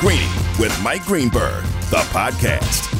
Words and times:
Greeny 0.00 0.28
with 0.58 0.78
Mike 0.82 1.04
Greenberg, 1.06 1.64
the 1.88 2.04
podcast. 2.12 2.92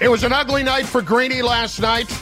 It 0.00 0.08
was 0.08 0.24
an 0.24 0.32
ugly 0.32 0.64
night 0.64 0.84
for 0.84 1.00
Greeny 1.00 1.40
last 1.40 1.80
night. 1.80 2.12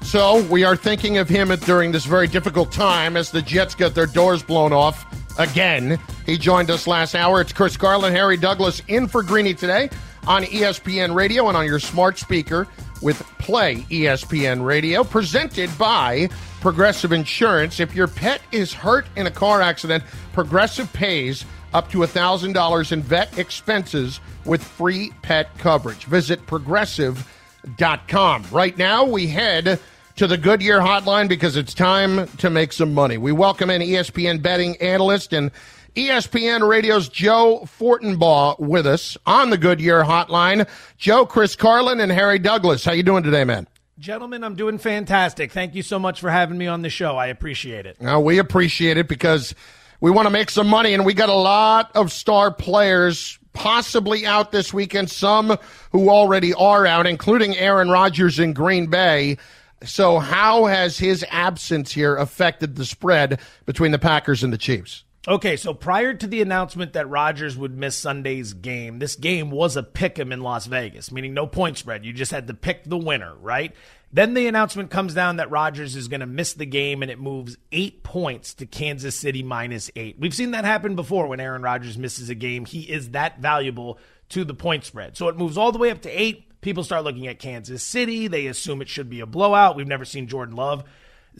So 0.00 0.42
we 0.48 0.64
are 0.64 0.74
thinking 0.74 1.18
of 1.18 1.28
him 1.28 1.48
during 1.60 1.92
this 1.92 2.04
very 2.04 2.26
difficult 2.26 2.72
time 2.72 3.16
as 3.16 3.30
the 3.30 3.40
Jets 3.40 3.76
get 3.76 3.94
their 3.94 4.06
doors 4.06 4.42
blown 4.42 4.72
off 4.72 5.06
again. 5.38 6.00
He 6.26 6.36
joined 6.36 6.68
us 6.68 6.88
last 6.88 7.14
hour. 7.14 7.40
It's 7.40 7.52
Chris 7.52 7.76
Carlin, 7.76 8.12
Harry 8.12 8.36
Douglas 8.36 8.82
in 8.88 9.06
for 9.06 9.22
Greeny 9.22 9.54
today 9.54 9.88
on 10.26 10.42
ESPN 10.42 11.14
Radio 11.14 11.46
and 11.46 11.56
on 11.56 11.64
your 11.64 11.78
smart 11.78 12.18
speaker 12.18 12.66
with 13.02 13.20
Play 13.38 13.76
ESPN 13.88 14.64
Radio, 14.64 15.04
presented 15.04 15.70
by 15.78 16.28
Progressive 16.60 17.12
Insurance. 17.12 17.78
If 17.78 17.94
your 17.94 18.08
pet 18.08 18.42
is 18.50 18.72
hurt 18.72 19.06
in 19.14 19.28
a 19.28 19.30
car 19.30 19.62
accident, 19.62 20.02
Progressive 20.32 20.92
pays 20.92 21.44
up 21.74 21.90
to 21.90 21.98
$1,000 21.98 22.92
in 22.92 23.02
vet 23.02 23.38
expenses 23.38 24.20
with 24.44 24.62
free 24.62 25.12
pet 25.22 25.56
coverage. 25.58 26.04
Visit 26.04 26.46
progressive.com. 26.46 28.44
Right 28.50 28.76
now, 28.76 29.04
we 29.04 29.26
head 29.26 29.80
to 30.16 30.26
the 30.26 30.36
Goodyear 30.36 30.80
hotline 30.80 31.28
because 31.28 31.56
it's 31.56 31.74
time 31.74 32.26
to 32.38 32.50
make 32.50 32.72
some 32.72 32.92
money. 32.92 33.16
We 33.16 33.32
welcome 33.32 33.70
in 33.70 33.80
ESPN 33.80 34.42
betting 34.42 34.76
analyst 34.76 35.32
and 35.32 35.50
ESPN 35.96 36.66
Radio's 36.66 37.08
Joe 37.08 37.62
Fortenbaugh 37.78 38.58
with 38.58 38.86
us 38.86 39.16
on 39.26 39.50
the 39.50 39.58
Goodyear 39.58 40.02
hotline. 40.02 40.68
Joe, 40.96 41.26
Chris 41.26 41.54
Carlin, 41.54 42.00
and 42.00 42.10
Harry 42.10 42.38
Douglas. 42.38 42.84
How 42.84 42.92
you 42.92 43.02
doing 43.02 43.22
today, 43.22 43.44
man? 43.44 43.66
Gentlemen, 43.98 44.42
I'm 44.42 44.54
doing 44.54 44.78
fantastic. 44.78 45.52
Thank 45.52 45.74
you 45.74 45.82
so 45.82 45.98
much 45.98 46.18
for 46.18 46.30
having 46.30 46.56
me 46.56 46.66
on 46.66 46.82
the 46.82 46.90
show. 46.90 47.16
I 47.16 47.26
appreciate 47.26 47.86
it. 47.86 48.00
Now, 48.00 48.20
we 48.20 48.38
appreciate 48.38 48.96
it 48.96 49.06
because 49.06 49.54
we 50.02 50.10
want 50.10 50.26
to 50.26 50.30
make 50.30 50.50
some 50.50 50.66
money, 50.66 50.94
and 50.94 51.06
we 51.06 51.14
got 51.14 51.28
a 51.28 51.32
lot 51.32 51.92
of 51.94 52.10
star 52.10 52.52
players 52.52 53.38
possibly 53.52 54.26
out 54.26 54.50
this 54.50 54.74
weekend, 54.74 55.08
some 55.08 55.56
who 55.92 56.10
already 56.10 56.52
are 56.54 56.84
out, 56.84 57.06
including 57.06 57.56
Aaron 57.56 57.88
Rodgers 57.88 58.40
in 58.40 58.52
Green 58.52 58.88
Bay. 58.88 59.38
So, 59.84 60.18
how 60.18 60.64
has 60.64 60.98
his 60.98 61.24
absence 61.30 61.92
here 61.92 62.16
affected 62.16 62.74
the 62.74 62.84
spread 62.84 63.38
between 63.64 63.92
the 63.92 63.98
Packers 63.98 64.42
and 64.42 64.52
the 64.52 64.58
Chiefs? 64.58 65.04
Okay, 65.28 65.56
so 65.56 65.72
prior 65.72 66.14
to 66.14 66.26
the 66.26 66.42
announcement 66.42 66.94
that 66.94 67.08
Rodgers 67.08 67.56
would 67.56 67.78
miss 67.78 67.96
Sunday's 67.96 68.54
game, 68.54 68.98
this 68.98 69.14
game 69.14 69.52
was 69.52 69.76
a 69.76 69.82
pick 69.84 70.18
'em 70.18 70.32
in 70.32 70.40
Las 70.40 70.66
Vegas, 70.66 71.12
meaning 71.12 71.32
no 71.32 71.46
point 71.46 71.78
spread. 71.78 72.04
You 72.04 72.12
just 72.12 72.32
had 72.32 72.48
to 72.48 72.54
pick 72.54 72.82
the 72.82 72.98
winner, 72.98 73.36
right? 73.36 73.72
Then 74.12 74.34
the 74.34 74.48
announcement 74.48 74.90
comes 74.90 75.14
down 75.14 75.36
that 75.36 75.48
Rodgers 75.48 75.94
is 75.94 76.08
going 76.08 76.20
to 76.20 76.26
miss 76.26 76.54
the 76.54 76.66
game 76.66 77.02
and 77.02 77.10
it 77.10 77.20
moves 77.20 77.56
eight 77.70 78.02
points 78.02 78.52
to 78.54 78.66
Kansas 78.66 79.14
City 79.14 79.44
minus 79.44 79.92
eight. 79.94 80.16
We've 80.18 80.34
seen 80.34 80.50
that 80.50 80.64
happen 80.64 80.96
before 80.96 81.28
when 81.28 81.40
Aaron 81.40 81.62
Rodgers 81.62 81.96
misses 81.96 82.28
a 82.28 82.34
game. 82.34 82.64
He 82.64 82.80
is 82.80 83.10
that 83.10 83.38
valuable 83.38 84.00
to 84.30 84.44
the 84.44 84.54
point 84.54 84.84
spread. 84.84 85.16
So 85.16 85.28
it 85.28 85.36
moves 85.36 85.56
all 85.56 85.70
the 85.70 85.78
way 85.78 85.92
up 85.92 86.02
to 86.02 86.10
eight. 86.10 86.60
People 86.62 86.82
start 86.82 87.04
looking 87.04 87.28
at 87.28 87.38
Kansas 87.38 87.82
City. 87.84 88.26
They 88.26 88.48
assume 88.48 88.82
it 88.82 88.88
should 88.88 89.08
be 89.08 89.20
a 89.20 89.26
blowout. 89.26 89.76
We've 89.76 89.86
never 89.86 90.04
seen 90.04 90.26
Jordan 90.26 90.56
Love 90.56 90.82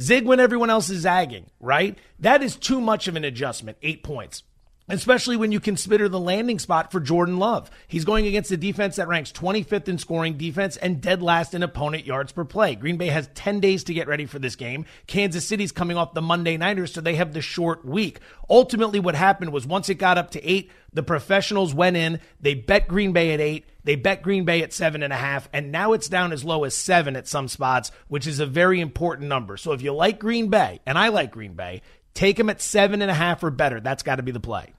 zig 0.01 0.27
when 0.27 0.41
everyone 0.41 0.71
else 0.71 0.91
is 0.91 1.03
zagging, 1.03 1.47
right? 1.61 1.99
That 2.19 2.43
is 2.43 2.57
too 2.57 2.81
much 2.81 3.09
of 3.09 3.17
an 3.17 3.25
adjustment, 3.25 3.79
eight 3.83 4.03
points 4.03 4.43
especially 4.89 5.37
when 5.37 5.53
you 5.53 5.61
consider 5.61 6.09
the 6.09 6.21
landing 6.21 6.59
spot 6.59 6.91
for 6.91 7.01
Jordan 7.01 7.39
Love. 7.39 7.71
He's 7.87 8.05
going 8.05 8.27
against 8.27 8.51
a 8.51 8.57
defense 8.57 8.97
that 8.97 9.09
ranks 9.09 9.33
25th 9.33 9.89
in 9.89 9.99
scoring 9.99 10.37
defense 10.37 10.77
and 10.77 11.01
dead 11.01 11.23
last 11.23 11.55
in 11.55 11.63
opponent 11.63 12.05
yards 12.05 12.33
per 12.33 12.45
play. 12.45 12.75
Green 12.75 12.97
Bay 12.97 13.09
has 13.09 13.29
10 13.35 13.61
days 13.61 13.85
to 13.85 13.95
get 13.95 14.09
ready 14.09 14.27
for 14.27 14.39
this 14.39 14.57
game. 14.57 14.85
Kansas 15.07 15.47
City's 15.47 15.73
coming 15.73 15.97
off 15.97 16.15
the 16.15 16.23
Monday 16.23 16.57
Nighters, 16.57 16.93
so 16.93 17.01
they 17.01 17.15
have 17.15 17.33
the 17.33 17.41
short 17.41 17.85
week. 17.85 18.21
Ultimately, 18.51 19.01
what 19.01 19.15
happened 19.15 19.53
was 19.53 19.67
once 19.67 19.89
it 19.89 19.95
got 19.95 20.19
up 20.19 20.31
to 20.33 20.45
eight, 20.45 20.71
the 20.93 21.03
professionals 21.03 21.75
went 21.75 21.97
in, 21.97 22.21
they 22.41 22.55
bet 22.55 22.89
Green 22.89 23.13
Bay 23.13 23.33
at 23.33 23.41
eight, 23.41 23.67
they 23.85 23.97
bet 23.97 24.23
Green 24.23 24.45
Bay 24.45 24.63
at 24.63 24.73
seven 24.73 25.03
and 25.03 25.13
a 25.13 25.17
half, 25.17 25.49
and 25.53 25.73
now 25.73 25.93
it's 25.93 26.09
down 26.09 26.33
as 26.33 26.45
low 26.45 26.65
as 26.65 26.75
seven 26.75 27.17
at 27.17 27.27
some 27.27 27.49
spots, 27.49 27.91
which 28.09 28.27
is 28.27 28.39
a 28.41 28.47
very 28.47 28.81
important 28.81 29.29
number. 29.29 29.57
So 29.57 29.73
if 29.73 29.83
you 29.83 29.93
like 29.93 30.19
Green 30.19 30.49
Bay, 30.49 30.81
and 30.87 30.99
I 30.99 31.09
like 31.09 31.33
Green 31.33 31.55
Bay, 31.55 31.83
Take 32.15 32.37
them 32.37 32.51
at 32.51 32.61
seven 32.61 33.03
and 33.03 33.11
a 33.11 33.15
half 33.15 33.43
or 33.43 33.51
better. 33.51 33.81
That's 33.81 34.03
got 34.03 34.17
to 34.17 34.23
be 34.23 34.33
the 34.33 34.41
play. 34.41 34.75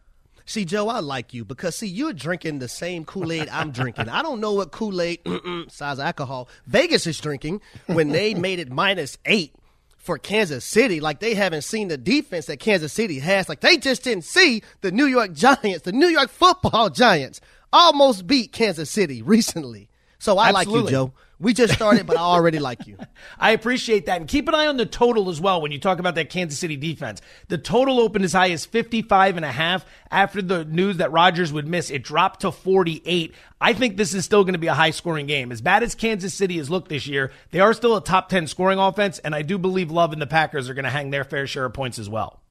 See, 0.45 0.65
Joe, 0.65 0.89
I 0.89 0.99
like 0.99 1.33
you 1.33 1.45
because 1.45 1.75
see, 1.75 1.87
you're 1.87 2.13
drinking 2.13 2.59
the 2.59 2.67
same 2.67 3.05
Kool 3.05 3.31
Aid 3.31 3.47
I'm 3.49 3.71
drinking. 3.71 4.09
I 4.09 4.21
don't 4.21 4.41
know 4.41 4.53
what 4.53 4.71
Kool 4.71 5.01
Aid 5.01 5.21
size 5.69 5.99
alcohol 5.99 6.49
Vegas 6.67 7.07
is 7.07 7.19
drinking 7.19 7.61
when 7.87 8.09
they 8.09 8.33
made 8.33 8.59
it 8.59 8.69
minus 8.69 9.17
eight 9.25 9.55
for 9.97 10.17
Kansas 10.17 10.65
City. 10.65 10.99
Like 10.99 11.21
they 11.21 11.33
haven't 11.33 11.61
seen 11.61 11.87
the 11.87 11.97
defense 11.97 12.47
that 12.47 12.59
Kansas 12.59 12.91
City 12.91 13.19
has. 13.19 13.47
Like 13.47 13.61
they 13.61 13.77
just 13.77 14.03
didn't 14.03 14.25
see 14.25 14.63
the 14.81 14.91
New 14.91 15.05
York 15.05 15.31
Giants, 15.31 15.83
the 15.83 15.93
New 15.93 16.09
York 16.09 16.29
Football 16.29 16.89
Giants, 16.89 17.39
almost 17.73 18.25
beat 18.27 18.53
Kansas 18.53 18.89
City 18.89 19.21
recently. 19.23 19.89
So 20.19 20.37
I 20.37 20.49
Absolutely. 20.49 20.83
like 20.83 20.85
you, 20.85 20.91
Joe. 20.91 21.13
We 21.37 21.53
just 21.53 21.73
started, 21.73 22.05
but 22.07 22.15
I 22.15 22.21
already 22.21 22.59
like 22.59 22.87
you. 22.87 22.97
I 23.39 23.51
appreciate 23.51 24.05
that. 24.05 24.21
And 24.21 24.29
keep 24.29 24.47
an 24.47 24.55
eye 24.55 24.67
on 24.67 24.77
the 24.77 24.85
total 24.85 25.29
as 25.29 25.41
well 25.41 25.61
when 25.61 25.73
you 25.73 25.79
talk 25.79 25.99
about 25.99 26.15
that 26.15 26.29
Kansas 26.29 26.57
City 26.57 26.77
defense. 26.77 27.21
The 27.49 27.57
total 27.57 27.99
opened 27.99 28.23
as 28.23 28.31
high 28.31 28.51
as 28.51 28.65
55 28.65 29.35
and 29.35 29.45
a 29.45 29.51
half. 29.51 29.85
After 30.09 30.41
the 30.41 30.63
news 30.63 30.97
that 30.97 31.11
Rodgers 31.11 31.51
would 31.51 31.67
miss, 31.67 31.89
it 31.89 32.01
dropped 32.03 32.41
to 32.41 32.51
48. 32.53 33.35
I 33.59 33.73
think 33.73 33.97
this 33.97 34.13
is 34.13 34.23
still 34.23 34.45
going 34.45 34.53
to 34.53 34.59
be 34.59 34.67
a 34.67 34.73
high 34.73 34.91
scoring 34.91 35.25
game. 35.25 35.51
As 35.51 35.59
bad 35.59 35.83
as 35.83 35.95
Kansas 35.95 36.33
City 36.33 36.55
has 36.57 36.69
looked 36.69 36.87
this 36.87 37.07
year, 37.07 37.31
they 37.51 37.59
are 37.59 37.73
still 37.73 37.97
a 37.97 38.01
top 38.01 38.29
10 38.29 38.47
scoring 38.47 38.79
offense. 38.79 39.19
And 39.19 39.35
I 39.35 39.41
do 39.41 39.57
believe 39.57 39.91
Love 39.91 40.13
and 40.13 40.21
the 40.21 40.27
Packers 40.27 40.69
are 40.69 40.73
going 40.73 40.85
to 40.85 40.91
hang 40.91 41.09
their 41.09 41.25
fair 41.25 41.47
share 41.47 41.65
of 41.65 41.73
points 41.73 41.99
as 41.99 42.07
well. 42.07 42.42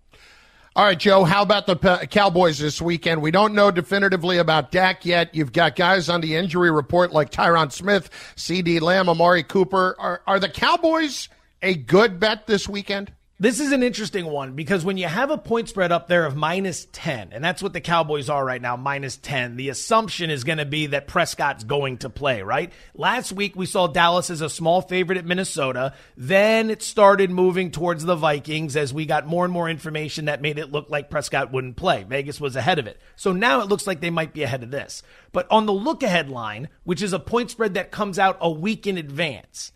All 0.75 0.87
right, 0.87 0.99
Joe, 0.99 1.25
how 1.25 1.43
about 1.43 1.66
the 1.66 1.77
Cowboys 2.10 2.59
this 2.59 2.81
weekend? 2.81 3.21
We 3.21 3.31
don't 3.31 3.53
know 3.53 3.71
definitively 3.71 4.38
about 4.38 4.71
Dak 4.71 5.05
yet. 5.05 5.34
You've 5.34 5.53
got 5.53 5.77
guys 5.77 6.09
on 6.09 6.22
the 6.22 6.34
injury 6.34 6.71
report 6.71 7.12
like 7.12 7.31
Tyron 7.31 7.71
Smith, 7.71 8.09
CeeDee 8.37 8.81
Lamb, 8.81 9.10
Amari 9.10 9.43
Cooper. 9.43 9.94
Are, 9.99 10.22
are 10.27 10.41
the 10.41 10.49
Cowboys 10.49 11.28
a 11.60 11.75
good 11.75 12.19
bet 12.19 12.47
this 12.47 12.71
weekend? 12.71 13.12
This 13.42 13.58
is 13.58 13.72
an 13.72 13.82
interesting 13.82 14.26
one 14.26 14.54
because 14.54 14.84
when 14.84 14.97
you 14.97 15.08
have 15.08 15.32
a 15.32 15.36
point 15.36 15.69
spread 15.69 15.91
up 15.91 16.06
there 16.06 16.25
of 16.26 16.36
minus 16.36 16.86
10, 16.92 17.30
and 17.32 17.42
that's 17.42 17.60
what 17.60 17.72
the 17.72 17.80
Cowboys 17.80 18.30
are 18.30 18.44
right 18.44 18.62
now, 18.62 18.76
minus 18.76 19.16
10, 19.16 19.56
the 19.56 19.69
assumption 19.69 20.30
is 20.30 20.44
going 20.44 20.58
to 20.58 20.64
be 20.64 20.86
that 20.86 21.08
Prescott's 21.08 21.64
going 21.64 21.98
to 21.98 22.08
play, 22.08 22.42
right? 22.42 22.72
Last 22.94 23.32
week 23.32 23.56
we 23.56 23.66
saw 23.66 23.88
Dallas 23.88 24.30
as 24.30 24.42
a 24.42 24.48
small 24.48 24.80
favorite 24.80 25.19
at 25.19 25.26
Minnesota. 25.26 25.92
Then 26.16 26.70
it 26.70 26.84
started 26.84 27.32
moving 27.32 27.72
towards 27.72 28.04
the 28.04 28.14
Vikings 28.14 28.76
as 28.76 28.94
we 28.94 29.06
got 29.06 29.26
more 29.26 29.44
and 29.44 29.53
more 29.53 29.69
information 29.69 30.26
that 30.26 30.41
made 30.41 30.60
it 30.60 30.70
look 30.70 30.88
like 30.88 31.10
Prescott 31.10 31.50
wouldn't 31.50 31.74
play. 31.74 32.04
Vegas 32.04 32.41
was 32.41 32.54
ahead 32.54 32.78
of 32.78 32.86
it. 32.86 33.00
So 33.16 33.32
now 33.32 33.60
it 33.60 33.69
looks 33.69 33.88
like 33.88 34.00
they 34.00 34.10
might 34.10 34.32
be 34.32 34.44
ahead 34.44 34.62
of 34.62 34.70
this. 34.70 35.03
But 35.32 35.50
on 35.50 35.66
the 35.66 35.72
look 35.72 36.04
ahead 36.04 36.30
line, 36.30 36.69
which 36.84 37.03
is 37.03 37.12
a 37.12 37.19
point 37.19 37.50
spread 37.50 37.74
that 37.74 37.91
comes 37.91 38.20
out 38.20 38.38
a 38.41 38.48
week 38.48 38.86
in 38.86 38.97
advance, 38.97 39.72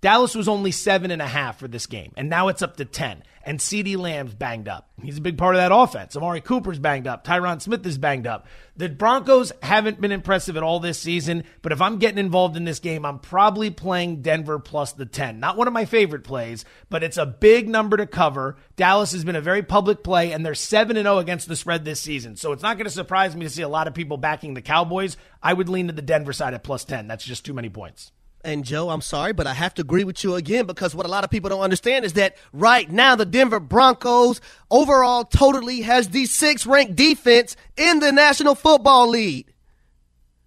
Dallas 0.00 0.34
was 0.34 0.48
only 0.48 0.70
seven 0.70 1.10
and 1.10 1.20
a 1.20 1.26
half 1.26 1.58
for 1.58 1.68
this 1.68 1.86
game, 1.86 2.12
and 2.16 2.30
now 2.30 2.48
it's 2.48 2.62
up 2.62 2.76
to 2.76 2.84
10. 2.84 3.22
And 3.42 3.58
CeeDee 3.58 3.96
Lamb's 3.96 4.34
banged 4.34 4.68
up. 4.68 4.90
He's 5.02 5.16
a 5.16 5.22
big 5.22 5.38
part 5.38 5.54
of 5.54 5.60
that 5.60 5.74
offense. 5.74 6.14
Amari 6.14 6.42
Cooper's 6.42 6.78
banged 6.78 7.06
up. 7.06 7.24
Tyron 7.24 7.60
Smith 7.60 7.84
is 7.86 7.96
banged 7.96 8.26
up. 8.26 8.46
The 8.76 8.90
Broncos 8.90 9.50
haven't 9.62 10.00
been 10.00 10.12
impressive 10.12 10.58
at 10.58 10.62
all 10.62 10.78
this 10.78 10.98
season, 10.98 11.44
but 11.62 11.72
if 11.72 11.80
I'm 11.80 11.98
getting 11.98 12.18
involved 12.18 12.56
in 12.56 12.64
this 12.64 12.80
game, 12.80 13.06
I'm 13.06 13.18
probably 13.18 13.70
playing 13.70 14.20
Denver 14.20 14.58
plus 14.58 14.92
the 14.92 15.06
10. 15.06 15.40
Not 15.40 15.56
one 15.56 15.66
of 15.66 15.72
my 15.72 15.86
favorite 15.86 16.24
plays, 16.24 16.66
but 16.90 17.02
it's 17.02 17.16
a 17.16 17.24
big 17.24 17.66
number 17.66 17.96
to 17.96 18.06
cover. 18.06 18.56
Dallas 18.76 19.12
has 19.12 19.24
been 19.24 19.36
a 19.36 19.40
very 19.40 19.62
public 19.62 20.04
play, 20.04 20.32
and 20.32 20.44
they're 20.44 20.54
7 20.54 20.96
0 20.96 21.18
against 21.18 21.48
the 21.48 21.56
spread 21.56 21.84
this 21.84 22.00
season. 22.00 22.36
So 22.36 22.52
it's 22.52 22.62
not 22.62 22.76
going 22.76 22.86
to 22.86 22.90
surprise 22.90 23.34
me 23.34 23.44
to 23.44 23.50
see 23.50 23.62
a 23.62 23.68
lot 23.68 23.88
of 23.88 23.94
people 23.94 24.18
backing 24.18 24.52
the 24.52 24.62
Cowboys. 24.62 25.16
I 25.42 25.54
would 25.54 25.70
lean 25.70 25.86
to 25.86 25.94
the 25.94 26.02
Denver 26.02 26.34
side 26.34 26.52
at 26.52 26.62
plus 26.62 26.84
10. 26.84 27.08
That's 27.08 27.24
just 27.24 27.44
too 27.44 27.54
many 27.54 27.70
points. 27.70 28.12
And 28.42 28.64
Joe, 28.64 28.88
I'm 28.88 29.02
sorry, 29.02 29.32
but 29.32 29.46
I 29.46 29.52
have 29.52 29.74
to 29.74 29.82
agree 29.82 30.04
with 30.04 30.24
you 30.24 30.34
again 30.34 30.66
because 30.66 30.94
what 30.94 31.04
a 31.04 31.08
lot 31.08 31.24
of 31.24 31.30
people 31.30 31.50
don't 31.50 31.60
understand 31.60 32.04
is 32.04 32.14
that 32.14 32.36
right 32.52 32.90
now 32.90 33.14
the 33.14 33.26
Denver 33.26 33.60
Broncos 33.60 34.40
overall 34.70 35.24
totally 35.24 35.82
has 35.82 36.08
the 36.08 36.24
sixth 36.26 36.64
ranked 36.66 36.96
defense 36.96 37.54
in 37.76 38.00
the 38.00 38.12
National 38.12 38.54
Football 38.54 39.08
League. 39.08 39.52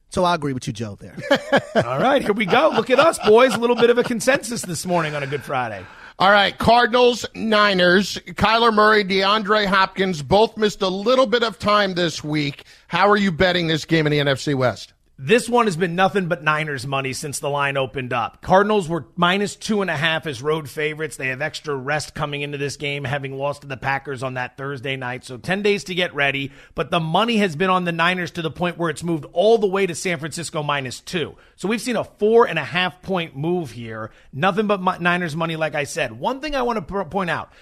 So 0.10 0.24
I 0.24 0.36
agree 0.36 0.54
with 0.54 0.68
you, 0.68 0.74
Joe, 0.74 0.96
there. 1.00 1.16
All 1.86 2.00
right, 2.00 2.22
here 2.22 2.34
we 2.34 2.46
go. 2.46 2.72
Look 2.76 2.90
at 2.90 3.00
us, 3.00 3.18
boys. 3.28 3.56
A 3.56 3.58
little 3.58 3.76
bit 3.76 3.90
of 3.90 3.98
a 3.98 4.04
consensus 4.04 4.62
this 4.62 4.86
morning 4.86 5.16
on 5.16 5.24
a 5.24 5.28
Good 5.28 5.44
Friday. 5.44 5.84
All 6.20 6.30
right, 6.30 6.56
Cardinals, 6.56 7.26
Niners, 7.34 8.20
Kyler 8.28 8.72
Murray, 8.72 9.04
DeAndre 9.04 9.66
Hopkins 9.66 10.22
both 10.22 10.56
missed 10.56 10.84
a 10.84 10.88
little 10.88 11.26
bit 11.26 11.42
of 11.42 11.58
time 11.58 11.96
this 11.96 12.24
week. 12.24 12.66
How 12.88 13.10
are 13.10 13.18
you 13.18 13.32
betting 13.32 13.68
this 13.68 13.86
game 13.86 14.06
in 14.06 14.12
the 14.12 14.20
NFC 14.20 14.54
West? 14.54 14.93
This 15.20 15.48
one 15.48 15.68
has 15.68 15.78
been 15.78 15.96
nothing 15.96 16.28
but 16.28 16.44
Niners 16.44 16.88
money 16.88 17.14
since 17.14 17.38
the 17.38 17.50
line 17.50 17.78
opened 17.78 18.14
up. 18.14 18.42
Cardinals 18.42 18.90
were 18.90 19.06
minus 19.16 19.56
two 19.56 19.82
and 19.82 19.90
a 19.92 19.96
half 19.96 20.26
as 20.26 20.42
road 20.42 20.68
favorites. 20.68 21.18
They 21.18 21.28
have 21.28 21.40
extra 21.40 21.76
rest 21.76 22.16
coming 22.16 22.42
into 22.42 22.58
this 22.58 22.78
game, 22.78 23.04
having 23.04 23.38
lost 23.38 23.62
to 23.62 23.68
the 23.68 23.78
Packers 23.78 24.24
on 24.24 24.34
that 24.34 24.58
Thursday 24.58 24.96
night. 24.96 25.24
So 25.24 25.38
10 25.38 25.62
days 25.62 25.84
to 25.84 25.94
get 25.94 26.16
ready. 26.16 26.52
But 26.74 26.90
the 26.90 27.00
money 27.00 27.38
has 27.38 27.56
been 27.56 27.70
on 27.70 27.86
the 27.86 27.92
Niners 27.92 28.32
to 28.32 28.42
the 28.42 28.50
point 28.50 28.80
where 28.80 28.90
it's 28.90 29.04
moved 29.04 29.26
all 29.34 29.60
the 29.60 29.68
way 29.68 29.86
to 29.86 29.94
San 29.94 30.18
Francisco 30.18 30.64
minus 30.64 31.00
two. 31.00 31.36
So 31.58 31.68
we've 31.68 31.80
seen 31.80 31.96
a 31.96 32.04
four 32.04 32.48
and 32.48 32.58
a 32.58 32.66
half 32.66 33.04
point 33.04 33.36
move 33.36 33.70
here. 33.70 34.10
Nothing 34.34 34.66
but 34.66 35.00
Niners 35.00 35.36
money, 35.36 35.56
like 35.56 35.76
I 35.76 35.84
said. 35.84 36.14
One 36.14 36.42
thing 36.42 36.56
I 36.56 36.64
want 36.64 36.88
to 36.88 37.06
point 37.06 37.30
out 37.30 37.54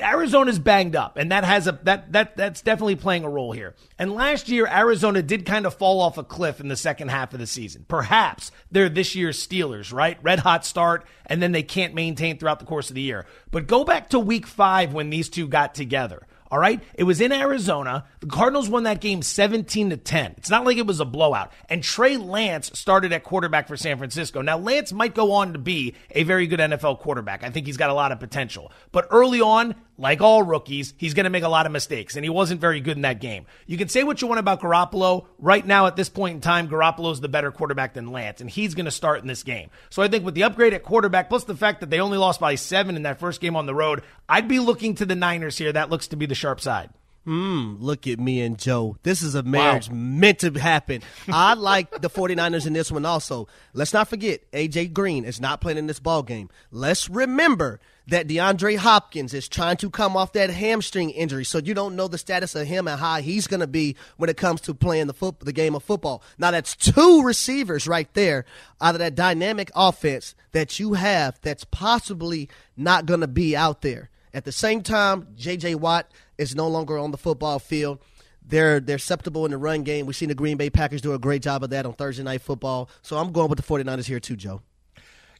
Arizona's 0.00 0.58
banged 0.58 0.96
up, 0.96 1.16
and 1.16 1.32
that 1.32 1.44
has 1.44 1.66
a 1.66 1.78
that 1.84 2.12
that 2.12 2.36
that's 2.36 2.62
definitely 2.62 2.96
playing 2.96 3.24
a 3.24 3.28
role 3.28 3.52
here. 3.52 3.74
And 3.98 4.12
last 4.12 4.48
year, 4.48 4.66
Arizona 4.66 5.22
did 5.22 5.46
kind 5.46 5.66
of 5.66 5.74
fall 5.74 6.00
off 6.00 6.18
a 6.18 6.24
cliff 6.24 6.60
in 6.60 6.68
the 6.68 6.76
second 6.76 7.08
half 7.08 7.32
of 7.32 7.40
the 7.40 7.46
season. 7.46 7.84
Perhaps 7.88 8.50
they're 8.70 8.88
this 8.88 9.14
year's 9.14 9.44
Steelers, 9.44 9.92
right? 9.92 10.18
Red 10.22 10.40
hot 10.40 10.64
start, 10.64 11.06
and 11.26 11.42
then 11.42 11.52
they 11.52 11.62
can't 11.62 11.94
maintain 11.94 12.38
throughout 12.38 12.60
the 12.60 12.66
course 12.66 12.88
of 12.88 12.94
the 12.94 13.02
year. 13.02 13.26
But 13.50 13.66
go 13.66 13.84
back 13.84 14.10
to 14.10 14.18
week 14.18 14.46
five 14.46 14.92
when 14.92 15.10
these 15.10 15.28
two 15.28 15.48
got 15.48 15.74
together. 15.74 16.26
All 16.50 16.58
right. 16.58 16.82
It 16.94 17.04
was 17.04 17.20
in 17.20 17.30
Arizona. 17.30 18.04
The 18.20 18.26
Cardinals 18.26 18.70
won 18.70 18.84
that 18.84 19.00
game 19.00 19.20
17 19.20 19.90
to 19.90 19.96
10. 19.96 20.34
It's 20.38 20.48
not 20.48 20.64
like 20.64 20.78
it 20.78 20.86
was 20.86 21.00
a 21.00 21.04
blowout. 21.04 21.52
And 21.68 21.82
Trey 21.82 22.16
Lance 22.16 22.70
started 22.78 23.12
at 23.12 23.22
quarterback 23.22 23.68
for 23.68 23.76
San 23.76 23.98
Francisco. 23.98 24.40
Now, 24.40 24.56
Lance 24.56 24.92
might 24.92 25.14
go 25.14 25.32
on 25.32 25.52
to 25.52 25.58
be 25.58 25.94
a 26.10 26.22
very 26.22 26.46
good 26.46 26.60
NFL 26.60 27.00
quarterback. 27.00 27.44
I 27.44 27.50
think 27.50 27.66
he's 27.66 27.76
got 27.76 27.90
a 27.90 27.94
lot 27.94 28.12
of 28.12 28.20
potential. 28.20 28.72
But 28.92 29.08
early 29.10 29.42
on, 29.42 29.74
like 29.98 30.20
all 30.20 30.42
rookies, 30.42 30.94
he's 30.96 31.12
going 31.12 31.24
to 31.24 31.30
make 31.30 31.42
a 31.42 31.48
lot 31.48 31.66
of 31.66 31.72
mistakes, 31.72 32.16
and 32.16 32.24
he 32.24 32.30
wasn't 32.30 32.60
very 32.60 32.80
good 32.80 32.96
in 32.96 33.02
that 33.02 33.20
game. 33.20 33.46
You 33.66 33.76
can 33.76 33.88
say 33.88 34.04
what 34.04 34.22
you 34.22 34.28
want 34.28 34.38
about 34.38 34.60
Garoppolo. 34.60 35.26
Right 35.38 35.66
now, 35.66 35.86
at 35.86 35.96
this 35.96 36.08
point 36.08 36.36
in 36.36 36.40
time, 36.40 36.68
Garoppolo's 36.68 37.20
the 37.20 37.28
better 37.28 37.50
quarterback 37.50 37.94
than 37.94 38.12
Lance, 38.12 38.40
and 38.40 38.48
he's 38.48 38.74
going 38.74 38.86
to 38.86 38.92
start 38.92 39.20
in 39.20 39.26
this 39.26 39.42
game. 39.42 39.70
So 39.90 40.02
I 40.02 40.08
think 40.08 40.24
with 40.24 40.34
the 40.34 40.44
upgrade 40.44 40.72
at 40.72 40.84
quarterback, 40.84 41.28
plus 41.28 41.44
the 41.44 41.56
fact 41.56 41.80
that 41.80 41.90
they 41.90 42.00
only 42.00 42.16
lost 42.16 42.40
by 42.40 42.54
seven 42.54 42.96
in 42.96 43.02
that 43.02 43.18
first 43.18 43.40
game 43.40 43.56
on 43.56 43.66
the 43.66 43.74
road, 43.74 44.02
I'd 44.28 44.48
be 44.48 44.60
looking 44.60 44.94
to 44.96 45.06
the 45.06 45.16
Niners 45.16 45.58
here. 45.58 45.72
That 45.72 45.90
looks 45.90 46.08
to 46.08 46.16
be 46.16 46.26
the 46.26 46.34
sharp 46.34 46.60
side. 46.60 46.90
Hmm, 47.24 47.74
look 47.78 48.06
at 48.06 48.18
me 48.18 48.40
and 48.40 48.58
Joe. 48.58 48.96
This 49.02 49.20
is 49.20 49.34
a 49.34 49.42
marriage 49.42 49.90
wow. 49.90 49.96
meant 49.96 50.38
to 50.38 50.50
happen. 50.52 51.02
I 51.30 51.52
like 51.58 52.00
the 52.00 52.08
49ers 52.08 52.66
in 52.66 52.72
this 52.72 52.90
one 52.90 53.04
also. 53.04 53.48
Let's 53.74 53.92
not 53.92 54.08
forget, 54.08 54.50
AJ 54.52 54.94
Green 54.94 55.26
is 55.26 55.38
not 55.38 55.60
playing 55.60 55.76
in 55.76 55.88
this 55.88 56.00
ball 56.00 56.22
game. 56.22 56.48
Let's 56.70 57.10
remember 57.10 57.80
that 58.08 58.26
DeAndre 58.26 58.78
Hopkins 58.78 59.34
is 59.34 59.48
trying 59.48 59.76
to 59.76 59.90
come 59.90 60.16
off 60.16 60.32
that 60.32 60.50
hamstring 60.50 61.10
injury, 61.10 61.44
so 61.44 61.58
you 61.58 61.74
don't 61.74 61.94
know 61.94 62.08
the 62.08 62.18
status 62.18 62.54
of 62.54 62.66
him 62.66 62.88
and 62.88 62.98
how 62.98 63.20
he's 63.20 63.46
going 63.46 63.60
to 63.60 63.66
be 63.66 63.96
when 64.16 64.30
it 64.30 64.36
comes 64.36 64.62
to 64.62 64.74
playing 64.74 65.06
the 65.06 65.14
foot, 65.14 65.40
the 65.40 65.52
game 65.52 65.74
of 65.74 65.82
football. 65.82 66.22
Now 66.38 66.50
that's 66.50 66.74
two 66.74 67.22
receivers 67.22 67.86
right 67.86 68.12
there 68.14 68.46
out 68.80 68.94
of 68.94 68.98
that 69.00 69.14
dynamic 69.14 69.70
offense 69.74 70.34
that 70.52 70.80
you 70.80 70.94
have 70.94 71.38
that's 71.42 71.64
possibly 71.64 72.48
not 72.76 73.04
going 73.04 73.20
to 73.20 73.28
be 73.28 73.54
out 73.54 73.82
there. 73.82 74.10
At 74.32 74.44
the 74.44 74.52
same 74.52 74.82
time, 74.82 75.28
J.J. 75.36 75.74
Watt 75.76 76.10
is 76.38 76.54
no 76.54 76.68
longer 76.68 76.98
on 76.98 77.10
the 77.10 77.18
football 77.18 77.58
field. 77.58 77.98
They're 78.42 78.80
they're 78.80 78.96
acceptable 78.96 79.44
in 79.44 79.50
the 79.50 79.58
run 79.58 79.82
game. 79.82 80.06
We've 80.06 80.16
seen 80.16 80.30
the 80.30 80.34
Green 80.34 80.56
Bay 80.56 80.70
Packers 80.70 81.02
do 81.02 81.12
a 81.12 81.18
great 81.18 81.42
job 81.42 81.62
of 81.62 81.70
that 81.70 81.84
on 81.84 81.92
Thursday 81.92 82.22
Night 82.22 82.40
Football. 82.40 82.88
So 83.02 83.18
I'm 83.18 83.32
going 83.32 83.50
with 83.50 83.58
the 83.58 83.62
49ers 83.62 84.06
here 84.06 84.20
too, 84.20 84.36
Joe. 84.36 84.62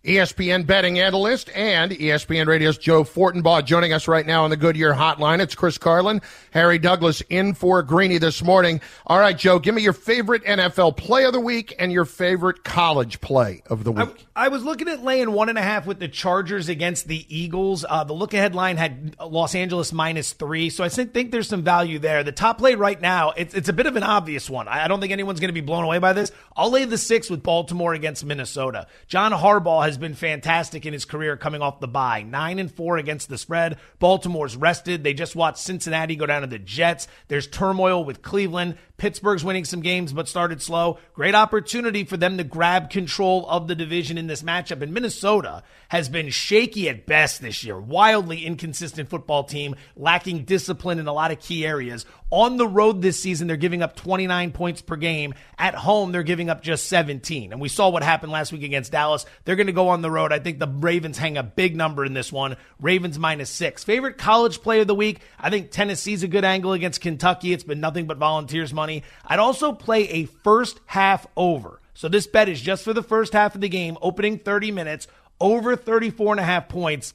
ESPN 0.05 0.65
betting 0.65 1.01
analyst 1.01 1.51
and 1.57 1.91
ESPN 1.91 2.47
Radio's 2.47 2.79
Joe 2.79 3.03
Fortenbaugh 3.03 3.65
joining 3.65 3.93
us 3.93 4.07
right 4.07 4.25
now 4.25 4.45
on 4.45 4.51
the 4.51 4.57
Goodyear 4.57 4.95
Hotline. 4.95 5.41
It's 5.41 5.57
Chris 5.57 5.77
Carlin, 5.77 6.23
Harry 6.53 6.79
Douglas 6.79 7.21
in 7.29 7.53
for 7.53 7.83
Greeny 7.83 8.19
this 8.19 8.41
morning. 8.41 8.81
All 9.09 9.19
right, 9.19 9.37
Joe, 9.37 9.59
give 9.59 9.75
me 9.75 9.83
your 9.83 9.93
favorite 9.93 10.45
NFL 10.45 10.97
play 10.97 11.25
of 11.25 11.33
the 11.33 11.41
week 11.41 11.75
and 11.81 11.91
your 11.91 12.05
favorite 12.05 12.63
college 12.63 13.21
play 13.21 13.63
of 13.69 13.83
the 13.83 13.91
week. 13.91 14.27
I, 14.37 14.45
I 14.45 14.49
was 14.49 14.63
looking 14.63 14.89
at 14.89 15.03
laying 15.03 15.33
one 15.33 15.49
and 15.49 15.59
a 15.59 15.63
half 15.63 15.85
with 15.85 15.99
the 15.99 16.09
Chargers 16.09 16.69
against 16.69 17.09
the 17.09 17.27
Eagles. 17.29 17.85
Uh, 17.87 18.05
the 18.05 18.13
look 18.13 18.35
ahead 18.35 18.55
line 18.55 18.77
had 18.77 19.17
Los 19.21 19.57
Angeles 19.57 19.93
minus 19.93 20.33
three, 20.33 20.71
so 20.71 20.85
I 20.85 20.89
think 20.89 21.33
there's 21.33 21.49
some 21.49 21.65
value 21.65 21.99
there. 21.99 22.23
The 22.23 22.31
top 22.31 22.59
play 22.59 22.77
right 22.77 23.01
now, 23.01 23.33
it's, 23.37 23.53
it's 23.53 23.69
a 23.69 23.73
bit 23.73 23.87
of 23.87 23.97
an 23.97 24.05
obvious 24.05 24.49
one. 24.49 24.69
I 24.69 24.87
don't 24.87 25.01
think 25.01 25.13
anyone's 25.13 25.41
going 25.41 25.49
to 25.49 25.53
be 25.53 25.61
blown 25.61 25.83
away 25.83 25.99
by 25.99 26.13
this. 26.13 26.31
I'll 26.57 26.71
lay 26.71 26.85
the 26.85 26.99
six 26.99 27.29
with 27.29 27.43
Baltimore 27.43 27.95
against 27.95 28.25
Minnesota. 28.25 28.87
John 29.09 29.33
Harbaugh 29.33 29.85
has 29.85 29.98
been 29.99 30.15
fantastic 30.15 30.87
in 30.87 30.93
his 30.93 31.05
career 31.05 31.37
coming 31.37 31.63
off 31.63 31.81
the 31.81 31.89
bye. 31.89 32.23
Nine 32.23 32.59
and 32.59 32.73
four 32.73 32.97
against 32.97 33.29
the 33.29 33.39
spread. 33.39 33.79
Baltimore's 33.99 34.57
rested. 34.57 35.05
They 35.05 35.15
just 35.15 35.37
watched 35.37 35.59
Cincinnati 35.59 36.17
go 36.17 36.27
down 36.27 36.43
to 36.43 36.47
the 36.47 36.59
Jets. 36.59 37.09
There's 37.29 37.47
turmoil 37.47 38.05
with 38.05 38.23
Cleveland. 38.23 38.77
Pittsburgh's 38.99 39.45
winning 39.45 39.65
some 39.65 39.81
games, 39.81 40.13
but 40.13 40.27
started 40.27 40.61
slow. 40.61 40.99
Great 41.15 41.37
opportunity 41.37 42.03
for 42.03 42.17
them 42.17 42.37
to 42.37 42.45
grab 42.45 42.91
control 42.91 43.49
of 43.49 43.69
the 43.69 43.77
division 43.77 44.19
in 44.19 44.27
this 44.27 44.43
matchup. 44.43 44.83
And 44.83 44.93
Minnesota 44.93 45.63
has 45.89 46.09
been 46.09 46.31
shaky 46.31 46.89
at 46.89 47.07
best 47.07 47.41
this 47.41 47.63
year. 47.63 47.79
Wildly 47.79 48.45
inconsistent 48.45 49.09
football 49.09 49.45
team, 49.45 49.77
lacking 49.97 50.45
discipline 50.45 50.99
in 50.99 51.07
a 51.07 51.13
lot 51.13 51.31
of 51.31 51.39
key 51.39 51.65
areas. 51.65 52.07
On 52.31 52.57
the 52.57 52.67
road 52.67 53.01
this 53.01 53.21
season, 53.21 53.47
they're 53.47 53.57
giving 53.57 53.83
up 53.83 53.95
29 53.95 54.51
points 54.51 54.83
per 54.83 54.97
game. 54.97 55.33
At 55.57 55.77
home, 55.77 56.11
they're 56.11 56.25
giving 56.25 56.51
up 56.51 56.63
just 56.63 56.89
17. 56.89 57.53
And 57.53 57.61
we 57.61 57.69
saw 57.69 57.89
what 57.89 58.03
happened 58.03 58.33
last 58.33 58.53
week 58.53 58.65
against 58.65 58.93
Dallas. 58.93 59.25
They're 59.45 59.57
going 59.57 59.69
to 59.69 59.73
go 59.79 59.91
on 59.91 60.03
the 60.03 60.11
road. 60.11 60.33
I 60.33 60.41
think 60.41 60.59
the 60.59 60.67
Ravens 60.67 61.19
hang 61.19 61.37
a 61.37 61.43
big 61.45 61.77
number 61.77 62.05
in 62.05 62.13
this 62.13 62.33
one. 62.33 62.57
Ravens 62.81 63.17
minus 63.17 63.49
six. 63.49 63.85
Favorite 63.85 64.19
college 64.19 64.61
play 64.61 64.81
of 64.81 64.89
the 64.89 64.95
week? 64.95 65.21
I 65.39 65.51
think 65.51 65.71
Tennessee's 65.71 66.25
a 66.25 66.29
good 66.29 66.45
angle 66.45 66.73
against 66.73 67.01
Kentucky. 67.01 67.53
It's 67.53 67.63
been 67.63 67.79
nothing 67.79 68.07
but 68.07 68.19
volunteers 68.19 68.75
money. 68.75 69.05
I'd 69.25 69.39
also 69.39 69.73
play 69.73 70.09
a 70.09 70.25
first 70.25 70.81
half 70.87 71.29
over. 71.37 71.81
So 71.95 72.09
this 72.09 72.27
bet 72.27 72.49
is 72.49 72.61
just 72.61 72.83
for 72.83 72.93
the 72.93 73.05
first 73.05 73.33
half 73.33 73.55
of 73.55 73.61
the 73.61 73.69
game, 73.69 73.97
opening 74.03 74.39
30 74.39 74.73
minutes, 74.73 75.07
over 75.41 75.77
34 75.77 76.33
and 76.33 76.41
a 76.41 76.45
half 76.45 76.69
points. 76.69 77.15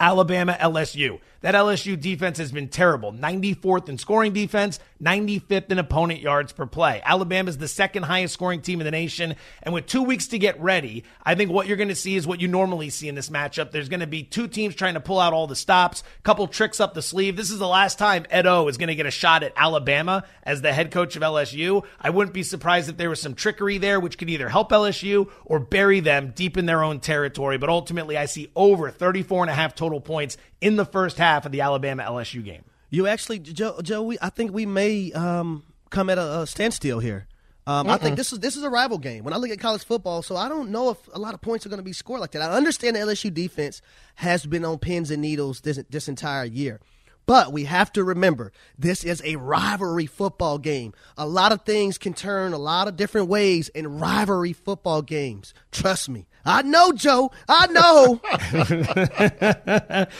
Alabama 0.00 0.56
LSU. 0.58 1.20
That 1.40 1.54
LSU 1.54 2.00
defense 2.00 2.38
has 2.38 2.50
been 2.50 2.68
terrible. 2.68 3.12
94th 3.12 3.88
in 3.88 3.96
scoring 3.96 4.32
defense, 4.32 4.80
95th 5.00 5.70
in 5.70 5.78
opponent 5.78 6.20
yards 6.20 6.52
per 6.52 6.66
play. 6.66 7.00
Alabama 7.04 7.48
is 7.48 7.58
the 7.58 7.68
second 7.68 8.02
highest 8.02 8.34
scoring 8.34 8.60
team 8.60 8.80
in 8.80 8.84
the 8.84 8.90
nation. 8.90 9.36
And 9.62 9.72
with 9.72 9.86
two 9.86 10.02
weeks 10.02 10.26
to 10.28 10.38
get 10.38 10.60
ready, 10.60 11.04
I 11.22 11.36
think 11.36 11.52
what 11.52 11.68
you're 11.68 11.76
going 11.76 11.90
to 11.90 11.94
see 11.94 12.16
is 12.16 12.26
what 12.26 12.40
you 12.40 12.48
normally 12.48 12.90
see 12.90 13.08
in 13.08 13.14
this 13.14 13.28
matchup. 13.28 13.70
There's 13.70 13.88
going 13.88 14.00
to 14.00 14.08
be 14.08 14.24
two 14.24 14.48
teams 14.48 14.74
trying 14.74 14.94
to 14.94 15.00
pull 15.00 15.20
out 15.20 15.32
all 15.32 15.46
the 15.46 15.54
stops, 15.54 16.02
a 16.18 16.22
couple 16.22 16.48
tricks 16.48 16.80
up 16.80 16.94
the 16.94 17.02
sleeve. 17.02 17.36
This 17.36 17.52
is 17.52 17.60
the 17.60 17.68
last 17.68 17.98
time 17.98 18.26
Ed 18.30 18.46
O 18.46 18.66
is 18.66 18.76
going 18.76 18.88
to 18.88 18.96
get 18.96 19.06
a 19.06 19.10
shot 19.12 19.44
at 19.44 19.52
Alabama 19.56 20.24
as 20.42 20.60
the 20.60 20.72
head 20.72 20.90
coach 20.90 21.14
of 21.14 21.22
LSU. 21.22 21.84
I 22.00 22.10
wouldn't 22.10 22.34
be 22.34 22.42
surprised 22.42 22.88
if 22.88 22.96
there 22.96 23.10
was 23.10 23.20
some 23.20 23.34
trickery 23.34 23.78
there, 23.78 24.00
which 24.00 24.18
could 24.18 24.28
either 24.28 24.48
help 24.48 24.72
LSU 24.72 25.30
or 25.44 25.60
bury 25.60 26.00
them 26.00 26.32
deep 26.34 26.56
in 26.56 26.66
their 26.66 26.82
own 26.82 26.98
territory. 26.98 27.58
But 27.58 27.68
ultimately, 27.68 28.16
I 28.16 28.24
see 28.24 28.50
over 28.56 28.90
34 28.90 29.44
and 29.44 29.50
a 29.50 29.54
half 29.54 29.76
total 29.76 30.00
points 30.00 30.36
in 30.60 30.76
the 30.76 30.84
first 30.84 31.18
half 31.18 31.46
of 31.46 31.52
the 31.52 31.60
Alabama 31.60 32.04
LSU 32.04 32.44
game. 32.44 32.64
You 32.90 33.06
actually, 33.06 33.38
Joe, 33.40 33.80
Joe 33.82 34.02
we, 34.02 34.18
I 34.20 34.30
think 34.30 34.52
we 34.52 34.66
may 34.66 35.12
um, 35.12 35.64
come 35.90 36.10
at 36.10 36.18
a, 36.18 36.40
a 36.40 36.46
standstill 36.46 37.00
here. 37.00 37.26
Um, 37.66 37.90
I 37.90 37.98
think 37.98 38.16
this 38.16 38.32
is 38.32 38.38
this 38.38 38.56
is 38.56 38.62
a 38.62 38.70
rival 38.70 38.96
game. 38.96 39.24
When 39.24 39.34
I 39.34 39.36
look 39.36 39.50
at 39.50 39.60
college 39.60 39.84
football, 39.84 40.22
so 40.22 40.36
I 40.36 40.48
don't 40.48 40.70
know 40.70 40.88
if 40.88 40.96
a 41.12 41.18
lot 41.18 41.34
of 41.34 41.42
points 41.42 41.66
are 41.66 41.68
going 41.68 41.80
to 41.80 41.84
be 41.84 41.92
scored 41.92 42.18
like 42.18 42.30
that. 42.30 42.40
I 42.40 42.56
understand 42.56 42.96
the 42.96 43.00
LSU 43.00 43.32
defense 43.32 43.82
has 44.14 44.46
been 44.46 44.64
on 44.64 44.78
pins 44.78 45.10
and 45.10 45.20
needles 45.20 45.60
this 45.60 45.78
this 45.90 46.08
entire 46.08 46.46
year. 46.46 46.80
But 47.26 47.52
we 47.52 47.64
have 47.64 47.92
to 47.92 48.02
remember 48.02 48.52
this 48.78 49.04
is 49.04 49.20
a 49.22 49.36
rivalry 49.36 50.06
football 50.06 50.56
game. 50.56 50.94
A 51.18 51.26
lot 51.26 51.52
of 51.52 51.66
things 51.66 51.98
can 51.98 52.14
turn 52.14 52.54
a 52.54 52.58
lot 52.58 52.88
of 52.88 52.96
different 52.96 53.28
ways 53.28 53.68
in 53.68 54.00
rivalry 54.00 54.54
football 54.54 55.02
games. 55.02 55.52
Trust 55.70 56.08
me. 56.08 56.26
I 56.48 56.62
know, 56.62 56.92
Joe. 56.92 57.30
I 57.46 57.66
know. 57.66 58.20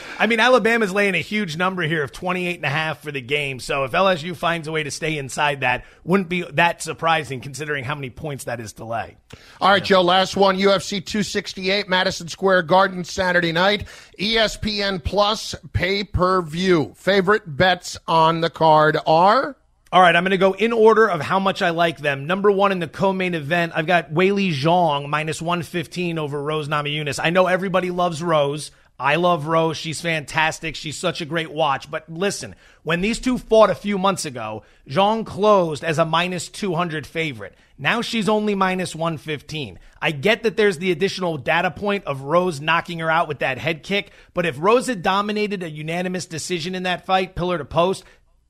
I 0.19 0.27
mean, 0.27 0.39
Alabama's 0.39 0.93
laying 0.93 1.15
a 1.15 1.21
huge 1.21 1.57
number 1.57 1.81
here 1.81 2.03
of 2.03 2.11
28 2.11 2.57
and 2.57 2.65
a 2.65 2.69
half 2.69 3.01
for 3.01 3.11
the 3.11 3.19
game. 3.19 3.59
So 3.59 3.83
if 3.83 3.93
LSU 3.93 4.35
finds 4.35 4.67
a 4.67 4.71
way 4.71 4.83
to 4.83 4.91
stay 4.91 5.17
inside 5.17 5.61
that, 5.61 5.85
wouldn't 6.03 6.29
be 6.29 6.43
that 6.43 6.83
surprising 6.83 7.41
considering 7.41 7.83
how 7.83 7.95
many 7.95 8.11
points 8.11 8.43
that 8.43 8.59
is 8.59 8.73
to 8.73 8.85
lay. 8.85 9.17
All 9.59 9.71
right, 9.71 9.83
Joe, 9.83 10.03
last 10.03 10.37
one. 10.37 10.55
UFC 10.55 11.03
268, 11.03 11.89
Madison 11.89 12.27
Square 12.27 12.61
Garden, 12.63 13.03
Saturday 13.03 13.51
night. 13.51 13.87
ESPN 14.19 15.03
Plus 15.03 15.55
pay 15.73 16.03
per 16.03 16.43
view. 16.43 16.93
Favorite 16.95 17.57
bets 17.57 17.97
on 18.07 18.41
the 18.41 18.51
card 18.51 18.99
are? 19.07 19.55
All 19.91 20.01
right, 20.01 20.15
I'm 20.15 20.23
going 20.23 20.31
to 20.31 20.37
go 20.37 20.53
in 20.53 20.71
order 20.71 21.09
of 21.09 21.19
how 21.19 21.39
much 21.39 21.63
I 21.63 21.71
like 21.71 21.97
them. 21.97 22.27
Number 22.27 22.51
one 22.51 22.71
in 22.71 22.77
the 22.77 22.87
co-main 22.87 23.33
event, 23.33 23.71
I've 23.75 23.87
got 23.87 24.11
Weili 24.11 24.51
Zhang 24.51 25.09
minus 25.09 25.41
115 25.41 26.19
over 26.19 26.39
Rose 26.43 26.67
Namajunas. 26.67 27.19
I 27.19 27.31
know 27.31 27.47
everybody 27.47 27.89
loves 27.89 28.21
Rose. 28.21 28.69
I 28.99 29.15
love 29.15 29.47
Rose. 29.47 29.77
She's 29.77 29.99
fantastic. 29.99 30.75
She's 30.75 30.95
such 30.95 31.21
a 31.21 31.25
great 31.25 31.51
watch. 31.51 31.89
But 31.89 32.07
listen, 32.07 32.53
when 32.83 33.01
these 33.01 33.17
two 33.17 33.39
fought 33.39 33.71
a 33.71 33.75
few 33.75 33.97
months 33.97 34.25
ago, 34.25 34.61
Zhang 34.87 35.25
closed 35.25 35.83
as 35.83 35.97
a 35.97 36.05
minus 36.05 36.49
200 36.49 37.07
favorite. 37.07 37.55
Now 37.81 38.01
she's 38.01 38.27
only 38.27 38.55
minus 38.55 38.93
115. 38.93 39.79
I 40.01 40.11
get 40.11 40.43
that 40.43 40.57
there's 40.57 40.79
the 40.79 40.91
additional 40.91 41.37
data 41.37 41.71
point 41.71 42.03
of 42.03 42.21
Rose 42.21 42.59
knocking 42.59 42.99
her 42.99 43.09
out 43.09 43.29
with 43.29 43.39
that 43.39 43.57
head 43.57 43.83
kick, 43.83 44.11
but 44.33 44.45
if 44.45 44.59
Rose 44.59 44.87
had 44.87 45.01
dominated 45.01 45.63
a 45.63 45.69
unanimous 45.69 46.25
decision 46.25 46.75
in 46.75 46.83
that 46.83 47.05
fight, 47.05 47.35
pillar 47.35 47.57
to 47.57 47.63
post, 47.63 48.03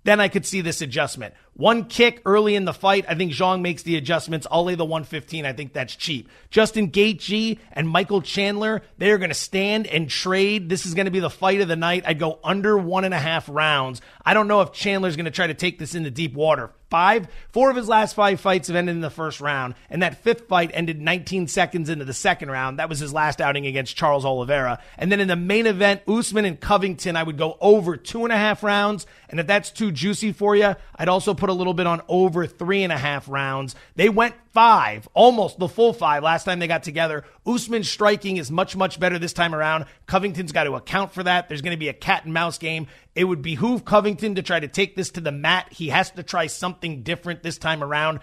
then 0.04 0.20
I 0.20 0.28
could 0.28 0.46
see 0.46 0.62
this 0.62 0.82
adjustment. 0.82 1.34
One 1.60 1.88
kick 1.88 2.22
early 2.24 2.56
in 2.56 2.64
the 2.64 2.72
fight. 2.72 3.04
I 3.10 3.16
think 3.16 3.34
Zhang 3.34 3.60
makes 3.60 3.84
the 3.84 3.98
adjustments. 3.98 4.48
I'll 4.50 4.64
lay 4.64 4.76
the 4.76 4.86
115. 4.86 5.46
I 5.46 5.52
think 5.52 5.74
that's 5.74 5.94
cheap. 5.94 6.30
Justin 6.50 6.90
Gaethje 6.90 7.60
and 7.74 7.90
Michael 7.90 8.22
Chandler, 8.22 8.82
they 8.98 9.12
are 9.12 9.18
going 9.18 9.30
to 9.30 9.36
stand 9.36 9.86
and 9.86 10.10
trade. 10.10 10.70
This 10.70 10.86
is 10.86 10.94
going 10.94 11.08
to 11.08 11.12
be 11.12 11.20
the 11.20 11.30
fight 11.30 11.60
of 11.60 11.68
the 11.68 11.76
night. 11.76 12.06
I'd 12.08 12.18
go 12.18 12.40
under 12.46 12.78
one 12.78 13.04
and 13.04 13.14
a 13.14 13.20
half 13.20 13.50
rounds. 13.50 14.00
I 14.24 14.34
don't 14.34 14.48
know 14.48 14.62
if 14.62 14.72
Chandler's 14.72 15.18
going 15.18 15.26
to 15.26 15.32
try 15.32 15.48
to 15.48 15.54
take 15.54 15.80
this 15.80 15.96
into 15.96 16.10
deep 16.10 16.34
water. 16.34 16.72
Five, 16.90 17.28
four 17.52 17.70
of 17.70 17.76
his 17.76 17.88
last 17.88 18.16
five 18.16 18.40
fights 18.40 18.68
have 18.68 18.76
ended 18.76 18.96
in 18.96 19.02
the 19.02 19.12
first 19.12 19.42
round, 19.42 19.76
and 19.92 20.02
that 20.02 20.24
fifth 20.24 20.48
fight 20.48 20.72
ended 20.74 21.00
19 21.00 21.48
seconds 21.48 21.88
into 21.88 22.04
the 22.04 22.14
second 22.14 22.50
round. 22.50 22.80
That 22.80 22.90
was 22.90 22.98
his 22.98 23.14
last 23.14 23.42
outing 23.42 23.68
against 23.68 23.96
Charles 23.96 24.26
Oliveira. 24.26 24.80
And 24.98 25.12
then 25.12 25.20
in 25.20 25.28
the 25.28 25.36
main 25.36 25.68
event, 25.68 26.02
Usman 26.08 26.46
and 26.46 26.60
Covington, 26.60 27.16
I 27.16 27.22
would 27.22 27.38
go 27.38 27.58
over 27.62 27.96
two 27.96 28.24
and 28.24 28.34
a 28.34 28.38
half 28.38 28.64
rounds. 28.64 29.06
And 29.30 29.40
if 29.40 29.46
that's 29.46 29.70
too 29.70 29.92
juicy 29.92 30.32
for 30.32 30.56
you, 30.56 30.76
I'd 30.96 31.10
also 31.10 31.36
put 31.36 31.49
a 31.50 31.54
little 31.54 31.74
bit 31.74 31.88
on 31.88 32.02
over 32.08 32.46
three 32.48 32.84
and 32.84 32.94
a 32.94 32.98
half 32.98 33.28
rounds. 33.28 33.76
They 33.96 34.10
went 34.10 34.36
five, 34.54 35.08
almost 35.14 35.60
the 35.60 35.68
full 35.68 35.94
five 35.94 36.24
last 36.24 36.46
time 36.46 36.60
they 36.60 36.68
got 36.68 36.84
together. 36.84 37.26
Usman's 37.46 37.90
striking 37.90 38.38
is 38.38 38.50
much, 38.50 38.76
much 38.76 39.00
better 39.00 39.20
this 39.20 39.34
time 39.34 39.54
around. 39.54 39.86
Covington's 40.06 40.52
got 40.52 40.64
to 40.64 40.76
account 40.76 41.14
for 41.14 41.24
that. 41.24 41.48
There's 41.48 41.62
going 41.62 41.76
to 41.76 41.80
be 41.80 41.90
a 41.90 41.94
cat 41.94 42.26
and 42.26 42.34
mouse 42.34 42.58
game. 42.58 42.88
It 43.16 43.26
would 43.26 43.42
behoove 43.42 43.86
Covington 43.86 44.36
to 44.36 44.42
try 44.42 44.60
to 44.60 44.68
take 44.68 44.96
this 44.96 45.12
to 45.12 45.22
the 45.22 45.32
mat. 45.32 45.68
He 45.72 45.90
has 45.90 46.12
to 46.12 46.24
try 46.24 46.48
something 46.48 47.04
different 47.04 47.44
this 47.44 47.58
time 47.58 47.84
around. 47.84 48.20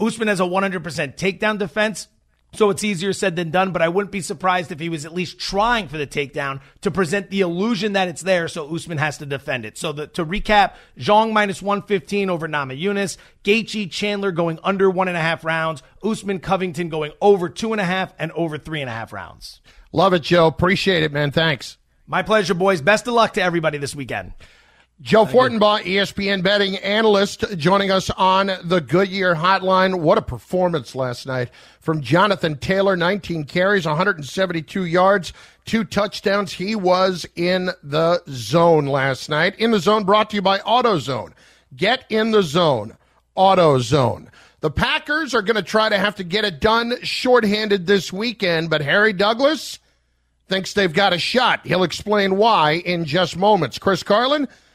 Usman 0.00 0.28
has 0.28 0.40
a 0.40 0.44
100% 0.44 0.80
takedown 1.16 1.58
defense. 1.58 2.08
So 2.52 2.70
it's 2.70 2.82
easier 2.82 3.12
said 3.12 3.36
than 3.36 3.50
done, 3.50 3.72
but 3.72 3.82
I 3.82 3.88
wouldn't 3.88 4.10
be 4.10 4.20
surprised 4.20 4.72
if 4.72 4.80
he 4.80 4.88
was 4.88 5.04
at 5.04 5.14
least 5.14 5.38
trying 5.38 5.88
for 5.88 5.98
the 5.98 6.06
takedown 6.06 6.60
to 6.80 6.90
present 6.90 7.30
the 7.30 7.40
illusion 7.40 7.92
that 7.92 8.08
it's 8.08 8.22
there, 8.22 8.48
so 8.48 8.74
Usman 8.74 8.98
has 8.98 9.18
to 9.18 9.26
defend 9.26 9.64
it. 9.64 9.78
So 9.78 9.92
the, 9.92 10.06
to 10.08 10.24
recap, 10.24 10.74
Zhang 10.98 11.32
minus 11.32 11.62
115 11.62 12.28
over 12.28 12.48
Namajunas, 12.48 13.16
Gaethje 13.44 13.90
Chandler 13.90 14.32
going 14.32 14.58
under 14.64 14.90
one 14.90 15.08
and 15.08 15.16
a 15.16 15.20
half 15.20 15.44
rounds, 15.44 15.82
Usman 16.02 16.40
Covington 16.40 16.88
going 16.88 17.12
over 17.20 17.48
two 17.48 17.72
and 17.72 17.80
a 17.80 17.84
half 17.84 18.12
and 18.18 18.32
over 18.32 18.58
three 18.58 18.80
and 18.80 18.90
a 18.90 18.92
half 18.92 19.12
rounds. 19.12 19.60
Love 19.92 20.12
it, 20.12 20.22
Joe. 20.22 20.46
Appreciate 20.46 21.02
it, 21.02 21.12
man. 21.12 21.30
Thanks. 21.30 21.76
My 22.06 22.22
pleasure, 22.22 22.54
boys. 22.54 22.80
Best 22.80 23.06
of 23.06 23.14
luck 23.14 23.34
to 23.34 23.42
everybody 23.42 23.78
this 23.78 23.94
weekend. 23.94 24.32
Joe 25.02 25.24
Fortenbaugh, 25.24 25.82
ESPN 25.82 26.42
betting 26.42 26.76
analyst, 26.76 27.56
joining 27.56 27.90
us 27.90 28.10
on 28.10 28.50
the 28.62 28.82
Goodyear 28.82 29.34
Hotline. 29.34 30.00
What 30.00 30.18
a 30.18 30.22
performance 30.22 30.94
last 30.94 31.26
night 31.26 31.48
from 31.80 32.02
Jonathan 32.02 32.58
Taylor. 32.58 32.96
19 32.96 33.44
carries, 33.44 33.86
172 33.86 34.84
yards, 34.84 35.32
two 35.64 35.84
touchdowns. 35.84 36.52
He 36.52 36.74
was 36.74 37.24
in 37.34 37.70
the 37.82 38.22
zone 38.28 38.84
last 38.84 39.30
night. 39.30 39.58
In 39.58 39.70
the 39.70 39.78
zone 39.78 40.04
brought 40.04 40.28
to 40.30 40.36
you 40.36 40.42
by 40.42 40.58
AutoZone. 40.58 41.32
Get 41.74 42.04
in 42.10 42.32
the 42.32 42.42
zone. 42.42 42.98
AutoZone. 43.38 44.28
The 44.60 44.70
Packers 44.70 45.32
are 45.34 45.40
going 45.40 45.56
to 45.56 45.62
try 45.62 45.88
to 45.88 45.96
have 45.96 46.16
to 46.16 46.24
get 46.24 46.44
it 46.44 46.60
done 46.60 47.02
shorthanded 47.02 47.86
this 47.86 48.12
weekend, 48.12 48.68
but 48.68 48.82
Harry 48.82 49.14
Douglas 49.14 49.78
thinks 50.48 50.74
they've 50.74 50.92
got 50.92 51.14
a 51.14 51.18
shot. 51.18 51.66
He'll 51.66 51.84
explain 51.84 52.36
why 52.36 52.72
in 52.72 53.06
just 53.06 53.38
moments. 53.38 53.78
Chris 53.78 54.02
Carlin 54.02 54.46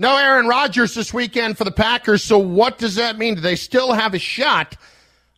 No 0.00 0.16
Aaron 0.16 0.46
Rodgers 0.46 0.94
this 0.94 1.12
weekend 1.12 1.58
for 1.58 1.64
the 1.64 1.70
Packers. 1.70 2.24
So 2.24 2.38
what 2.38 2.78
does 2.78 2.94
that 2.94 3.18
mean? 3.18 3.34
Do 3.34 3.42
they 3.42 3.54
still 3.54 3.92
have 3.92 4.14
a 4.14 4.18
shot 4.18 4.78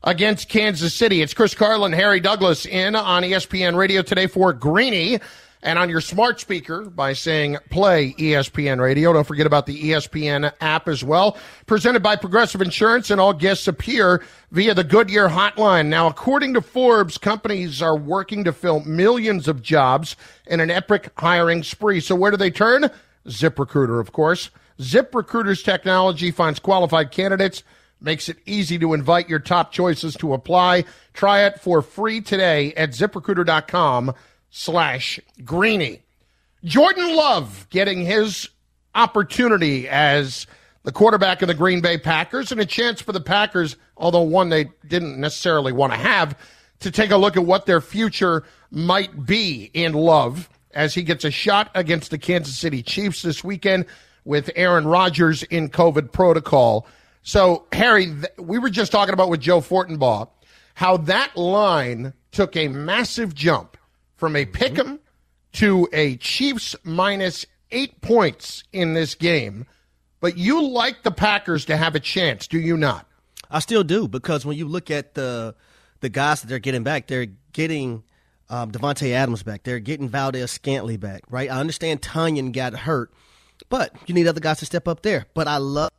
against 0.04 0.48
Kansas 0.48 0.94
City? 0.94 1.20
It's 1.20 1.34
Chris 1.34 1.52
Carlin, 1.52 1.92
Harry 1.92 2.20
Douglas 2.20 2.64
in 2.64 2.94
on 2.94 3.24
ESPN 3.24 3.74
Radio 3.74 4.02
today 4.02 4.28
for 4.28 4.52
Greeny 4.52 5.18
and 5.64 5.80
on 5.80 5.90
your 5.90 6.00
smart 6.00 6.38
speaker 6.38 6.88
by 6.88 7.12
saying 7.12 7.56
play 7.70 8.14
ESPN 8.20 8.80
Radio. 8.80 9.12
Don't 9.12 9.26
forget 9.26 9.48
about 9.48 9.66
the 9.66 9.90
ESPN 9.90 10.52
app 10.60 10.86
as 10.86 11.02
well. 11.02 11.36
Presented 11.66 12.04
by 12.04 12.14
Progressive 12.14 12.62
Insurance 12.62 13.10
and 13.10 13.20
all 13.20 13.32
guests 13.32 13.66
appear 13.66 14.22
via 14.52 14.74
the 14.74 14.84
Goodyear 14.84 15.28
hotline. 15.28 15.86
Now, 15.86 16.06
according 16.06 16.54
to 16.54 16.60
Forbes, 16.60 17.18
companies 17.18 17.82
are 17.82 17.98
working 17.98 18.44
to 18.44 18.52
fill 18.52 18.78
millions 18.84 19.48
of 19.48 19.60
jobs 19.60 20.14
in 20.46 20.60
an 20.60 20.70
epic 20.70 21.10
hiring 21.16 21.64
spree. 21.64 21.98
So 21.98 22.14
where 22.14 22.30
do 22.30 22.36
they 22.36 22.52
turn? 22.52 22.88
ZipRecruiter, 23.26 24.00
of 24.00 24.12
course. 24.12 24.50
ZipRecruiter's 24.78 25.62
technology 25.62 26.30
finds 26.30 26.58
qualified 26.58 27.10
candidates, 27.10 27.62
makes 28.00 28.28
it 28.28 28.38
easy 28.46 28.78
to 28.78 28.94
invite 28.94 29.28
your 29.28 29.38
top 29.38 29.72
choices 29.72 30.14
to 30.16 30.34
apply. 30.34 30.84
Try 31.14 31.44
it 31.44 31.60
for 31.60 31.82
free 31.82 32.20
today 32.20 32.74
at 32.74 32.90
ziprecruiter.com 32.90 34.14
slash 34.50 35.20
greeny. 35.44 36.02
Jordan 36.64 37.16
Love 37.16 37.66
getting 37.70 38.04
his 38.04 38.48
opportunity 38.94 39.88
as 39.88 40.46
the 40.84 40.92
quarterback 40.92 41.42
of 41.42 41.48
the 41.48 41.54
Green 41.54 41.80
Bay 41.80 41.98
Packers 41.98 42.52
and 42.52 42.60
a 42.60 42.66
chance 42.66 43.00
for 43.00 43.12
the 43.12 43.20
Packers, 43.20 43.76
although 43.96 44.22
one 44.22 44.48
they 44.48 44.70
didn't 44.86 45.18
necessarily 45.18 45.72
want 45.72 45.92
to 45.92 45.98
have, 45.98 46.36
to 46.80 46.90
take 46.90 47.10
a 47.10 47.16
look 47.16 47.36
at 47.36 47.44
what 47.44 47.66
their 47.66 47.80
future 47.80 48.44
might 48.70 49.26
be 49.26 49.70
in 49.74 49.92
Love 49.92 50.48
as 50.74 50.94
he 50.94 51.02
gets 51.02 51.24
a 51.24 51.30
shot 51.30 51.70
against 51.74 52.10
the 52.10 52.18
Kansas 52.18 52.58
City 52.58 52.82
Chiefs 52.82 53.22
this 53.22 53.42
weekend 53.44 53.86
with 54.24 54.50
Aaron 54.54 54.86
Rodgers 54.86 55.42
in 55.44 55.68
COVID 55.68 56.12
protocol. 56.12 56.86
So, 57.22 57.66
Harry, 57.72 58.06
th- 58.06 58.26
we 58.38 58.58
were 58.58 58.70
just 58.70 58.92
talking 58.92 59.14
about 59.14 59.28
with 59.28 59.40
Joe 59.40 59.60
Fortenbaugh 59.60 60.28
how 60.74 60.96
that 60.96 61.36
line 61.36 62.14
took 62.30 62.56
a 62.56 62.68
massive 62.68 63.34
jump 63.34 63.76
from 64.16 64.36
a 64.36 64.46
pick 64.46 64.78
'em 64.78 64.98
to 65.54 65.88
a 65.92 66.16
Chiefs 66.16 66.74
minus 66.82 67.44
eight 67.70 68.00
points 68.00 68.64
in 68.72 68.94
this 68.94 69.14
game. 69.14 69.66
But 70.20 70.36
you 70.38 70.66
like 70.66 71.02
the 71.02 71.10
Packers 71.10 71.64
to 71.66 71.76
have 71.76 71.94
a 71.94 72.00
chance, 72.00 72.46
do 72.46 72.58
you 72.58 72.76
not? 72.76 73.06
I 73.50 73.58
still 73.58 73.84
do 73.84 74.08
because 74.08 74.46
when 74.46 74.56
you 74.56 74.66
look 74.66 74.90
at 74.90 75.14
the 75.14 75.54
the 76.00 76.08
guys 76.08 76.40
that 76.40 76.48
they're 76.48 76.58
getting 76.58 76.82
back, 76.82 77.06
they're 77.06 77.28
getting 77.52 78.02
um, 78.52 78.70
Davante 78.70 79.10
Adams 79.12 79.42
back. 79.42 79.62
They're 79.62 79.80
getting 79.80 80.08
Valdes-Scantling 80.08 80.98
back, 80.98 81.22
right? 81.30 81.50
I 81.50 81.58
understand 81.58 82.02
Tonyan 82.02 82.52
got 82.52 82.74
hurt, 82.74 83.10
but 83.70 83.96
you 84.06 84.14
need 84.14 84.28
other 84.28 84.40
guys 84.40 84.58
to 84.58 84.66
step 84.66 84.86
up 84.86 85.02
there. 85.02 85.26
But 85.32 85.48
I 85.48 85.56
love 85.56 85.90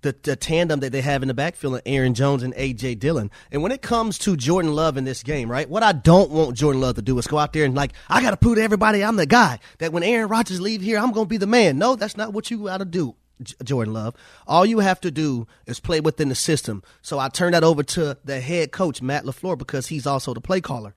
the, 0.00 0.16
the 0.22 0.36
tandem 0.36 0.80
that 0.80 0.90
they 0.90 1.02
have 1.02 1.22
in 1.22 1.28
the 1.28 1.34
backfield 1.34 1.82
Aaron 1.84 2.14
Jones 2.14 2.42
and 2.42 2.54
A.J. 2.56 2.94
Dillon. 2.96 3.30
And 3.52 3.62
when 3.62 3.72
it 3.72 3.82
comes 3.82 4.18
to 4.20 4.36
Jordan 4.36 4.72
Love 4.72 4.96
in 4.96 5.04
this 5.04 5.22
game, 5.22 5.50
right, 5.50 5.68
what 5.68 5.82
I 5.82 5.92
don't 5.92 6.30
want 6.30 6.56
Jordan 6.56 6.80
Love 6.80 6.94
to 6.94 7.02
do 7.02 7.18
is 7.18 7.26
go 7.26 7.36
out 7.36 7.52
there 7.52 7.66
and, 7.66 7.74
like, 7.74 7.92
I 8.08 8.22
got 8.22 8.30
to 8.30 8.38
prove 8.38 8.56
to 8.56 8.62
everybody 8.62 9.04
I'm 9.04 9.16
the 9.16 9.26
guy, 9.26 9.58
that 9.78 9.92
when 9.92 10.02
Aaron 10.02 10.28
Rodgers 10.28 10.60
leave 10.60 10.80
here, 10.80 10.98
I'm 10.98 11.12
going 11.12 11.26
to 11.26 11.30
be 11.30 11.36
the 11.36 11.46
man. 11.46 11.76
No, 11.76 11.94
that's 11.94 12.16
not 12.16 12.32
what 12.32 12.50
you 12.50 12.64
got 12.64 12.78
to 12.78 12.86
do. 12.86 13.16
Jordan 13.62 13.92
Love. 13.92 14.14
All 14.46 14.64
you 14.64 14.78
have 14.78 14.98
to 15.02 15.10
do 15.10 15.46
is 15.66 15.78
play 15.78 16.00
within 16.00 16.30
the 16.30 16.34
system. 16.34 16.82
So 17.02 17.18
I 17.18 17.28
turn 17.28 17.52
that 17.52 17.64
over 17.64 17.82
to 17.82 18.16
the 18.24 18.40
head 18.40 18.72
coach, 18.72 19.02
Matt 19.02 19.24
LaFleur, 19.24 19.58
because 19.58 19.88
he's 19.88 20.06
also 20.06 20.32
the 20.32 20.40
play 20.40 20.62
caller. 20.62 20.94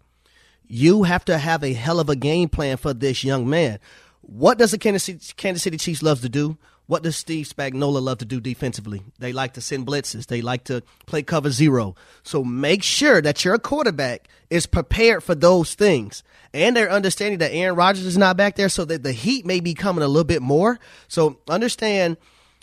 You 0.72 1.04
have 1.04 1.26
to 1.26 1.38
have 1.38 1.64
a 1.64 1.74
hell 1.74 2.00
of 2.00 2.10
a 2.10 2.16
game 2.16 2.48
plan 2.48 2.78
for 2.78 2.94
this 2.94 3.24
young 3.24 3.50
man. 3.50 3.80
What 4.22 4.60
does 4.60 4.72
the 4.72 4.78
Kansas 4.78 5.04
City, 5.04 5.34
Kansas 5.36 5.64
City 5.64 5.78
Chiefs 5.78 6.04
love 6.04 6.22
to 6.22 6.30
do? 6.30 6.58
What 6.86 7.04
does 7.04 7.18
Steve 7.18 7.48
Spagnuolo 7.48 8.02
love 8.02 8.20
to 8.20 8.26
do 8.26 8.40
defensively? 8.40 9.02
They 9.18 9.34
like 9.34 9.54
to 9.54 9.62
send 9.62 9.88
blitzes. 9.88 10.28
They 10.28 10.42
like 10.42 10.66
to 10.66 10.84
play 11.08 11.24
cover 11.24 11.50
zero. 11.50 11.96
So 12.24 12.44
make 12.44 12.84
sure 12.84 13.22
that 13.22 13.44
your 13.44 13.58
quarterback 13.58 14.28
is 14.50 14.68
prepared 14.68 15.24
for 15.24 15.36
those 15.36 15.74
things. 15.74 16.24
And 16.54 16.76
they're 16.76 16.92
understanding 16.92 17.40
that 17.40 17.52
Aaron 17.52 17.76
Rodgers 17.76 18.06
is 18.06 18.18
not 18.18 18.38
back 18.38 18.56
there, 18.56 18.70
so 18.70 18.86
that 18.86 19.04
the 19.04 19.12
heat 19.12 19.46
may 19.46 19.60
be 19.60 19.74
coming 19.74 20.04
a 20.04 20.08
little 20.08 20.24
bit 20.24 20.42
more. 20.42 20.80
So 21.08 21.40
understand 21.48 22.18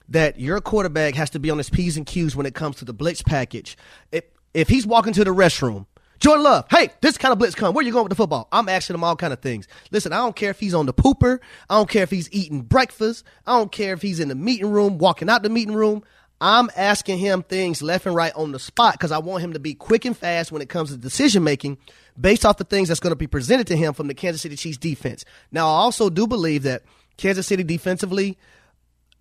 that 0.09 0.39
your 0.39 0.61
quarterback 0.61 1.15
has 1.15 1.31
to 1.31 1.41
be 1.41 1.51
on 1.51 1.59
his 1.59 1.71
P's 1.71 1.97
and 1.97 2.07
Q's 2.07 2.37
when 2.37 2.47
it 2.47 2.55
comes 2.55 2.77
to 2.77 2.85
the 2.85 2.93
blitz 2.93 3.23
package. 3.23 3.77
It, 4.13 4.33
if 4.55 4.69
he's 4.69 4.87
walking 4.87 5.13
to 5.15 5.25
the 5.25 5.35
restroom, 5.35 5.87
Jordan 6.19 6.45
Love, 6.45 6.67
hey, 6.71 6.91
this 7.01 7.19
kind 7.19 7.33
of 7.33 7.39
blitz 7.39 7.55
come. 7.55 7.75
Where 7.75 7.85
you 7.85 7.93
going 7.93 8.05
with 8.05 8.11
the 8.11 8.17
football? 8.17 8.49
I'm 8.51 8.69
asking 8.69 8.95
him 8.95 9.05
all 9.05 9.17
kind 9.17 9.33
of 9.33 9.41
things. 9.41 9.69
Listen, 9.91 10.13
I 10.13 10.17
don't 10.17 10.35
care 10.35 10.51
if 10.51 10.61
he's 10.61 10.75
on 10.75 10.87
the 10.87 10.95
pooper. 10.95 11.39
I 11.69 11.77
don't 11.77 11.89
care 11.89 12.03
if 12.03 12.11
he's 12.11 12.33
eating 12.33 12.63
breakfast. 12.63 13.25
I 13.47 13.59
don't 13.59 13.71
care 13.71 13.93
if 13.93 14.03
he's 14.03 14.21
in 14.21 14.29
the 14.29 14.35
meeting 14.35 14.71
room, 14.71 14.99
walking 14.99 15.29
out 15.29 15.43
the 15.43 15.51
meeting 15.51 15.75
room. 15.75 16.03
I'm 16.41 16.69
asking 16.77 17.19
him 17.19 17.43
things 17.43 17.81
left 17.81 18.05
and 18.05 18.15
right 18.15 18.33
on 18.35 18.53
the 18.53 18.59
spot 18.59 18.95
because 18.95 19.11
I 19.11 19.19
want 19.19 19.43
him 19.43 19.55
to 19.55 19.59
be 19.59 19.75
quick 19.75 20.05
and 20.05 20.17
fast 20.17 20.53
when 20.53 20.61
it 20.61 20.69
comes 20.69 20.91
to 20.91 20.97
decision 20.97 21.43
making 21.43 21.79
based 22.19 22.45
off 22.45 22.59
the 22.59 22.65
things 22.65 22.89
that's 22.89 23.01
going 23.01 23.13
to 23.13 23.17
be 23.17 23.27
presented 23.27 23.67
to 23.69 23.77
him 23.77 23.95
from 23.95 24.07
the 24.07 24.15
Kansas 24.15 24.43
City 24.43 24.57
Chiefs 24.57 24.77
defense. 24.77 25.25
Now, 25.51 25.67
I 25.67 25.79
also 25.79 26.11
do 26.11 26.27
believe 26.27 26.63
that 26.65 26.83
Kansas 27.17 27.47
City 27.47 27.63
defensively, 27.63 28.37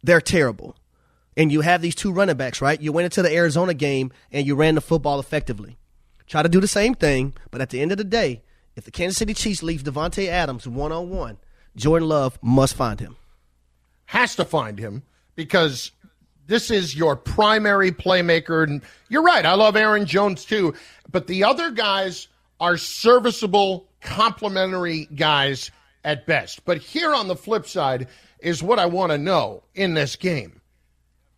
they're 0.03 0.21
terrible. 0.21 0.75
And 1.37 1.51
you 1.51 1.61
have 1.61 1.81
these 1.81 1.95
two 1.95 2.11
running 2.11 2.37
backs, 2.37 2.61
right? 2.61 2.79
You 2.79 2.91
went 2.91 3.05
into 3.05 3.21
the 3.21 3.33
Arizona 3.33 3.73
game 3.73 4.11
and 4.31 4.45
you 4.45 4.55
ran 4.55 4.75
the 4.75 4.81
football 4.81 5.19
effectively. 5.19 5.77
Try 6.27 6.43
to 6.43 6.49
do 6.49 6.59
the 6.59 6.67
same 6.67 6.93
thing, 6.95 7.33
but 7.51 7.61
at 7.61 7.69
the 7.69 7.81
end 7.81 7.91
of 7.91 7.97
the 7.97 8.03
day, 8.03 8.41
if 8.75 8.83
the 8.83 8.91
Kansas 8.91 9.17
City 9.17 9.33
Chiefs 9.33 9.63
leave 9.63 9.83
Davante 9.83 10.27
Adams 10.27 10.67
one 10.67 10.91
on 10.91 11.09
one, 11.09 11.37
Jordan 11.75 12.09
Love 12.09 12.39
must 12.41 12.75
find 12.75 12.99
him. 12.99 13.15
Has 14.05 14.35
to 14.35 14.45
find 14.45 14.79
him 14.79 15.03
because 15.35 15.91
this 16.47 16.69
is 16.71 16.95
your 16.95 17.15
primary 17.15 17.91
playmaker. 17.91 18.63
And 18.63 18.81
you're 19.09 19.23
right. 19.23 19.45
I 19.45 19.53
love 19.53 19.75
Aaron 19.75 20.05
Jones 20.05 20.45
too. 20.45 20.73
But 21.11 21.27
the 21.27 21.43
other 21.43 21.71
guys 21.71 22.27
are 22.59 22.77
serviceable, 22.77 23.87
complementary 24.01 25.05
guys 25.15 25.71
at 26.03 26.25
best. 26.25 26.63
But 26.65 26.77
here 26.77 27.13
on 27.13 27.27
the 27.27 27.35
flip 27.35 27.67
side 27.67 28.07
is 28.39 28.61
what 28.61 28.79
I 28.79 28.85
want 28.85 29.11
to 29.11 29.17
know 29.17 29.63
in 29.73 29.93
this 29.93 30.15
game. 30.15 30.61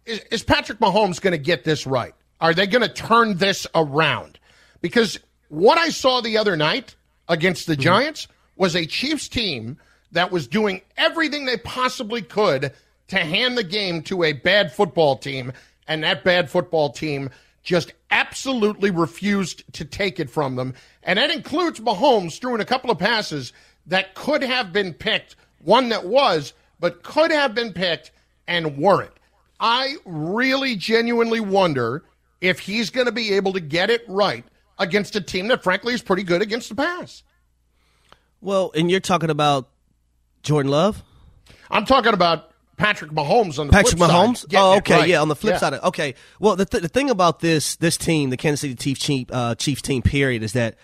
Is, 0.06 0.20
is 0.32 0.44
Patrick 0.44 0.80
Mahomes 0.80 1.22
going 1.22 1.32
to 1.32 1.38
get 1.38 1.64
this 1.64 1.88
right? 1.88 2.14
Are 2.40 2.54
they 2.54 2.68
going 2.68 2.88
to 2.88 2.94
turn 2.94 3.38
this 3.38 3.66
around? 3.74 4.40
Because 4.82 5.20
what 5.50 5.78
I 5.78 5.90
saw 5.90 6.22
the 6.22 6.38
other 6.38 6.56
night 6.56 6.96
against 7.28 7.68
the 7.68 7.74
mm-hmm. 7.74 7.82
Giants 7.82 8.28
was 8.56 8.76
a 8.76 8.86
Chiefs 8.86 9.28
team 9.28 9.78
that 10.12 10.32
was 10.32 10.48
doing 10.48 10.82
everything 10.96 11.46
they 11.46 11.58
possibly 11.58 12.22
could 12.22 12.74
to 13.10 13.18
hand 13.18 13.58
the 13.58 13.64
game 13.64 14.02
to 14.04 14.24
a 14.24 14.34
bad 14.34 14.72
football 14.72 15.18
team, 15.18 15.54
and 15.88 16.04
that 16.04 16.24
bad 16.24 16.50
football 16.50 16.90
team 16.92 17.30
just 17.64 17.94
absolutely 18.12 18.92
refused 18.92 19.64
to 19.74 19.86
take 19.86 20.20
it 20.20 20.30
from 20.30 20.56
them. 20.56 20.74
And 21.04 21.20
that 21.20 21.32
includes 21.32 21.80
Mahomes 21.80 22.40
throwing 22.40 22.62
a 22.62 22.66
couple 22.66 22.90
of 22.90 22.98
passes 22.98 23.54
that 23.88 24.16
could 24.16 24.42
have 24.42 24.72
been 24.72 24.94
picked, 24.94 25.36
one 25.60 25.90
that 25.90 26.06
was, 26.06 26.54
but 26.80 27.04
could 27.04 27.32
have 27.32 27.54
been 27.54 27.74
picked 27.74 28.12
and 28.48 28.78
weren't. 28.78 29.12
I 29.60 29.96
really 30.06 30.76
genuinely 30.76 31.40
wonder 31.40 32.04
if 32.42 32.60
he's 32.60 32.90
going 32.90 33.08
to 33.08 33.12
be 33.12 33.34
able 33.34 33.54
to 33.54 33.60
get 33.60 33.90
it 33.90 34.06
right 34.08 34.46
against 34.80 35.16
a 35.16 35.22
team 35.22 35.48
that, 35.48 35.64
frankly, 35.64 35.94
is 35.94 36.02
pretty 36.02 36.24
good 36.24 36.42
against 36.42 36.70
the 36.70 36.76
pass. 36.76 37.24
Well, 38.42 38.72
and 38.76 38.92
you're 38.92 39.00
talking 39.00 39.30
about 39.30 39.70
Jordan 40.44 40.72
Love? 40.72 41.04
I'm 41.70 41.86
talking 41.86 42.14
about 42.14 42.52
Patrick 42.78 43.12
Mahomes 43.12 43.60
on 43.60 43.68
the 43.68 43.74
Patrick 43.74 44.00
Mahomes. 44.00 44.38
Side, 44.38 44.56
oh, 44.56 44.78
okay, 44.78 45.00
right. 45.00 45.10
yeah. 45.10 45.22
On 45.22 45.28
the 45.28 45.36
flip 45.36 45.54
yeah. 45.54 45.60
side, 45.60 45.74
of, 45.74 45.84
okay. 45.86 46.14
Well, 46.40 46.56
the 46.56 46.66
th- 46.66 46.84
the 46.84 46.90
thing 46.90 47.10
about 47.10 47.40
this 47.40 47.76
this 47.78 47.98
team, 47.98 48.30
the 48.30 48.38
Kansas 48.38 48.62
City 48.62 48.76
Chiefs, 48.76 49.02
team, 49.02 49.26
uh, 49.32 49.56
Chiefs 49.56 49.82
team, 49.82 50.04
period, 50.04 50.44
is 50.44 50.54
that 50.54 50.76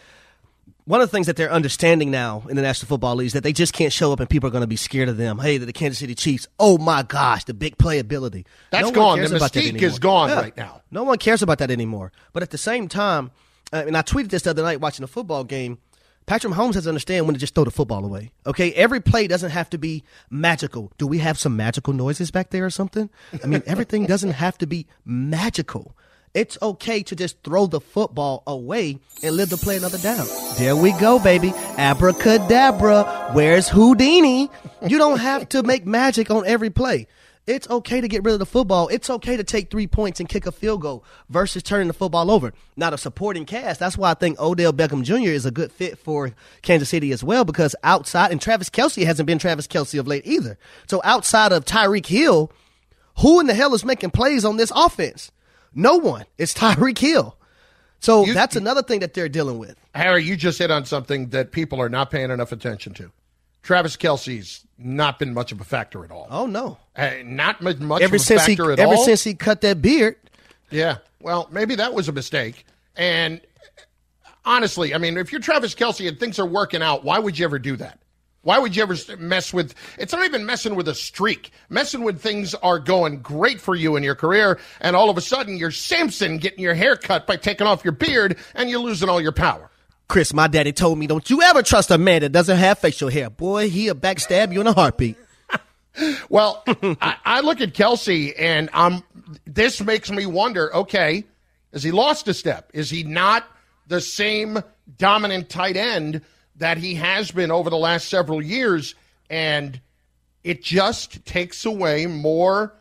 one 0.85 0.99
of 0.99 1.09
the 1.09 1.15
things 1.15 1.27
that 1.27 1.37
they're 1.37 1.51
understanding 1.51 2.11
now 2.11 2.43
in 2.49 2.55
the 2.55 2.61
National 2.61 2.89
Football 2.89 3.15
League 3.15 3.27
is 3.27 3.33
that 3.33 3.43
they 3.43 3.53
just 3.53 3.73
can't 3.73 3.93
show 3.93 4.11
up 4.11 4.19
and 4.19 4.29
people 4.29 4.47
are 4.47 4.51
going 4.51 4.61
to 4.61 4.67
be 4.67 4.75
scared 4.75 5.07
of 5.07 5.17
them. 5.17 5.39
Hey, 5.39 5.57
the 5.57 5.71
Kansas 5.71 5.99
City 5.99 6.15
Chiefs. 6.15 6.47
Oh 6.59 6.77
my 6.77 7.03
gosh, 7.03 7.45
the 7.45 7.53
big 7.53 7.77
playability. 7.77 8.45
That's 8.71 8.89
no 8.89 8.91
gone. 8.91 9.19
The 9.19 9.27
mystique 9.27 9.81
is 9.81 9.99
gone 9.99 10.29
yeah. 10.29 10.41
right 10.41 10.57
now. 10.57 10.81
No 10.91 11.03
one 11.03 11.19
cares 11.19 11.41
about 11.41 11.59
that 11.59 11.71
anymore. 11.71 12.11
But 12.33 12.43
at 12.43 12.49
the 12.49 12.57
same 12.57 12.89
time, 12.89 13.31
and 13.81 13.97
I 13.97 14.01
tweeted 14.01 14.29
this 14.29 14.43
the 14.43 14.51
other 14.51 14.63
night 14.63 14.79
watching 14.81 15.03
a 15.03 15.07
football 15.07 15.43
game. 15.43 15.79
Patrick 16.25 16.53
Mahomes 16.53 16.75
has 16.75 16.83
to 16.83 16.89
understand 16.89 17.25
when 17.25 17.33
to 17.33 17.39
just 17.39 17.53
throw 17.53 17.65
the 17.65 17.71
football 17.71 18.05
away. 18.05 18.31
Okay, 18.45 18.71
every 18.73 19.01
play 19.01 19.27
doesn't 19.27 19.49
have 19.49 19.69
to 19.71 19.77
be 19.77 20.03
magical. 20.29 20.91
Do 20.97 21.05
we 21.05 21.17
have 21.17 21.37
some 21.37 21.57
magical 21.57 21.93
noises 21.93 22.31
back 22.31 22.49
there 22.49 22.65
or 22.65 22.69
something? 22.69 23.09
I 23.43 23.47
mean, 23.47 23.61
everything 23.65 24.05
doesn't 24.05 24.31
have 24.31 24.57
to 24.59 24.67
be 24.67 24.87
magical. 25.03 25.97
It's 26.33 26.57
okay 26.61 27.03
to 27.03 27.15
just 27.15 27.43
throw 27.43 27.67
the 27.67 27.81
football 27.81 28.41
away 28.47 28.99
and 29.21 29.35
live 29.35 29.49
to 29.49 29.57
play 29.57 29.77
another 29.77 29.99
down. 29.99 30.25
There 30.57 30.75
we 30.75 30.91
go, 30.93 31.19
baby. 31.19 31.53
Abracadabra. 31.77 33.31
Where's 33.33 33.69
Houdini? 33.69 34.49
You 34.81 34.97
don't 34.97 35.19
have 35.19 35.49
to 35.49 35.61
make 35.61 35.85
magic 35.85 36.31
on 36.31 36.45
every 36.47 36.69
play. 36.69 37.07
It's 37.45 37.69
okay 37.69 37.99
to 37.99 38.07
get 38.07 38.23
rid 38.23 38.33
of 38.33 38.39
the 38.39 38.45
football. 38.45 38.87
It's 38.87 39.09
okay 39.09 39.35
to 39.35 39.43
take 39.43 39.69
three 39.69 39.87
points 39.87 40.21
and 40.21 40.29
kick 40.29 40.45
a 40.45 40.51
field 40.51 40.81
goal 40.81 41.03
versus 41.29 41.61
turning 41.61 41.87
the 41.87 41.93
football 41.93 42.31
over. 42.31 42.53
Not 42.77 42.93
a 42.93 42.97
supporting 42.97 43.45
cast. 43.45 43.81
That's 43.81 43.97
why 43.97 44.11
I 44.11 44.13
think 44.13 44.39
Odell 44.39 44.71
Beckham 44.71 45.03
Jr. 45.03 45.31
is 45.31 45.45
a 45.45 45.51
good 45.51 45.71
fit 45.71 45.97
for 45.97 46.31
Kansas 46.61 46.87
City 46.87 47.11
as 47.11 47.21
well 47.21 47.43
because 47.43 47.75
outside, 47.83 48.31
and 48.31 48.41
Travis 48.41 48.69
Kelce 48.69 49.05
hasn't 49.05 49.27
been 49.27 49.39
Travis 49.39 49.67
Kelce 49.67 49.99
of 49.99 50.07
late 50.07 50.25
either. 50.25 50.57
So 50.87 51.01
outside 51.03 51.51
of 51.51 51.65
Tyreek 51.65 52.05
Hill, 52.05 52.49
who 53.19 53.41
in 53.41 53.47
the 53.47 53.53
hell 53.53 53.73
is 53.73 53.83
making 53.83 54.11
plays 54.11 54.45
on 54.45 54.55
this 54.55 54.71
offense? 54.73 55.29
No 55.75 55.97
one. 55.97 56.25
It's 56.37 56.53
Tyreek 56.55 56.97
Hill. 56.97 57.37
So 57.99 58.25
you, 58.25 58.33
that's 58.33 58.55
another 58.55 58.83
thing 58.83 59.01
that 59.01 59.13
they're 59.13 59.29
dealing 59.29 59.59
with. 59.59 59.75
Harry, 59.93 60.23
you 60.23 60.37
just 60.37 60.59
hit 60.59 60.71
on 60.71 60.85
something 60.85 61.29
that 61.29 61.51
people 61.51 61.81
are 61.81 61.89
not 61.89 62.09
paying 62.09 62.31
enough 62.31 62.53
attention 62.53 62.93
to. 62.95 63.11
Travis 63.63 63.95
Kelce's 63.95 64.65
not 64.77 65.17
been 65.17 65.33
much 65.33 65.51
of 65.51 65.61
a 65.61 65.63
factor 65.63 66.03
at 66.03 66.11
all. 66.11 66.27
Oh 66.29 66.45
no, 66.45 66.77
uh, 66.95 67.11
not 67.23 67.61
much 67.61 68.01
ever 68.01 68.19
since 68.19 68.45
he, 68.45 68.53
at 68.53 68.79
ever 68.79 68.95
all. 68.95 69.05
since 69.05 69.23
he 69.23 69.33
cut 69.33 69.61
that 69.61 69.81
beard. 69.81 70.17
Yeah, 70.69 70.97
well, 71.21 71.47
maybe 71.51 71.75
that 71.75 71.93
was 71.93 72.09
a 72.09 72.11
mistake. 72.11 72.65
And 72.95 73.41
honestly, 74.45 74.93
I 74.93 74.97
mean, 74.97 75.17
if 75.17 75.31
you're 75.31 75.41
Travis 75.41 75.73
Kelce 75.73 76.07
and 76.07 76.19
things 76.19 76.37
are 76.39 76.45
working 76.45 76.81
out, 76.81 77.03
why 77.03 77.19
would 77.19 77.39
you 77.39 77.45
ever 77.45 77.57
do 77.57 77.77
that? 77.77 77.99
Why 78.41 78.59
would 78.59 78.75
you 78.75 78.83
ever 78.83 78.95
mess 79.17 79.53
with? 79.53 79.73
It's 79.97 80.11
not 80.11 80.25
even 80.25 80.45
messing 80.45 80.75
with 80.75 80.89
a 80.89 80.95
streak. 80.95 81.51
Messing 81.69 82.03
with 82.03 82.21
things 82.21 82.53
are 82.55 82.77
going 82.77 83.21
great 83.21 83.61
for 83.61 83.73
you 83.73 83.95
in 83.95 84.03
your 84.03 84.15
career, 84.15 84.59
and 84.81 84.97
all 84.97 85.09
of 85.09 85.17
a 85.17 85.21
sudden 85.21 85.55
you're 85.55 85.71
Samson 85.71 86.37
getting 86.37 86.59
your 86.59 86.73
hair 86.73 86.97
cut 86.97 87.25
by 87.25 87.37
taking 87.37 87.65
off 87.65 87.85
your 87.85 87.93
beard, 87.93 88.37
and 88.53 88.69
you're 88.69 88.81
losing 88.81 89.07
all 89.07 89.21
your 89.21 89.31
power. 89.31 89.69
Chris, 90.07 90.33
my 90.33 90.47
daddy 90.47 90.71
told 90.71 90.99
me, 90.99 91.07
don't 91.07 91.29
you 91.29 91.41
ever 91.41 91.63
trust 91.63 91.91
a 91.91 91.97
man 91.97 92.21
that 92.21 92.31
doesn't 92.31 92.57
have 92.57 92.79
facial 92.79 93.09
hair. 93.09 93.29
Boy, 93.29 93.69
he'll 93.69 93.95
backstab 93.95 94.53
you 94.53 94.61
in 94.61 94.67
a 94.67 94.73
heartbeat. 94.73 95.17
well, 96.29 96.63
I, 96.67 97.15
I, 97.25 97.39
look 97.41 97.61
at 97.61 97.73
Kelce 97.73 98.33
and 98.37 98.69
I'm. 98.73 99.03
This 99.45 99.81
makes 99.81 100.11
me 100.11 100.25
wonder. 100.25 100.75
Okay, 100.75 101.23
has 101.71 101.83
he 101.83 101.91
lost 101.91 102.27
a 102.27 102.33
step? 102.33 102.69
Is 102.73 102.89
he 102.89 103.03
not 103.03 103.47
the 103.87 104.01
same 104.01 104.59
dominant 104.97 105.49
tight 105.49 105.77
end 105.77 106.21
that 106.57 106.77
he 106.77 106.95
has 106.95 107.31
been 107.31 107.51
over 107.51 107.69
the 107.69 107.77
last 107.77 108.09
several 108.09 108.41
years? 108.41 108.95
And 109.29 109.79
it 110.43 110.61
just 110.61 111.25
takes 111.25 111.65
away 111.65 112.05
more 112.05 112.73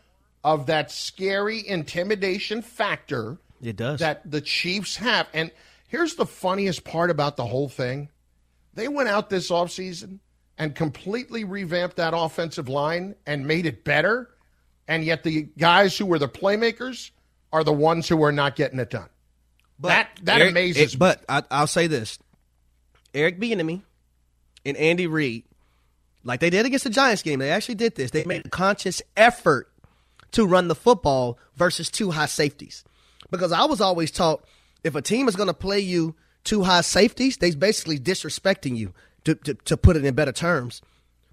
of 0.43 0.65
that 0.67 0.91
scary 0.91 1.65
intimidation 1.67 2.61
factor. 2.61 3.37
It 3.61 3.77
does 3.77 3.99
that 3.99 4.29
the 4.29 4.41
Chiefs 4.41 4.97
have, 4.97 5.27
and 5.33 5.51
Here's 5.93 6.15
the 6.15 6.25
funniest 6.25 6.85
part 6.85 7.11
about 7.11 7.37
the 7.37 7.45
whole 7.45 7.69
thing. 7.69 8.09
They 8.73 8.87
went 8.87 9.09
out 9.09 9.29
this 9.29 9.51
offseason 9.51 10.17
and 10.57 10.73
completely 10.73 11.43
revamped 11.43 11.97
that 11.97 12.15
offensive 12.17 12.67
line 12.67 13.13
and 13.27 13.45
made 13.45 13.67
it 13.67 13.83
better. 13.83 14.31
And 14.87 15.05
yet 15.05 15.21
the 15.21 15.43
guys 15.55 15.95
who 15.95 16.07
were 16.07 16.17
the 16.17 16.27
playmakers 16.27 17.11
are 17.51 17.63
the 17.63 17.73
ones 17.73 18.09
who 18.09 18.23
are 18.23 18.31
not 18.31 18.55
getting 18.55 18.79
it 18.79 18.89
done. 18.89 19.07
But 19.79 19.89
that 19.89 20.09
that 20.23 20.41
Eric, 20.41 20.51
amazes 20.53 20.95
it, 20.95 20.97
But 20.97 21.23
I, 21.29 21.43
will 21.51 21.67
say 21.67 21.85
this. 21.85 22.17
Eric 23.13 23.39
Bieniemy 23.39 23.83
and 24.65 24.75
Andy 24.77 25.05
Reid, 25.05 25.43
like 26.23 26.39
they 26.39 26.49
did 26.49 26.65
against 26.65 26.85
the 26.85 26.89
Giants 26.89 27.21
game, 27.21 27.37
they 27.37 27.51
actually 27.51 27.75
did 27.75 27.93
this. 27.93 28.09
They 28.09 28.23
made 28.23 28.47
a 28.47 28.49
conscious 28.49 29.03
effort 29.15 29.71
to 30.31 30.43
run 30.47 30.69
the 30.69 30.75
football 30.75 31.37
versus 31.55 31.91
two 31.91 32.09
high 32.09 32.25
safeties. 32.25 32.83
Because 33.29 33.51
I 33.51 33.65
was 33.65 33.79
always 33.79 34.09
taught– 34.09 34.43
if 34.83 34.95
a 34.95 35.01
team 35.01 35.27
is 35.27 35.35
going 35.35 35.47
to 35.47 35.53
play 35.53 35.79
you 35.79 36.15
two 36.43 36.63
high 36.63 36.81
safeties, 36.81 37.37
they're 37.37 37.55
basically 37.55 37.99
disrespecting 37.99 38.75
you, 38.75 38.93
to, 39.23 39.35
to, 39.35 39.53
to 39.53 39.77
put 39.77 39.95
it 39.95 40.05
in 40.05 40.13
better 40.13 40.31
terms. 40.31 40.81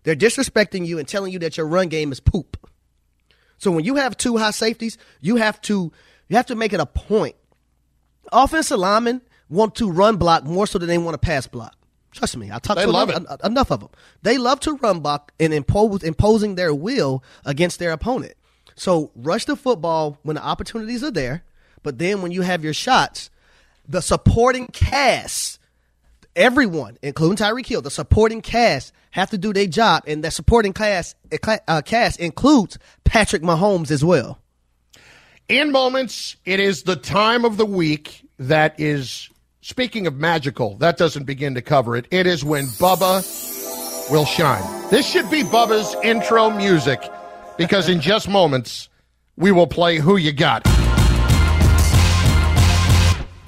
They're 0.02 0.16
disrespecting 0.16 0.86
you 0.86 0.98
and 0.98 1.06
telling 1.06 1.32
you 1.32 1.38
that 1.40 1.56
your 1.56 1.66
run 1.66 1.88
game 1.88 2.12
is 2.12 2.20
poop. 2.20 2.56
So 3.58 3.70
when 3.70 3.84
you 3.84 3.96
have 3.96 4.16
two 4.16 4.38
high 4.38 4.52
safeties, 4.52 4.96
you 5.20 5.36
have 5.36 5.60
to 5.62 5.92
you 6.28 6.36
have 6.36 6.46
to 6.46 6.54
make 6.54 6.72
it 6.72 6.80
a 6.80 6.86
point. 6.86 7.36
Offensive 8.32 8.78
linemen 8.78 9.20
want 9.48 9.74
to 9.76 9.90
run 9.90 10.16
block 10.16 10.44
more 10.44 10.66
so 10.66 10.78
than 10.78 10.88
they 10.88 10.96
want 10.96 11.14
to 11.14 11.18
pass 11.18 11.46
block. 11.46 11.76
Trust 12.12 12.36
me, 12.36 12.50
I 12.50 12.58
talked 12.58 12.80
to 12.80 12.88
enough, 12.88 13.44
enough 13.44 13.70
of 13.70 13.80
them. 13.80 13.90
They 14.22 14.38
love 14.38 14.60
to 14.60 14.74
run 14.76 15.00
block 15.00 15.32
and 15.38 15.52
impose 15.52 16.02
imposing 16.02 16.54
their 16.54 16.74
will 16.74 17.22
against 17.44 17.78
their 17.78 17.92
opponent. 17.92 18.34
So 18.74 19.10
rush 19.14 19.44
the 19.44 19.56
football 19.56 20.18
when 20.22 20.36
the 20.36 20.44
opportunities 20.44 21.04
are 21.04 21.10
there, 21.10 21.44
but 21.82 21.98
then 21.98 22.22
when 22.22 22.32
you 22.32 22.42
have 22.42 22.64
your 22.64 22.72
shots, 22.72 23.30
the 23.90 24.00
supporting 24.00 24.68
cast, 24.68 25.58
everyone, 26.36 26.96
including 27.02 27.36
Tyreek 27.36 27.66
Hill, 27.66 27.82
the 27.82 27.90
supporting 27.90 28.40
cast 28.40 28.92
have 29.10 29.30
to 29.30 29.38
do 29.38 29.52
their 29.52 29.66
job, 29.66 30.04
and 30.06 30.22
that 30.22 30.32
supporting 30.32 30.72
cast 30.72 31.16
uh, 31.66 31.82
cast 31.82 32.20
includes 32.20 32.78
Patrick 33.04 33.42
Mahomes 33.42 33.90
as 33.90 34.04
well. 34.04 34.38
In 35.48 35.72
moments, 35.72 36.36
it 36.44 36.60
is 36.60 36.84
the 36.84 36.94
time 36.94 37.44
of 37.44 37.56
the 37.56 37.66
week 37.66 38.24
that 38.38 38.78
is, 38.78 39.28
speaking 39.60 40.06
of 40.06 40.14
magical, 40.14 40.76
that 40.76 40.96
doesn't 40.96 41.24
begin 41.24 41.56
to 41.56 41.62
cover 41.62 41.96
it. 41.96 42.06
It 42.12 42.28
is 42.28 42.44
when 42.44 42.66
Bubba 42.66 43.20
will 44.10 44.24
shine. 44.24 44.62
This 44.90 45.04
should 45.10 45.28
be 45.28 45.42
Bubba's 45.42 45.96
intro 46.04 46.50
music 46.50 47.02
because 47.58 47.88
in 47.88 48.00
just 48.00 48.28
moments, 48.28 48.88
we 49.36 49.50
will 49.50 49.66
play 49.66 49.98
Who 49.98 50.16
You 50.16 50.32
Got. 50.32 50.79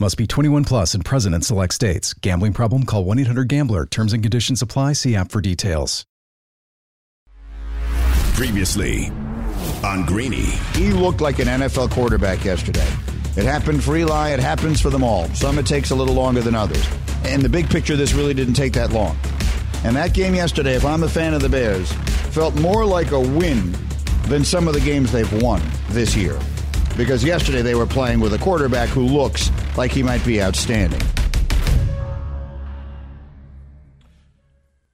Must 0.00 0.16
be 0.16 0.26
21 0.26 0.64
plus 0.64 0.94
and 0.94 1.04
present 1.04 1.34
in 1.34 1.42
select 1.42 1.74
states. 1.74 2.14
Gambling 2.14 2.54
problem? 2.54 2.84
Call 2.84 3.04
1 3.04 3.18
800 3.18 3.48
Gambler. 3.48 3.84
Terms 3.84 4.14
and 4.14 4.22
conditions 4.22 4.62
apply. 4.62 4.94
See 4.94 5.14
app 5.14 5.30
for 5.30 5.42
details. 5.42 6.06
Previously 8.32 9.08
on 9.84 10.06
Greeny. 10.06 10.46
He 10.72 10.90
looked 10.90 11.20
like 11.20 11.38
an 11.38 11.48
NFL 11.48 11.90
quarterback 11.90 12.46
yesterday. 12.46 12.86
It 13.36 13.44
happened 13.44 13.84
for 13.84 13.94
Eli, 13.94 14.30
it 14.30 14.40
happens 14.40 14.80
for 14.80 14.88
them 14.88 15.04
all. 15.04 15.28
Some 15.34 15.58
it 15.58 15.66
takes 15.66 15.90
a 15.90 15.94
little 15.94 16.14
longer 16.14 16.40
than 16.40 16.54
others. 16.54 16.88
And 17.24 17.42
the 17.42 17.50
big 17.50 17.68
picture, 17.68 17.94
this 17.94 18.14
really 18.14 18.32
didn't 18.32 18.54
take 18.54 18.72
that 18.72 18.92
long. 18.92 19.18
And 19.84 19.94
that 19.96 20.14
game 20.14 20.34
yesterday, 20.34 20.76
if 20.76 20.84
I'm 20.86 21.02
a 21.02 21.08
fan 21.10 21.34
of 21.34 21.42
the 21.42 21.50
Bears, 21.50 21.92
felt 22.32 22.58
more 22.58 22.86
like 22.86 23.10
a 23.10 23.20
win 23.20 23.76
than 24.28 24.46
some 24.46 24.66
of 24.66 24.72
the 24.72 24.80
games 24.80 25.12
they've 25.12 25.42
won 25.42 25.60
this 25.90 26.16
year. 26.16 26.40
Because 27.00 27.24
yesterday 27.24 27.62
they 27.62 27.74
were 27.74 27.86
playing 27.86 28.20
with 28.20 28.34
a 28.34 28.38
quarterback 28.38 28.90
who 28.90 29.00
looks 29.00 29.50
like 29.74 29.90
he 29.90 30.02
might 30.02 30.22
be 30.22 30.42
outstanding. 30.42 31.00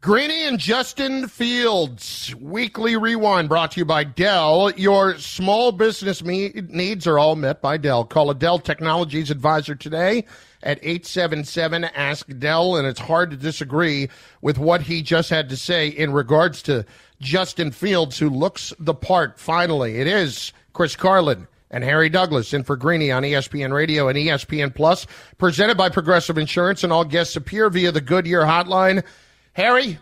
Greeny 0.02 0.46
and 0.46 0.60
Justin 0.60 1.26
Fields 1.26 2.32
weekly 2.36 2.96
rewind 2.96 3.48
brought 3.48 3.72
to 3.72 3.80
you 3.80 3.84
by 3.84 4.04
Dell. 4.04 4.70
Your 4.76 5.18
small 5.18 5.72
business 5.72 6.22
me- 6.22 6.52
needs 6.68 7.08
are 7.08 7.18
all 7.18 7.34
met 7.34 7.60
by 7.60 7.76
Dell. 7.76 8.04
Call 8.04 8.30
a 8.30 8.36
Dell 8.36 8.60
Technologies 8.60 9.32
advisor 9.32 9.74
today 9.74 10.26
at 10.62 10.78
877 10.82 11.82
Ask 11.82 12.28
Dell. 12.38 12.76
And 12.76 12.86
it's 12.86 13.00
hard 13.00 13.32
to 13.32 13.36
disagree 13.36 14.08
with 14.42 14.58
what 14.58 14.82
he 14.82 15.02
just 15.02 15.28
had 15.28 15.48
to 15.48 15.56
say 15.56 15.88
in 15.88 16.12
regards 16.12 16.62
to 16.62 16.86
Justin 17.20 17.72
Fields, 17.72 18.16
who 18.16 18.30
looks 18.30 18.72
the 18.78 18.94
part 18.94 19.40
finally. 19.40 19.98
It 19.98 20.06
is 20.06 20.52
Chris 20.72 20.94
Carlin 20.94 21.48
and 21.76 21.84
Harry 21.84 22.08
Douglas 22.08 22.54
in 22.54 22.62
for 22.62 22.74
Greeny 22.74 23.12
on 23.12 23.22
ESPN 23.22 23.70
Radio 23.70 24.08
and 24.08 24.16
ESPN 24.16 24.74
Plus, 24.74 25.06
presented 25.36 25.76
by 25.76 25.90
Progressive 25.90 26.38
Insurance, 26.38 26.82
and 26.82 26.90
all 26.90 27.04
guests 27.04 27.36
appear 27.36 27.68
via 27.68 27.92
the 27.92 28.00
Goodyear 28.00 28.44
Hotline. 28.44 29.04
Harry, 29.52 29.98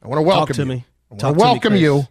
I 0.00 0.06
want 0.06 0.18
to 0.18 0.22
welcome 0.22 0.54
to 0.54 0.62
you. 0.62 0.68
me. 0.68 0.84
I 1.10 1.14
want 1.14 1.20
Talk 1.20 1.34
to 1.34 1.38
to 1.40 1.44
me, 1.44 1.50
welcome 1.50 1.76
you 1.76 2.02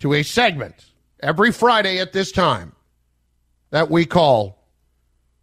to 0.00 0.14
a 0.14 0.24
segment 0.24 0.74
every 1.22 1.52
Friday 1.52 2.00
at 2.00 2.12
this 2.12 2.32
time 2.32 2.72
that 3.70 3.92
we 3.92 4.06
call 4.06 4.58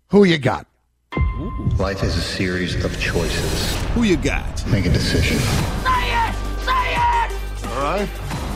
Who 0.10 0.26
You 0.26 0.38
Got. 0.38 0.68
Life 1.78 2.04
is 2.04 2.18
a 2.18 2.22
series 2.22 2.84
of 2.84 3.00
choices. 3.00 3.76
Who 3.94 4.04
you 4.04 4.18
got? 4.18 4.68
Make 4.68 4.86
a 4.86 4.90
decision. 4.90 5.38
Say 5.38 6.28
it! 6.28 6.36
Say 6.66 6.96
it! 6.96 7.66
All 7.66 7.82
right, 7.82 8.10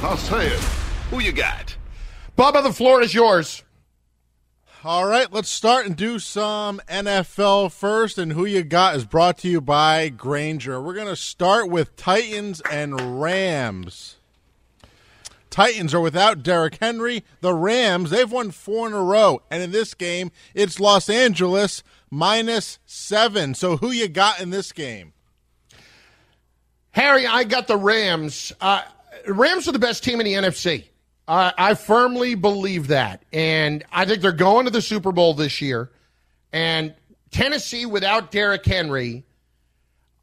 I'll 0.03 0.17
say 0.17 0.47
it. 0.47 0.59
Who 1.11 1.21
you 1.21 1.31
got? 1.31 1.77
Bubba, 2.37 2.61
the 2.61 2.73
floor 2.73 3.01
is 3.01 3.13
yours. 3.13 3.63
All 4.85 5.05
right, 5.05 5.31
let's 5.31 5.49
start 5.49 5.85
and 5.85 5.95
do 5.95 6.19
some 6.19 6.81
NFL 6.89 7.71
first. 7.71 8.17
And 8.17 8.33
who 8.33 8.43
you 8.43 8.63
got 8.63 8.97
is 8.97 9.05
brought 9.05 9.37
to 9.37 9.47
you 9.47 9.61
by 9.61 10.09
Grainger. 10.09 10.81
We're 10.81 10.93
going 10.93 11.07
to 11.07 11.15
start 11.15 11.69
with 11.69 11.95
Titans 11.95 12.61
and 12.69 13.21
Rams. 13.21 14.17
Titans 15.49 15.93
are 15.93 16.01
without 16.01 16.43
Derrick 16.43 16.79
Henry. 16.81 17.23
The 17.39 17.53
Rams, 17.53 18.09
they've 18.09 18.29
won 18.29 18.51
four 18.51 18.85
in 18.87 18.91
a 18.91 19.01
row. 19.01 19.41
And 19.49 19.63
in 19.63 19.71
this 19.71 19.93
game, 19.93 20.31
it's 20.53 20.81
Los 20.81 21.09
Angeles 21.09 21.81
minus 22.11 22.77
seven. 22.85 23.53
So 23.53 23.77
who 23.77 23.89
you 23.89 24.09
got 24.09 24.41
in 24.41 24.49
this 24.49 24.73
game? 24.73 25.13
Harry, 26.91 27.25
I 27.25 27.45
got 27.45 27.67
the 27.67 27.77
Rams. 27.77 28.51
Uh, 28.59 28.81
Rams 29.29 29.65
are 29.69 29.71
the 29.71 29.79
best 29.79 30.03
team 30.03 30.19
in 30.19 30.25
the 30.25 30.33
NFC. 30.33 30.87
Uh, 31.27 31.51
I 31.57 31.73
firmly 31.75 32.35
believe 32.35 32.87
that. 32.87 33.23
And 33.31 33.83
I 33.91 34.05
think 34.05 34.21
they're 34.21 34.31
going 34.31 34.65
to 34.65 34.71
the 34.71 34.81
Super 34.81 35.11
Bowl 35.11 35.33
this 35.33 35.61
year. 35.61 35.89
And 36.51 36.93
Tennessee 37.31 37.85
without 37.85 38.31
Derrick 38.31 38.65
Henry, 38.65 39.23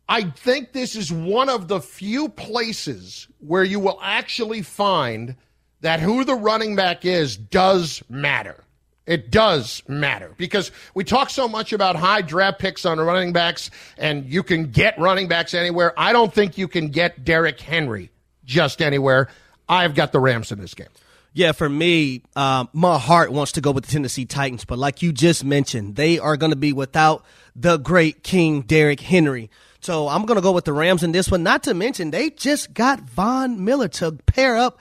I 0.09 0.25
think 0.25 0.73
this 0.73 0.97
is 0.97 1.13
one 1.13 1.49
of 1.49 1.69
the 1.69 1.81
few 1.81 2.29
places 2.29 3.29
where 3.39 3.65
you 3.65 3.81
will 3.81 3.99
actually 4.03 4.63
find 4.63 5.37
that 5.81 6.01
who 6.01 6.25
the 6.25 6.35
running 6.35 6.77
back 6.77 7.05
is 7.05 7.37
does 7.37 8.03
matter. 8.09 8.65
It 9.07 9.31
does 9.31 9.83
matter 9.89 10.35
because 10.37 10.71
we 10.95 11.05
talk 11.05 11.31
so 11.31 11.49
much 11.49 11.73
about 11.73 11.97
high 11.97 12.23
draft 12.23 12.61
picks 12.61 12.85
on 12.85 13.01
running 13.01 13.33
backs, 13.33 13.71
and 13.99 14.25
you 14.27 14.43
can 14.43 14.71
get 14.71 14.99
running 14.99 15.27
backs 15.27 15.55
anywhere. 15.55 15.93
I 15.99 16.13
don't 16.13 16.33
think 16.33 16.59
you 16.59 16.69
can 16.69 16.89
get 16.89 17.25
Derrick 17.25 17.61
Henry 17.61 18.11
just 18.45 18.83
anywhere. 18.83 19.29
I've 19.71 19.95
got 19.95 20.13
the 20.13 20.21
Rams 20.21 20.53
in 20.53 20.59
this 20.59 20.75
game. 20.75 20.89
Yeah, 21.33 21.53
for 21.53 21.69
me, 21.69 22.23
um, 22.35 22.69
my 22.73 22.99
heart 22.99 23.31
wants 23.31 23.53
to 23.53 23.61
go 23.61 23.71
with 23.71 23.85
the 23.85 23.93
Tennessee 23.93 24.25
Titans, 24.25 24.65
but 24.65 24.79
like 24.79 25.01
you 25.01 25.13
just 25.13 25.45
mentioned, 25.45 25.95
they 25.95 26.19
are 26.19 26.37
going 26.37 26.51
to 26.51 26.57
be 26.57 26.73
without 26.73 27.25
the 27.55 27.77
great 27.77 28.25
King 28.25 28.63
Derrick 28.63 28.99
Henry. 28.99 29.49
So 29.81 30.09
I'm 30.09 30.27
going 30.27 30.37
to 30.37 30.43
go 30.43 30.51
with 30.53 30.65
the 30.65 30.73
Rams 30.73 31.05
in 31.05 31.13
this 31.13 31.31
one. 31.31 31.45
Not 31.45 31.63
to 31.65 31.75
mention, 31.75 32.11
they 32.11 32.31
just 32.31 32.75
got 32.75 33.01
Von 33.01 33.65
Miller 33.65 33.89
to 33.89 34.13
pair 34.13 34.57
up 34.57 34.81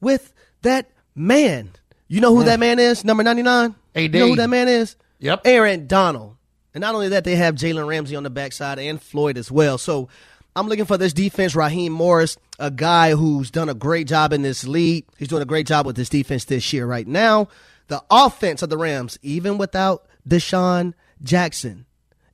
with 0.00 0.32
that 0.62 0.90
man. 1.14 1.70
You 2.08 2.20
know 2.22 2.34
who 2.34 2.44
that 2.44 2.58
man 2.58 2.78
is? 2.78 3.04
Number 3.04 3.22
99? 3.22 3.74
AD. 3.94 4.02
You 4.02 4.08
know 4.08 4.28
who 4.28 4.36
that 4.36 4.48
man 4.48 4.68
is? 4.68 4.96
Yep. 5.20 5.42
Aaron 5.44 5.86
Donald. 5.86 6.36
And 6.72 6.80
not 6.80 6.94
only 6.94 7.10
that, 7.10 7.24
they 7.24 7.36
have 7.36 7.56
Jalen 7.56 7.86
Ramsey 7.86 8.16
on 8.16 8.22
the 8.22 8.30
backside 8.30 8.78
and 8.78 9.00
Floyd 9.00 9.36
as 9.36 9.50
well. 9.50 9.76
So 9.76 10.08
I'm 10.56 10.66
looking 10.66 10.84
for 10.84 10.96
this 10.96 11.12
defense. 11.12 11.54
Raheem 11.54 11.92
Morris, 11.92 12.36
a 12.60 12.70
guy 12.70 13.12
who's 13.12 13.50
done 13.50 13.68
a 13.68 13.74
great 13.74 14.06
job 14.06 14.32
in 14.32 14.42
this 14.42 14.64
league. 14.64 15.06
He's 15.18 15.28
doing 15.28 15.42
a 15.42 15.46
great 15.46 15.66
job 15.66 15.86
with 15.86 15.96
this 15.96 16.10
defense 16.10 16.44
this 16.44 16.72
year 16.72 16.86
right 16.86 17.06
now. 17.06 17.48
The 17.88 18.04
offense 18.10 18.62
of 18.62 18.68
the 18.68 18.76
Rams, 18.76 19.18
even 19.22 19.58
without 19.58 20.06
DeSean 20.28 20.94
Jackson, 21.22 21.86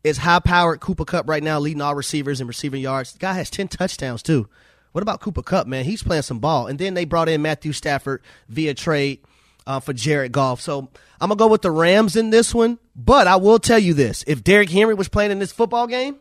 is 0.05 0.19
high 0.19 0.41
powered. 0.41 0.81
Cooper 0.81 1.05
Kupp 1.05 1.29
right 1.29 1.43
now 1.43 1.59
leading 1.59 1.81
all 1.81 1.95
receivers 1.95 2.41
in 2.41 2.47
receiving 2.47 2.83
yards. 2.83 3.13
The 3.13 3.21
guy 3.21 3.35
has 3.35 3.49
10 3.49 3.69
touchdowns 3.69 4.23
too. 4.23 4.49
What 4.93 5.03
about 5.03 5.21
Cooper 5.21 5.43
Kupp, 5.43 5.67
man? 5.67 5.85
He's 5.85 6.03
playing 6.03 6.23
some 6.23 6.41
ball. 6.41 6.67
And 6.67 6.79
then 6.79 6.95
they 6.95 7.05
brought 7.05 7.29
in 7.29 7.41
Matthew 7.41 7.73
Stafford 7.73 8.23
via 8.49 8.75
trade 8.75 9.21
uh, 9.67 9.81
for 9.81 9.93
Jared 9.93 10.33
Goff. 10.33 10.61
So 10.61 10.89
I'm 11.21 11.29
going 11.29 11.39
to 11.39 11.43
go 11.43 11.49
with 11.49 11.63
the 11.63 11.71
Rams 11.71 12.17
in 12.17 12.31
this 12.31 12.55
one. 12.55 12.79
But 12.95 13.27
I 13.27 13.37
will 13.37 13.59
tell 13.59 13.79
you 13.79 13.95
this 13.95 14.25
if 14.27 14.43
Derrick 14.43 14.71
Henry 14.71 14.95
was 14.95 15.09
playing 15.09 15.31
in 15.31 15.39
this 15.39 15.53
football 15.53 15.87
game, 15.87 16.17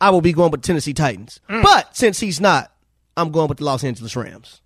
I 0.00 0.10
will 0.10 0.20
be 0.20 0.32
going 0.32 0.50
with 0.50 0.62
Tennessee 0.62 0.94
Titans. 0.94 1.40
But 1.48 1.96
since 1.96 2.20
he's 2.20 2.40
not, 2.40 2.70
I'm 3.16 3.30
going 3.30 3.48
with 3.48 3.58
the 3.58 3.64
Los 3.64 3.84
Angeles 3.84 4.16
Rams. 4.16 4.60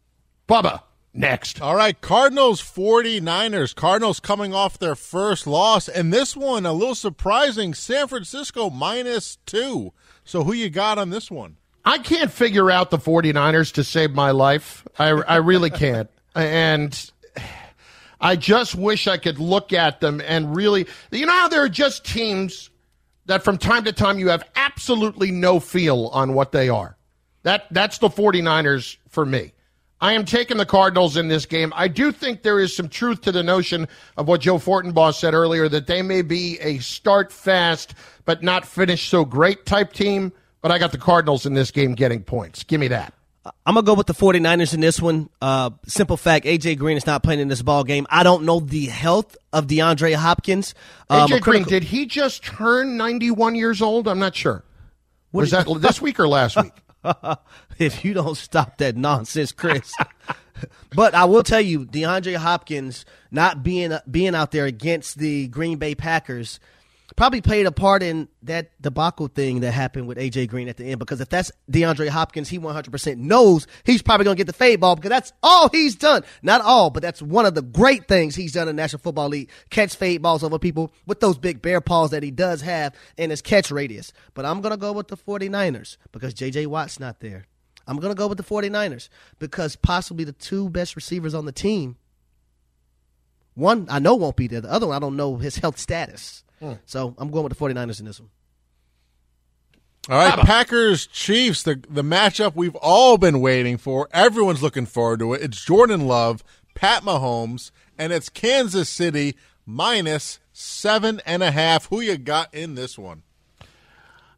Bubba, 0.49 0.83
next. 1.13 1.61
All 1.61 1.75
right, 1.77 2.01
Cardinals 2.01 2.63
49ers. 2.63 3.75
Cardinals 3.75 4.21
coming 4.21 4.55
off 4.55 4.79
their 4.79 4.95
first 4.95 5.47
loss. 5.47 5.89
And 5.89 6.13
this 6.13 6.37
one, 6.37 6.65
a 6.65 6.73
little 6.73 6.95
surprising 6.95 7.75
San 7.75 8.09
Francisco 8.09 8.71
minus 8.71 9.37
two. 9.47 9.93
So 10.25 10.45
who 10.45 10.53
you 10.53 10.71
got 10.71 10.99
on 10.99 11.11
this 11.11 11.31
one? 11.31 11.57
I 11.85 11.99
can't 11.99 12.31
figure 12.31 12.71
out 12.71 12.91
the 12.91 12.99
49ers 12.99 13.73
to 13.75 13.85
save 13.85 14.13
my 14.13 14.31
life. 14.31 14.87
I, 14.99 15.09
I 15.09 15.37
really 15.37 15.71
can't. 15.71 16.11
And 16.35 17.11
I 18.21 18.37
just 18.37 18.75
wish 18.75 19.07
I 19.07 19.17
could 19.17 19.39
look 19.39 19.73
at 19.73 20.01
them 20.01 20.21
and 20.21 20.55
really, 20.55 20.87
you 21.11 21.25
know 21.25 21.33
how 21.33 21.49
there 21.49 21.63
are 21.63 21.69
just 21.69 22.05
teams 22.05 22.69
that 23.27 23.43
from 23.43 23.57
time 23.57 23.85
to 23.85 23.93
time 23.93 24.19
you 24.19 24.29
have 24.29 24.43
absolutely 24.57 25.31
no 25.31 25.61
feel 25.61 26.09
on 26.09 26.35
what 26.35 26.53
they 26.53 26.69
are. 26.69 26.98
That 27.43 27.67
that's 27.71 27.99
the 27.99 28.09
49ers 28.09 28.97
for 29.09 29.25
me. 29.25 29.53
I 30.01 30.13
am 30.13 30.25
taking 30.25 30.59
the 30.59 30.67
Cardinals 30.67 31.17
in 31.17 31.27
this 31.27 31.45
game. 31.45 31.73
I 31.75 31.89
do 31.89 32.13
think 32.13 32.43
there 32.43 32.61
is 32.61 32.75
some 32.75 32.89
truth 32.89 33.23
to 33.23 33.33
the 33.33 33.43
notion 33.43 33.89
of 34.17 34.29
what 34.29 34.41
Joe 34.43 34.59
Fortenbaugh 34.59 35.13
said 35.13 35.35
earlier 35.35 35.69
that 35.69 35.89
they 35.89 36.03
may 36.03 36.23
be 36.23 36.59
a 36.61 36.79
start 36.79 37.33
fast 37.33 37.95
but 38.25 38.43
not 38.43 38.65
finish 38.65 39.09
so 39.09 39.25
great 39.25 39.67
type 39.67 39.93
team. 39.93 40.33
But 40.61 40.71
I 40.73 40.79
got 40.79 40.93
the 40.93 40.99
Cardinals 40.99 41.47
in 41.47 41.55
this 41.55 41.71
game 41.71 41.95
getting 41.95 42.23
points. 42.23 42.65
Give 42.65 42.81
me 42.81 42.89
that. 42.89 43.13
I'm 43.65 43.75
gonna 43.75 43.83
go 43.83 43.95
with 43.95 44.07
the 44.07 44.15
49ers 44.15 44.75
in 44.75 44.81
this 44.81 45.01
one. 45.01 45.31
Uh, 45.41 45.71
simple 45.87 46.17
fact: 46.17 46.45
AJ 46.45 46.79
Green 46.79 46.97
is 46.97 47.07
not 47.07 47.23
playing 47.23 47.41
in 47.41 47.49
this 47.49 47.63
ball 47.63 47.85
game. 47.85 48.07
I 48.11 48.23
don't 48.23 48.45
know 48.45 48.61
the 48.61 48.87
health 48.87 49.37
of 49.53 49.67
DeAndre 49.67 50.15
Hopkins. 50.15 50.75
Um, 51.09 51.29
AJ 51.29 51.41
Green, 51.41 51.63
did 51.63 51.85
he 51.85 52.07
just 52.07 52.43
turn 52.43 52.97
91 52.97 53.55
years 53.55 53.81
old? 53.81 54.09
I'm 54.09 54.19
not 54.19 54.35
sure. 54.35 54.65
What 55.31 55.43
Was 55.43 55.51
that 55.53 55.67
this 55.81 56.01
week 56.01 56.19
or 56.19 56.29
last 56.29 56.57
week? 56.63 56.73
if 57.79 58.05
you 58.05 58.15
don't 58.15 58.37
stop 58.37 58.79
that 58.79 58.97
nonsense, 58.97 59.53
Chris. 59.53 59.93
but 60.95 61.15
I 61.15 61.25
will 61.25 61.43
tell 61.43 61.61
you, 61.61 61.87
DeAndre 61.87 62.37
Hopkins 62.37 63.05
not 63.31 63.63
being 63.63 63.97
being 64.11 64.35
out 64.35 64.51
there 64.51 64.67
against 64.67 65.19
the 65.19 65.49
Green 65.49 65.79
Bay 65.79 65.95
Packers 65.95 66.61
probably 67.17 67.41
played 67.41 67.67
a 67.67 67.73
part 67.73 68.03
in 68.03 68.29
that 68.43 68.71
debacle 68.83 69.29
thing 69.29 69.61
that 69.61 69.73
happened 69.73 70.07
with 70.07 70.19
AJ 70.19 70.49
Green 70.49 70.69
at 70.69 70.77
the 70.77 70.85
end. 70.85 70.99
Because 70.99 71.21
if 71.21 71.29
that's 71.29 71.51
DeAndre 71.71 72.09
Hopkins, 72.09 72.49
he 72.49 72.59
100% 72.59 73.17
knows 73.17 73.67
he's 73.85 74.03
probably 74.03 74.25
going 74.25 74.37
to 74.37 74.41
get 74.41 74.47
the 74.47 74.53
fade 74.53 74.81
ball 74.81 74.95
because 74.95 75.09
that's 75.09 75.33
all 75.43 75.69
he's 75.71 75.97
done. 75.97 76.23
Not 76.43 76.61
all, 76.61 76.91
but 76.91 77.03
that's 77.03 77.23
one 77.23 77.47
of 77.47 77.55
the 77.55 77.63
great 77.63 78.07
things 78.09 78.35
he's 78.35 78.53
done 78.53 78.69
in 78.69 78.77
National 78.77 79.01
Football 79.01 79.29
League. 79.29 79.51
Catch 79.71 79.97
fade 79.97 80.23
balls 80.23 80.45
over 80.45 80.59
people 80.59 80.93
with 81.07 81.21
those 81.21 81.39
big 81.39 81.63
bear 81.63 81.81
paws 81.81 82.11
that 82.11 82.23
he 82.23 82.31
does 82.31 82.61
have 82.61 82.95
in 83.17 83.31
his 83.31 83.43
catch 83.43 83.71
radius. 83.71 84.13
But 84.35 84.45
I'm 84.45 84.61
going 84.61 84.73
to 84.73 84.81
go 84.81 84.93
with 84.93 85.09
the 85.09 85.17
49ers 85.17 85.97
because 86.13 86.35
JJ 86.35 86.67
Watt's 86.67 87.01
not 87.01 87.21
there. 87.21 87.47
I'm 87.87 87.97
going 87.97 88.15
to 88.15 88.19
go 88.19 88.27
with 88.27 88.37
the 88.37 88.45
49ers 88.45 89.09
because 89.39 89.77
possibly 89.77 90.25
the 90.25 90.33
two 90.33 90.69
best 90.69 90.95
receivers 90.95 91.35
on 91.35 91.47
the 91.47 91.53
team. 91.53 91.97
One 93.55 93.87
I 93.91 93.99
know 93.99 94.15
won't 94.15 94.37
be 94.37 94.47
there. 94.47 94.61
The 94.61 94.71
other 94.71 94.87
one 94.87 94.97
I 94.97 95.01
don't 95.01 95.17
know 95.17 95.37
his 95.39 95.57
health 95.57 95.79
status. 95.79 96.45
Mm. 96.61 96.79
So 96.87 97.15
I'm 97.19 97.31
going 97.31 97.45
with 97.45 97.57
the 97.57 97.65
49ers 97.65 98.01
in 98.01 98.07
this 98.07 98.21
one. 98.21 98.31
All 100.11 100.17
right, 100.17 100.39
Packers 100.39 101.07
Chiefs, 101.07 101.63
the 101.65 101.83
the 101.87 102.03
matchup 102.03 102.55
we've 102.55 102.77
all 102.77 103.19
been 103.19 103.43
waiting 103.43 103.77
for. 103.77 104.09
Everyone's 104.11 104.63
looking 104.63 104.87
forward 104.87 105.19
to 105.19 105.35
it. 105.35 105.43
It's 105.43 105.63
Jordan 105.63 106.07
Love, 106.07 106.43
Pat 106.75 107.03
Mahomes, 107.03 107.73
and 107.99 108.11
it's 108.11 108.31
Kansas 108.31 108.89
City 108.89 109.37
minus 109.67 110.39
seven 110.51 111.21
and 111.27 111.43
a 111.43 111.51
half. 111.51 111.87
Who 111.89 112.01
you 112.01 112.17
got 112.17 112.55
in 112.55 112.75
this 112.75 112.97
one? 112.97 113.23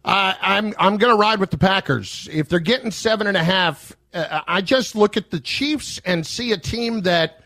Uh, 0.04 0.34
I'm 0.40 0.74
I'm 0.76 0.96
going 0.96 1.14
to 1.14 1.20
ride 1.20 1.38
with 1.38 1.50
the 1.50 1.58
Packers. 1.58 2.28
If 2.32 2.48
they're 2.48 2.58
getting 2.58 2.90
seven 2.90 3.28
and 3.28 3.36
a 3.36 3.44
half, 3.44 3.96
uh, 4.12 4.40
I 4.48 4.62
just 4.62 4.96
look 4.96 5.16
at 5.16 5.30
the 5.30 5.38
Chiefs 5.38 6.00
and 6.04 6.26
see 6.26 6.50
a 6.50 6.58
team 6.58 7.02
that 7.02 7.42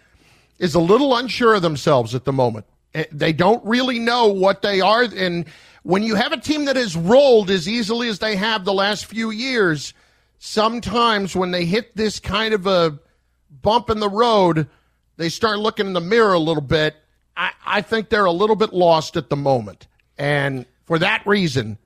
is 0.59 0.75
a 0.75 0.81
little 0.81 1.15
unsure 1.15 1.55
of 1.55 1.63
themselves 1.63 2.15
at 2.15 2.25
the 2.25 2.33
moment. 2.33 2.65
Eh, 2.95 3.05
they 3.11 3.33
don't 3.33 3.65
really 3.65 3.99
know 3.99 4.29
what 4.29 4.63
they 4.63 4.81
are. 4.81 5.03
And 5.03 5.47
when 5.83 6.03
you 6.03 6.15
have 6.15 6.33
a 6.33 6.39
team 6.39 6.67
that 6.67 6.77
has 6.77 6.97
rolled 6.97 7.51
as 7.51 7.69
easily 7.69 8.09
as 8.09 8.19
they 8.19 8.37
have 8.37 8.65
the 8.65 8.73
last 8.73 9.07
few 9.07 9.31
years, 9.31 9.93
sometimes 10.39 11.35
when 11.35 11.51
they 11.51 11.65
hit 11.65 11.97
this 11.97 12.21
kind 12.21 12.55
of 12.55 12.67
a 12.67 12.99
bump 13.63 13.91
in 13.91 14.01
the 14.01 14.09
road, 14.09 14.69
they 15.17 15.29
start 15.29 15.59
looking 15.59 15.87
in 15.87 15.93
the 15.93 16.01
mirror 16.01 16.35
a 16.35 16.39
little 16.39 16.63
bit. 16.63 16.97
I, 17.37 17.51
I 17.67 17.81
think 17.81 18.09
they're 18.09 18.25
a 18.25 18.33
little 18.33 18.57
bit 18.57 18.73
lost 18.73 19.17
at 19.17 19.31
the 19.31 19.37
moment. 19.37 19.87
And 20.17 20.67
for 20.85 20.99
that 21.01 21.27
reason, 21.27 21.79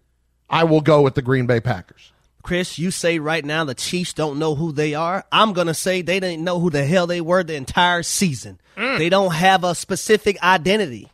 I 0.51 0.65
will 0.65 0.81
go 0.81 1.03
with 1.03 1.15
the 1.15 1.23
Green 1.23 1.47
Bay 1.47 1.61
Packers. 1.61 2.13
Chris, 2.49 2.79
you 2.79 2.91
say 2.91 3.19
right 3.19 3.45
now 3.45 3.63
the 3.65 3.75
Chiefs 3.75 4.15
don't 4.15 4.39
know 4.39 4.55
who 4.55 4.73
they 4.73 4.95
are. 4.95 5.23
I'm 5.31 5.53
going 5.53 5.67
to 5.67 5.75
say 5.75 6.01
they 6.01 6.19
didn't 6.19 6.43
know 6.43 6.59
who 6.59 6.71
the 6.71 6.83
hell 6.83 7.07
they 7.07 7.21
were 7.21 7.45
the 7.45 7.55
entire 7.55 8.03
season. 8.03 8.59
Mm. 8.75 8.97
They 8.97 9.11
don't 9.11 9.35
have 9.35 9.65
a 9.65 9.75
specific 9.75 10.43
identity. 10.43 11.13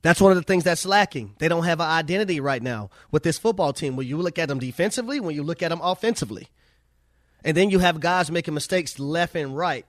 That's 0.00 0.18
one 0.18 0.32
of 0.32 0.38
the 0.38 0.42
things 0.42 0.64
that's 0.64 0.86
lacking. 0.86 1.34
They 1.40 1.48
don't 1.48 1.64
have 1.64 1.80
an 1.80 1.90
identity 1.90 2.40
right 2.40 2.62
now 2.62 2.88
with 3.10 3.22
this 3.22 3.36
football 3.36 3.74
team. 3.74 3.96
When 3.96 4.06
you 4.06 4.16
look 4.16 4.38
at 4.38 4.48
them 4.48 4.58
defensively, 4.58 5.20
when 5.20 5.34
you 5.34 5.42
look 5.42 5.62
at 5.62 5.68
them 5.68 5.82
offensively, 5.82 6.48
and 7.44 7.54
then 7.54 7.68
you 7.68 7.80
have 7.80 8.00
guys 8.00 8.30
making 8.30 8.54
mistakes 8.54 8.98
left 8.98 9.36
and 9.36 9.54
right. 9.54 9.84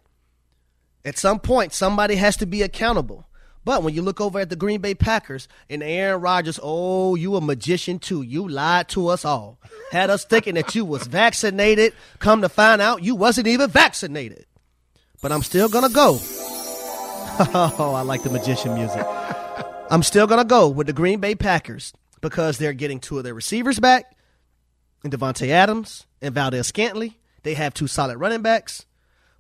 At 1.06 1.18
some 1.18 1.40
point, 1.40 1.72
somebody 1.72 2.16
has 2.16 2.36
to 2.36 2.46
be 2.46 2.62
accountable. 2.62 3.26
But 3.64 3.84
when 3.84 3.94
you 3.94 4.02
look 4.02 4.20
over 4.20 4.40
at 4.40 4.50
the 4.50 4.56
Green 4.56 4.82
Bay 4.82 4.96
Packers 4.96 5.48
and 5.70 5.84
Aaron 5.84 6.22
Rodgers, 6.22 6.60
oh, 6.62 7.16
you 7.16 7.36
a 7.36 7.42
magician 7.42 8.00
too. 8.00 8.24
You 8.24 8.48
lied 8.48 8.90
to 8.90 9.08
us 9.08 9.24
all. 9.24 9.60
Had 9.92 10.10
us 10.10 10.26
thinking 10.26 10.56
that 10.56 10.74
you 10.74 10.84
was 10.84 11.06
vaccinated. 11.06 11.94
Come 12.20 12.42
to 12.42 12.50
find 12.50 12.82
out 12.82 13.04
you 13.04 13.16
wasn't 13.16 13.48
even 13.48 13.70
vaccinated. 13.70 14.46
But 15.22 15.32
I'm 15.32 15.44
still 15.44 15.70
gonna 15.70 15.90
go. 15.90 16.20
Oh, 17.54 17.94
I 17.96 18.02
like 18.02 18.22
the 18.24 18.30
magician 18.30 18.76
music. 18.76 19.04
I'm 19.90 20.04
still 20.04 20.28
gonna 20.28 20.46
go 20.46 20.68
with 20.70 20.86
the 20.86 20.94
Green 20.94 21.20
Bay 21.20 21.34
Packers 21.34 21.92
because 22.20 22.58
they're 22.58 22.74
getting 22.74 23.00
two 23.00 23.18
of 23.18 23.24
their 23.24 23.34
receivers 23.34 23.80
back, 23.80 24.16
and 25.04 25.12
Davante 25.12 25.48
Adams 25.48 26.06
and 26.22 26.36
Valdes-Scantling. 26.36 27.16
They 27.44 27.56
have 27.56 27.74
two 27.74 27.88
solid 27.88 28.18
running 28.18 28.42
backs. 28.44 28.86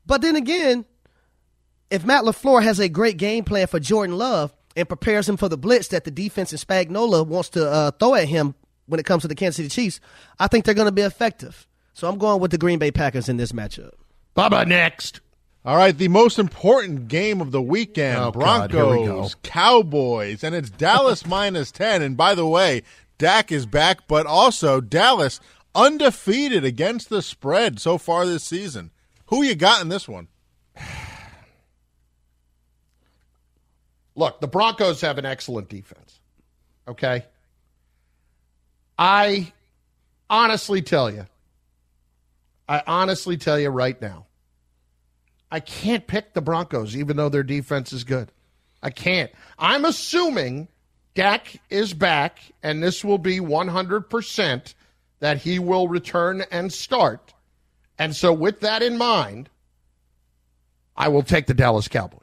But 0.06 0.22
then 0.22 0.36
again, 0.36 0.86
if 1.92 2.06
Matt 2.06 2.24
LaFleur 2.24 2.64
has 2.64 2.80
a 2.80 2.90
great 2.90 3.18
game 3.18 3.44
plan 3.44 3.68
for 3.68 3.80
Jordan 3.80 4.18
Love 4.18 4.54
and 4.76 4.88
prepares 4.88 5.28
him 5.28 5.38
for 5.38 5.50
the 5.50 5.58
blitz 5.58 5.90
that 5.90 6.06
the 6.06 6.12
defense 6.12 6.52
in 6.52 6.58
Spagnuolo 6.58 7.28
wants 7.28 7.50
to 7.50 7.70
uh, 7.70 7.92
throw 7.92 8.16
at 8.16 8.30
him 8.30 8.56
when 8.88 9.00
it 9.00 9.06
comes 9.06 9.22
to 9.22 9.28
the 9.28 9.36
Kansas 9.36 9.58
City 9.58 9.70
Chiefs, 9.70 10.00
I 10.40 10.48
think 10.48 10.66
they're 10.66 10.74
going 10.74 10.88
to 10.88 10.92
be 10.92 11.02
effective. 11.02 11.68
So 11.94 12.08
I'm 12.08 12.18
going 12.18 12.40
with 12.42 12.52
the 12.52 12.58
Green 12.58 12.80
Bay 12.80 12.92
Packers 12.92 13.30
in 13.30 13.38
this 13.38 13.52
matchup. 13.52 13.92
Bubba 14.36 14.66
next. 14.66 15.20
All 15.64 15.76
right, 15.78 15.96
the 15.96 16.08
most 16.08 16.40
important 16.40 17.08
game 17.08 17.40
of 17.40 17.52
the 17.52 17.62
weekend 17.62 18.18
oh, 18.18 18.32
Broncos, 18.32 19.36
God, 19.36 19.44
Cowboys, 19.44 20.44
and 20.44 20.56
it's 20.56 20.72
Dallas 20.72 21.26
minus 21.28 21.72
10. 21.72 22.02
And 22.02 22.18
by 22.18 22.34
the 22.34 22.48
way, 22.48 22.82
Dak 23.18 23.52
is 23.52 23.66
back, 23.66 24.08
but 24.08 24.26
also 24.26 24.82
Dallas 24.82 25.40
undefeated 25.76 26.66
against 26.66 27.10
the 27.10 27.22
spread 27.22 27.80
so 27.80 27.98
far 27.98 28.26
this 28.26 28.44
season. 28.44 28.92
Who 29.28 29.44
you 29.44 29.54
got 29.54 29.82
in 29.82 29.90
this 29.90 30.08
one? 30.08 30.30
Look, 34.16 34.42
the 34.42 34.48
Broncos 34.48 35.02
have 35.02 35.18
an 35.18 35.26
excellent 35.26 35.70
defense. 35.70 36.20
Okay? 36.88 37.26
I 38.98 39.52
honestly 40.30 40.82
tell 40.82 41.12
you, 41.12 41.26
I 42.68 42.84
honestly 42.86 43.38
tell 43.38 43.60
you 43.60 43.70
right 43.70 44.00
now, 44.02 44.28
I 45.52 45.60
can't 45.60 46.08
pick 46.08 46.34
the 46.34 46.42
Broncos, 46.42 46.96
even 46.96 47.18
though 47.18 47.30
their 47.30 47.44
defense 47.44 47.92
is 47.92 48.04
good. 48.04 48.32
I 48.82 48.90
can't. 48.90 49.32
I'm 49.60 49.86
assuming 49.86 50.70
Dak 51.14 51.60
is 51.70 51.94
back, 51.94 52.40
and 52.64 52.82
this 52.82 53.04
will 53.04 53.18
be 53.18 53.40
100% 53.40 54.74
that 55.20 55.38
he 55.38 55.60
will 55.60 55.88
return 55.88 56.44
and 56.52 56.72
start. 56.72 57.34
And 58.00 58.16
so, 58.16 58.34
with 58.34 58.62
that 58.62 58.82
in 58.82 58.98
mind, 58.98 59.50
I 60.96 61.10
will 61.10 61.24
take 61.24 61.48
the 61.48 61.54
Dallas 61.54 61.88
Cowboys. 61.88 62.21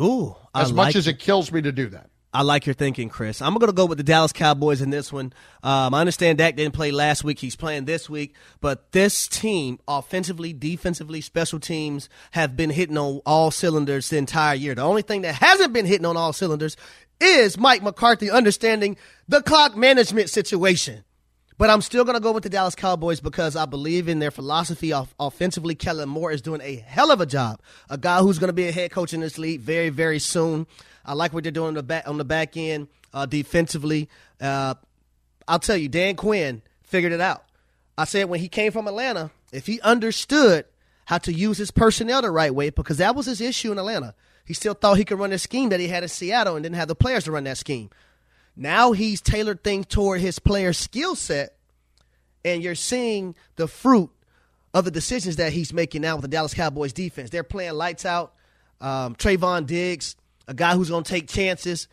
Ooh, 0.00 0.36
as 0.54 0.72
much 0.72 0.96
as 0.96 1.06
it 1.06 1.18
kills 1.18 1.50
me 1.50 1.62
to 1.62 1.72
do 1.72 1.88
that. 1.88 2.10
I 2.32 2.42
like 2.42 2.66
your 2.66 2.74
thinking, 2.74 3.08
Chris. 3.08 3.40
I'm 3.40 3.54
going 3.54 3.68
to 3.68 3.72
go 3.72 3.86
with 3.86 3.96
the 3.96 4.04
Dallas 4.04 4.32
Cowboys 4.32 4.82
in 4.82 4.90
this 4.90 5.10
one. 5.10 5.32
Um, 5.62 5.94
I 5.94 6.00
understand 6.00 6.36
Dak 6.36 6.56
didn't 6.56 6.74
play 6.74 6.90
last 6.90 7.24
week. 7.24 7.38
He's 7.38 7.56
playing 7.56 7.86
this 7.86 8.10
week. 8.10 8.34
But 8.60 8.92
this 8.92 9.28
team, 9.28 9.78
offensively, 9.88 10.52
defensively, 10.52 11.22
special 11.22 11.58
teams, 11.58 12.10
have 12.32 12.54
been 12.54 12.68
hitting 12.68 12.98
on 12.98 13.22
all 13.24 13.50
cylinders 13.50 14.10
the 14.10 14.18
entire 14.18 14.54
year. 14.54 14.74
The 14.74 14.82
only 14.82 15.02
thing 15.02 15.22
that 15.22 15.36
hasn't 15.36 15.72
been 15.72 15.86
hitting 15.86 16.04
on 16.04 16.18
all 16.18 16.34
cylinders 16.34 16.76
is 17.18 17.56
Mike 17.56 17.82
McCarthy 17.82 18.30
understanding 18.30 18.98
the 19.26 19.42
clock 19.42 19.74
management 19.74 20.28
situation. 20.28 21.04
But 21.58 21.70
I'm 21.70 21.82
still 21.82 22.04
going 22.04 22.14
to 22.14 22.20
go 22.20 22.30
with 22.30 22.44
the 22.44 22.48
Dallas 22.48 22.76
Cowboys 22.76 23.20
because 23.20 23.56
I 23.56 23.66
believe 23.66 24.08
in 24.08 24.20
their 24.20 24.30
philosophy 24.30 24.92
off- 24.92 25.12
offensively. 25.18 25.74
Kellen 25.74 26.08
Moore 26.08 26.30
is 26.30 26.40
doing 26.40 26.60
a 26.62 26.76
hell 26.76 27.10
of 27.10 27.20
a 27.20 27.26
job. 27.26 27.60
A 27.90 27.98
guy 27.98 28.20
who's 28.20 28.38
going 28.38 28.48
to 28.48 28.54
be 28.54 28.68
a 28.68 28.72
head 28.72 28.92
coach 28.92 29.12
in 29.12 29.20
this 29.20 29.38
league 29.38 29.60
very, 29.60 29.88
very 29.88 30.20
soon. 30.20 30.68
I 31.04 31.14
like 31.14 31.32
what 31.32 31.42
they're 31.42 31.50
doing 31.50 31.68
on 31.68 31.74
the 31.74 31.82
back, 31.82 32.06
on 32.06 32.16
the 32.16 32.24
back 32.24 32.56
end 32.56 32.86
uh, 33.12 33.26
defensively. 33.26 34.08
Uh, 34.40 34.76
I'll 35.48 35.58
tell 35.58 35.76
you, 35.76 35.88
Dan 35.88 36.14
Quinn 36.14 36.62
figured 36.84 37.12
it 37.12 37.20
out. 37.20 37.44
I 37.96 38.04
said 38.04 38.28
when 38.28 38.38
he 38.38 38.48
came 38.48 38.70
from 38.70 38.86
Atlanta, 38.86 39.32
if 39.50 39.66
he 39.66 39.80
understood 39.80 40.64
how 41.06 41.18
to 41.18 41.32
use 41.32 41.58
his 41.58 41.72
personnel 41.72 42.22
the 42.22 42.30
right 42.30 42.54
way, 42.54 42.70
because 42.70 42.98
that 42.98 43.16
was 43.16 43.26
his 43.26 43.40
issue 43.40 43.72
in 43.72 43.78
Atlanta. 43.78 44.14
He 44.44 44.54
still 44.54 44.74
thought 44.74 44.96
he 44.96 45.04
could 45.04 45.18
run 45.18 45.30
the 45.30 45.38
scheme 45.38 45.70
that 45.70 45.80
he 45.80 45.88
had 45.88 46.04
in 46.04 46.08
Seattle 46.08 46.54
and 46.54 46.62
didn't 46.62 46.76
have 46.76 46.88
the 46.88 46.94
players 46.94 47.24
to 47.24 47.32
run 47.32 47.44
that 47.44 47.58
scheme. 47.58 47.90
Now 48.60 48.90
he's 48.92 49.20
tailored 49.20 49.62
things 49.62 49.86
toward 49.86 50.20
his 50.20 50.38
player 50.40 50.72
skill 50.72 51.14
set, 51.14 51.56
and 52.44 52.60
you're 52.62 52.74
seeing 52.74 53.36
the 53.56 53.68
fruit 53.68 54.10
of 54.74 54.84
the 54.84 54.90
decisions 54.90 55.36
that 55.36 55.52
he's 55.52 55.72
making 55.72 56.02
now 56.02 56.16
with 56.16 56.22
the 56.22 56.28
Dallas 56.28 56.54
Cowboys 56.54 56.92
defense. 56.92 57.30
They're 57.30 57.44
playing 57.44 57.74
lights 57.74 58.04
out. 58.04 58.34
um, 58.80 59.14
Trevon 59.14 59.64
Diggs, 59.66 60.16
a 60.48 60.54
guy 60.54 60.74
who's 60.74 60.90
going 60.90 61.04
to 61.04 61.10
take 61.10 61.28
chances. 61.28 61.86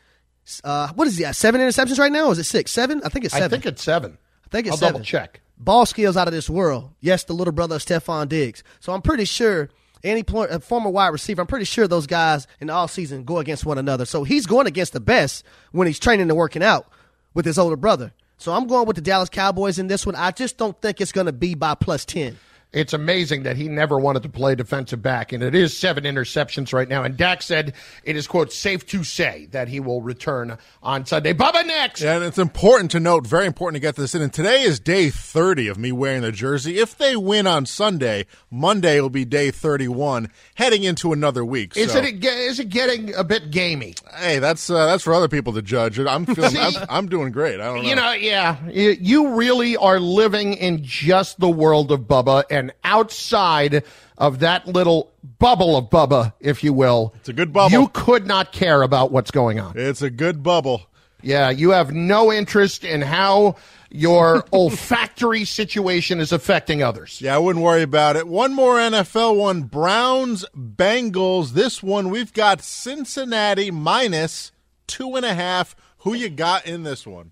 Uh, 0.63 0.89
what 0.93 1.07
is 1.07 1.17
he 1.17 1.25
at? 1.25 1.35
Seven 1.35 1.61
interceptions 1.61 1.97
right 1.99 2.11
now? 2.11 2.25
Or 2.27 2.31
is 2.31 2.39
it 2.39 2.43
six? 2.45 2.71
Seven? 2.71 3.01
I 3.05 3.09
think 3.09 3.25
it's 3.25 3.33
seven. 3.33 3.45
I 3.45 3.49
think 3.49 3.65
it's 3.65 3.83
seven. 3.83 4.17
I 4.45 4.47
think 4.49 4.67
it's 4.67 4.73
I'll 4.73 4.77
seven. 4.77 4.93
double 4.93 5.05
check. 5.05 5.41
Ball 5.57 5.85
skills 5.85 6.17
out 6.17 6.27
of 6.27 6.33
this 6.33 6.49
world. 6.49 6.91
Yes, 6.99 7.23
the 7.23 7.33
little 7.33 7.53
brother 7.53 7.75
of 7.77 7.81
Stefon 7.83 8.27
Diggs. 8.27 8.63
So 8.79 8.91
I'm 8.93 9.01
pretty 9.01 9.25
sure 9.25 9.69
any 10.05 10.23
a 10.49 10.59
former 10.59 10.89
wide 10.89 11.07
receiver, 11.07 11.41
I'm 11.41 11.47
pretty 11.47 11.65
sure 11.65 11.87
those 11.87 12.07
guys 12.07 12.47
in 12.59 12.67
the 12.67 12.73
all 12.73 12.87
season 12.87 13.23
go 13.23 13.39
against 13.39 13.65
one 13.65 13.77
another. 13.77 14.05
So 14.05 14.23
he's 14.23 14.45
going 14.45 14.67
against 14.67 14.93
the 14.93 14.99
best 14.99 15.43
when 15.71 15.87
he's 15.87 15.99
training 15.99 16.29
and 16.29 16.37
working 16.37 16.63
out 16.63 16.87
with 17.33 17.45
his 17.45 17.57
older 17.57 17.75
brother. 17.75 18.13
So 18.37 18.53
I'm 18.53 18.67
going 18.67 18.85
with 18.85 18.95
the 18.95 19.01
Dallas 19.01 19.29
Cowboys 19.29 19.79
in 19.79 19.87
this 19.87 20.05
one. 20.05 20.15
I 20.15 20.31
just 20.31 20.57
don't 20.57 20.79
think 20.81 21.01
it's 21.01 21.11
going 21.11 21.27
to 21.27 21.33
be 21.33 21.55
by 21.55 21.75
plus 21.75 22.05
10. 22.05 22.37
It's 22.75 22.91
amazing 22.91 23.43
that 23.43 23.55
he 23.55 23.69
never 23.69 23.97
wanted 23.97 24.23
to 24.23 24.29
play 24.29 24.53
defensive 24.53 25.01
back, 25.01 25.31
and 25.31 25.41
it 25.41 25.55
is 25.55 25.75
seven 25.75 26.03
interceptions 26.03 26.73
right 26.73 26.89
now. 26.89 27.03
And 27.03 27.15
Dak 27.15 27.41
said 27.41 27.73
it 28.03 28.17
is, 28.17 28.27
quote, 28.27 28.51
safe 28.51 28.85
to 28.87 29.03
say 29.05 29.47
that 29.51 29.69
he 29.69 29.79
will 29.79 30.01
return 30.01 30.57
on 30.83 31.05
Sunday. 31.05 31.33
Bubba 31.33 31.65
next. 31.65 32.01
Yeah, 32.01 32.15
and 32.15 32.25
it's 32.25 32.37
important 32.37 32.91
to 32.91 32.99
note, 32.99 33.25
very 33.25 33.45
important 33.45 33.75
to 33.75 33.79
get 33.79 33.95
this 33.95 34.13
in. 34.13 34.21
And 34.21 34.33
today 34.33 34.63
is 34.63 34.81
day 34.81 35.09
30 35.09 35.69
of 35.69 35.77
me 35.77 35.93
wearing 35.93 36.21
the 36.21 36.33
jersey. 36.33 36.77
If 36.77 36.97
they 36.97 37.15
win 37.15 37.47
on 37.47 37.65
Sunday, 37.65 38.25
Monday 38.51 38.99
will 38.99 39.09
be 39.09 39.23
day 39.23 39.51
31, 39.51 40.29
heading 40.55 40.83
into 40.83 41.13
another 41.13 41.45
week. 41.45 41.77
Is 41.77 41.93
so, 41.93 41.99
it 41.99 42.23
is 42.23 42.59
it 42.59 42.67
getting 42.69 43.13
a 43.15 43.23
bit 43.23 43.51
gamey? 43.51 43.95
Hey, 44.17 44.39
that's 44.39 44.69
uh, 44.69 44.85
that's 44.85 45.03
for 45.03 45.13
other 45.13 45.29
people 45.29 45.53
to 45.53 45.61
judge. 45.61 45.97
I'm 45.97 46.25
feeling, 46.35 46.57
I'm, 46.57 46.73
I'm 46.89 47.07
doing 47.07 47.31
great. 47.31 47.61
I 47.61 47.65
don't 47.65 47.83
know. 47.83 47.89
You 47.89 47.95
know, 47.95 48.11
yeah, 48.11 48.57
you, 48.69 48.97
you 48.99 49.35
really 49.35 49.77
are 49.77 49.99
living 49.99 50.53
in 50.53 50.83
just 50.83 51.39
the 51.39 51.49
world 51.49 51.91
of 51.91 52.01
Bubba, 52.01 52.43
and 52.49 52.64
outside 52.83 53.83
of 54.17 54.39
that 54.39 54.67
little 54.67 55.11
bubble 55.39 55.75
of 55.75 55.89
Bubba, 55.89 56.33
if 56.39 56.63
you 56.63 56.73
will, 56.73 57.13
It's 57.17 57.29
a 57.29 57.33
good 57.33 57.51
bubble. 57.51 57.71
You 57.71 57.87
could 57.93 58.25
not 58.25 58.51
care 58.51 58.81
about 58.81 59.11
what's 59.11 59.31
going 59.31 59.59
on. 59.59 59.73
it's 59.77 60.01
a 60.01 60.09
good 60.09 60.41
bubble. 60.43 60.87
Yeah, 61.21 61.49
you 61.49 61.71
have 61.71 61.91
no 61.91 62.31
interest 62.31 62.83
in 62.83 63.01
how 63.01 63.55
your 63.89 64.45
olfactory 64.53 65.43
situation 65.43 66.19
is 66.19 66.31
affecting 66.31 66.83
others. 66.83 67.19
Yeah, 67.19 67.35
I 67.35 67.39
wouldn't 67.39 67.65
worry 67.65 67.81
about 67.81 68.15
it. 68.15 68.27
One 68.27 68.53
more 68.53 68.75
NFL 68.77 69.35
one 69.37 69.63
Browns, 69.63 70.45
Bengals. 70.55 71.51
This 71.53 71.81
one, 71.81 72.09
we've 72.09 72.31
got 72.33 72.61
Cincinnati 72.61 73.71
minus 73.71 74.51
two 74.87 75.15
and 75.15 75.25
a 75.25 75.33
half. 75.33 75.75
Who 75.99 76.13
you 76.13 76.29
got 76.29 76.67
in 76.67 76.83
this 76.83 77.07
one? 77.07 77.31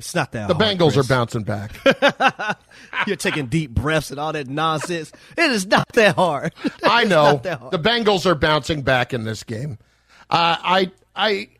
It's 0.00 0.14
not 0.14 0.32
that 0.32 0.48
The 0.48 0.54
hard, 0.54 0.78
Bengals 0.78 0.94
Chris. 0.94 1.04
are 1.10 1.14
bouncing 1.14 1.42
back. 1.42 1.72
You're 3.06 3.16
taking 3.16 3.48
deep 3.48 3.70
breaths 3.72 4.10
and 4.10 4.18
all 4.18 4.32
that 4.32 4.48
nonsense. 4.48 5.12
It 5.36 5.50
is 5.50 5.66
not 5.66 5.88
that 5.92 6.14
hard. 6.16 6.54
I 6.82 7.04
know 7.04 7.36
hard. 7.36 7.42
the 7.70 7.78
Bengals 7.78 8.24
are 8.24 8.34
bouncing 8.34 8.80
back 8.80 9.12
in 9.12 9.24
this 9.24 9.42
game. 9.44 9.76
Uh, 10.30 10.56
I 10.58 10.92
I. 11.14 11.50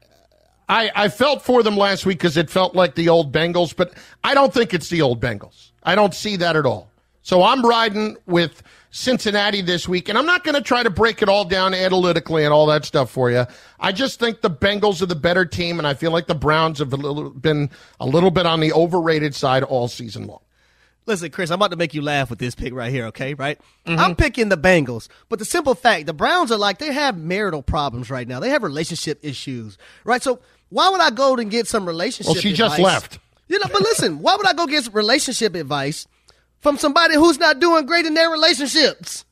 I, 0.68 0.90
I 0.94 1.08
felt 1.08 1.42
for 1.42 1.64
them 1.64 1.76
last 1.76 2.06
week 2.06 2.18
because 2.18 2.36
it 2.36 2.48
felt 2.48 2.76
like 2.76 2.94
the 2.94 3.08
old 3.08 3.32
Bengals, 3.32 3.74
but 3.74 3.92
I 4.22 4.34
don't 4.34 4.54
think 4.54 4.72
it's 4.72 4.88
the 4.88 5.02
old 5.02 5.20
Bengals. 5.20 5.72
I 5.82 5.96
don't 5.96 6.14
see 6.14 6.36
that 6.36 6.54
at 6.54 6.64
all. 6.64 6.89
So 7.22 7.42
I'm 7.42 7.64
riding 7.64 8.16
with 8.26 8.62
Cincinnati 8.90 9.62
this 9.62 9.88
week, 9.88 10.08
and 10.08 10.18
I'm 10.18 10.26
not 10.26 10.42
going 10.42 10.56
to 10.56 10.62
try 10.62 10.82
to 10.82 10.90
break 10.90 11.22
it 11.22 11.28
all 11.28 11.44
down 11.44 11.74
analytically 11.74 12.44
and 12.44 12.52
all 12.52 12.66
that 12.66 12.84
stuff 12.84 13.10
for 13.10 13.30
you. 13.30 13.46
I 13.78 13.92
just 13.92 14.18
think 14.18 14.40
the 14.40 14.50
Bengals 14.50 15.00
are 15.00 15.06
the 15.06 15.14
better 15.14 15.44
team, 15.44 15.78
and 15.78 15.86
I 15.86 15.94
feel 15.94 16.10
like 16.10 16.26
the 16.26 16.34
Browns 16.34 16.80
have 16.80 16.92
a 16.92 16.96
little, 16.96 17.30
been 17.30 17.70
a 18.00 18.06
little 18.06 18.30
bit 18.30 18.46
on 18.46 18.60
the 18.60 18.72
overrated 18.72 19.34
side 19.34 19.62
all 19.62 19.86
season 19.86 20.26
long. 20.26 20.40
Listen, 21.06 21.30
Chris, 21.30 21.50
I'm 21.50 21.56
about 21.56 21.70
to 21.70 21.76
make 21.76 21.94
you 21.94 22.02
laugh 22.02 22.30
with 22.30 22.38
this 22.38 22.54
pick 22.54 22.74
right 22.74 22.92
here, 22.92 23.06
okay? 23.06 23.34
Right? 23.34 23.58
Mm-hmm. 23.86 23.98
I'm 23.98 24.16
picking 24.16 24.48
the 24.48 24.56
Bengals, 24.56 25.08
but 25.28 25.38
the 25.38 25.44
simple 25.44 25.74
fact, 25.74 26.06
the 26.06 26.12
Browns 26.12 26.50
are 26.50 26.58
like, 26.58 26.78
they 26.78 26.92
have 26.92 27.16
marital 27.16 27.62
problems 27.62 28.10
right 28.10 28.26
now. 28.26 28.40
They 28.40 28.50
have 28.50 28.62
relationship 28.62 29.18
issues, 29.22 29.78
right? 30.04 30.22
So 30.22 30.40
why 30.68 30.88
would 30.88 31.00
I 31.00 31.10
go 31.10 31.36
and 31.36 31.50
get 31.50 31.66
some 31.66 31.86
relationship 31.86 32.30
advice? 32.30 32.44
Well, 32.44 32.52
she 32.52 32.56
just 32.56 32.78
left. 32.78 33.18
You 33.48 33.58
know, 33.58 33.66
but 33.72 33.82
listen, 33.82 34.20
why 34.20 34.36
would 34.36 34.46
I 34.46 34.52
go 34.52 34.66
get 34.66 34.84
some 34.84 34.94
relationship 34.94 35.54
advice 35.54 36.06
from 36.60 36.78
somebody 36.78 37.14
who's 37.14 37.38
not 37.38 37.58
doing 37.60 37.86
great 37.86 38.06
in 38.06 38.14
their 38.14 38.30
relationships? 38.30 39.24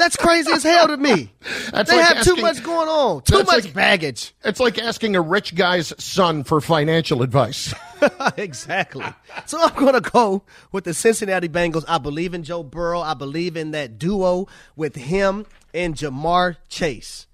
That's 0.00 0.16
crazy 0.16 0.50
as 0.50 0.62
hell 0.62 0.88
to 0.88 0.96
me. 0.96 1.30
That's 1.72 1.90
they 1.90 1.98
like 1.98 2.16
have 2.16 2.24
too 2.24 2.36
much 2.36 2.62
going 2.62 2.88
on, 2.88 3.22
too 3.22 3.42
much 3.42 3.64
like- 3.64 3.74
baggage. 3.74 4.34
It's 4.42 4.58
like 4.58 4.78
asking 4.78 5.14
a 5.14 5.20
rich 5.20 5.54
guy's 5.54 5.92
son 6.02 6.42
for 6.42 6.62
financial 6.62 7.22
advice. 7.22 7.74
exactly. 8.38 9.04
So 9.44 9.60
I'm 9.60 9.74
going 9.74 9.92
to 9.92 10.00
go 10.00 10.42
with 10.72 10.84
the 10.84 10.94
Cincinnati 10.94 11.50
Bengals. 11.50 11.84
I 11.86 11.98
believe 11.98 12.32
in 12.32 12.44
Joe 12.44 12.62
Burrow. 12.62 13.00
I 13.02 13.12
believe 13.12 13.58
in 13.58 13.72
that 13.72 13.98
duo 13.98 14.48
with 14.74 14.96
him 14.96 15.44
and 15.74 15.94
Ja'Marr 15.94 16.56
Chase. 16.70 17.26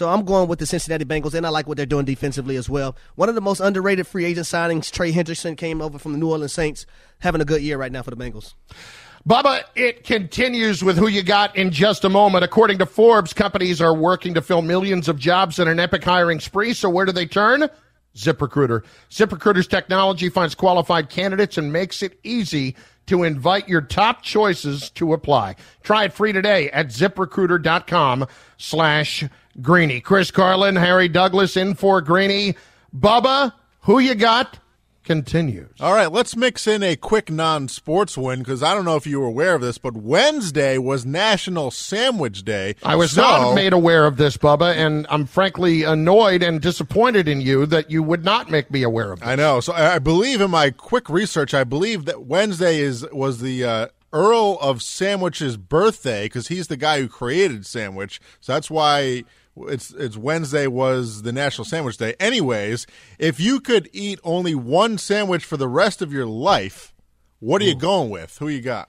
So 0.00 0.08
I'm 0.08 0.24
going 0.24 0.48
with 0.48 0.58
the 0.58 0.64
Cincinnati 0.64 1.04
Bengals, 1.04 1.34
and 1.34 1.44
I 1.44 1.50
like 1.50 1.66
what 1.66 1.76
they're 1.76 1.84
doing 1.84 2.06
defensively 2.06 2.56
as 2.56 2.70
well. 2.70 2.96
One 3.16 3.28
of 3.28 3.34
the 3.34 3.42
most 3.42 3.60
underrated 3.60 4.06
free 4.06 4.24
agent 4.24 4.46
signings, 4.46 4.90
Trey 4.90 5.12
Hendrickson, 5.12 5.58
came 5.58 5.82
over 5.82 5.98
from 5.98 6.12
the 6.12 6.18
New 6.18 6.30
Orleans 6.30 6.54
Saints, 6.54 6.86
having 7.18 7.42
a 7.42 7.44
good 7.44 7.60
year 7.60 7.76
right 7.76 7.92
now 7.92 8.00
for 8.00 8.08
the 8.08 8.16
Bengals. 8.16 8.54
Bubba, 9.28 9.62
it 9.74 10.04
continues 10.04 10.82
with 10.82 10.96
who 10.96 11.06
you 11.06 11.22
got 11.22 11.54
in 11.54 11.70
just 11.70 12.02
a 12.06 12.08
moment. 12.08 12.44
According 12.44 12.78
to 12.78 12.86
Forbes, 12.86 13.34
companies 13.34 13.82
are 13.82 13.94
working 13.94 14.32
to 14.32 14.40
fill 14.40 14.62
millions 14.62 15.06
of 15.06 15.18
jobs 15.18 15.58
in 15.58 15.68
an 15.68 15.78
epic 15.78 16.02
hiring 16.02 16.40
spree. 16.40 16.72
So 16.72 16.88
where 16.88 17.04
do 17.04 17.12
they 17.12 17.26
turn? 17.26 17.68
ZipRecruiter. 18.16 18.82
ZipRecruiter's 19.10 19.66
technology 19.66 20.30
finds 20.30 20.54
qualified 20.54 21.10
candidates 21.10 21.58
and 21.58 21.74
makes 21.74 22.02
it 22.02 22.18
easy 22.24 22.74
to 23.10 23.24
invite 23.24 23.68
your 23.68 23.80
top 23.80 24.22
choices 24.22 24.88
to 24.90 25.12
apply. 25.12 25.56
Try 25.82 26.04
it 26.04 26.12
free 26.12 26.32
today 26.32 26.70
at 26.70 26.86
ziprecruiter.com 26.86 28.28
slash 28.56 29.24
greeny. 29.60 30.00
Chris 30.00 30.30
Carlin, 30.30 30.76
Harry 30.76 31.08
Douglas 31.08 31.56
in 31.56 31.74
for 31.74 32.00
Greeny. 32.00 32.54
Bubba, 32.96 33.52
who 33.80 33.98
you 33.98 34.14
got? 34.14 34.59
Continues. 35.02 35.70
All 35.80 35.94
right, 35.94 36.12
let's 36.12 36.36
mix 36.36 36.66
in 36.66 36.82
a 36.82 36.94
quick 36.94 37.30
non 37.30 37.68
sports 37.68 38.18
win 38.18 38.40
because 38.40 38.62
I 38.62 38.74
don't 38.74 38.84
know 38.84 38.96
if 38.96 39.06
you 39.06 39.18
were 39.18 39.26
aware 39.26 39.54
of 39.54 39.62
this, 39.62 39.78
but 39.78 39.94
Wednesday 39.96 40.76
was 40.78 41.06
National 41.06 41.70
Sandwich 41.70 42.44
Day. 42.44 42.76
I 42.82 42.96
was 42.96 43.12
So- 43.12 43.22
not 43.22 43.54
made 43.54 43.72
aware 43.72 44.04
of 44.06 44.18
this, 44.18 44.36
Bubba, 44.36 44.74
and 44.76 45.06
I'm 45.08 45.26
frankly 45.26 45.84
annoyed 45.84 46.42
and 46.42 46.60
disappointed 46.60 47.28
in 47.28 47.40
you 47.40 47.64
that 47.66 47.90
you 47.90 48.02
would 48.02 48.24
not 48.24 48.50
make 48.50 48.70
me 48.70 48.82
aware 48.82 49.10
of 49.12 49.20
this. 49.20 49.28
I 49.28 49.36
know. 49.36 49.60
So 49.60 49.72
I 49.72 49.98
believe 49.98 50.40
in 50.42 50.50
my 50.50 50.70
quick 50.70 51.08
research, 51.08 51.54
I 51.54 51.64
believe 51.64 52.04
that 52.04 52.24
Wednesday 52.26 52.78
is 52.78 53.04
was 53.10 53.40
the 53.40 53.64
uh, 53.64 53.86
Earl 54.12 54.58
of 54.60 54.82
Sandwich's 54.82 55.56
birthday 55.56 56.24
because 56.26 56.48
he's 56.48 56.66
the 56.68 56.76
guy 56.76 57.00
who 57.00 57.08
created 57.08 57.64
sandwich. 57.64 58.20
So 58.40 58.52
that's 58.52 58.70
why 58.70 59.24
it's 59.68 59.90
it's 59.92 60.16
Wednesday 60.16 60.66
was 60.66 61.22
the 61.22 61.32
National 61.32 61.64
Sandwich 61.64 61.96
Day. 61.96 62.14
Anyways, 62.20 62.86
if 63.18 63.40
you 63.40 63.60
could 63.60 63.88
eat 63.92 64.18
only 64.24 64.54
one 64.54 64.98
sandwich 64.98 65.44
for 65.44 65.56
the 65.56 65.68
rest 65.68 66.02
of 66.02 66.12
your 66.12 66.26
life, 66.26 66.94
what 67.40 67.62
are 67.62 67.64
you 67.64 67.74
going 67.74 68.10
with? 68.10 68.38
Who 68.38 68.48
you 68.48 68.60
got? 68.60 68.88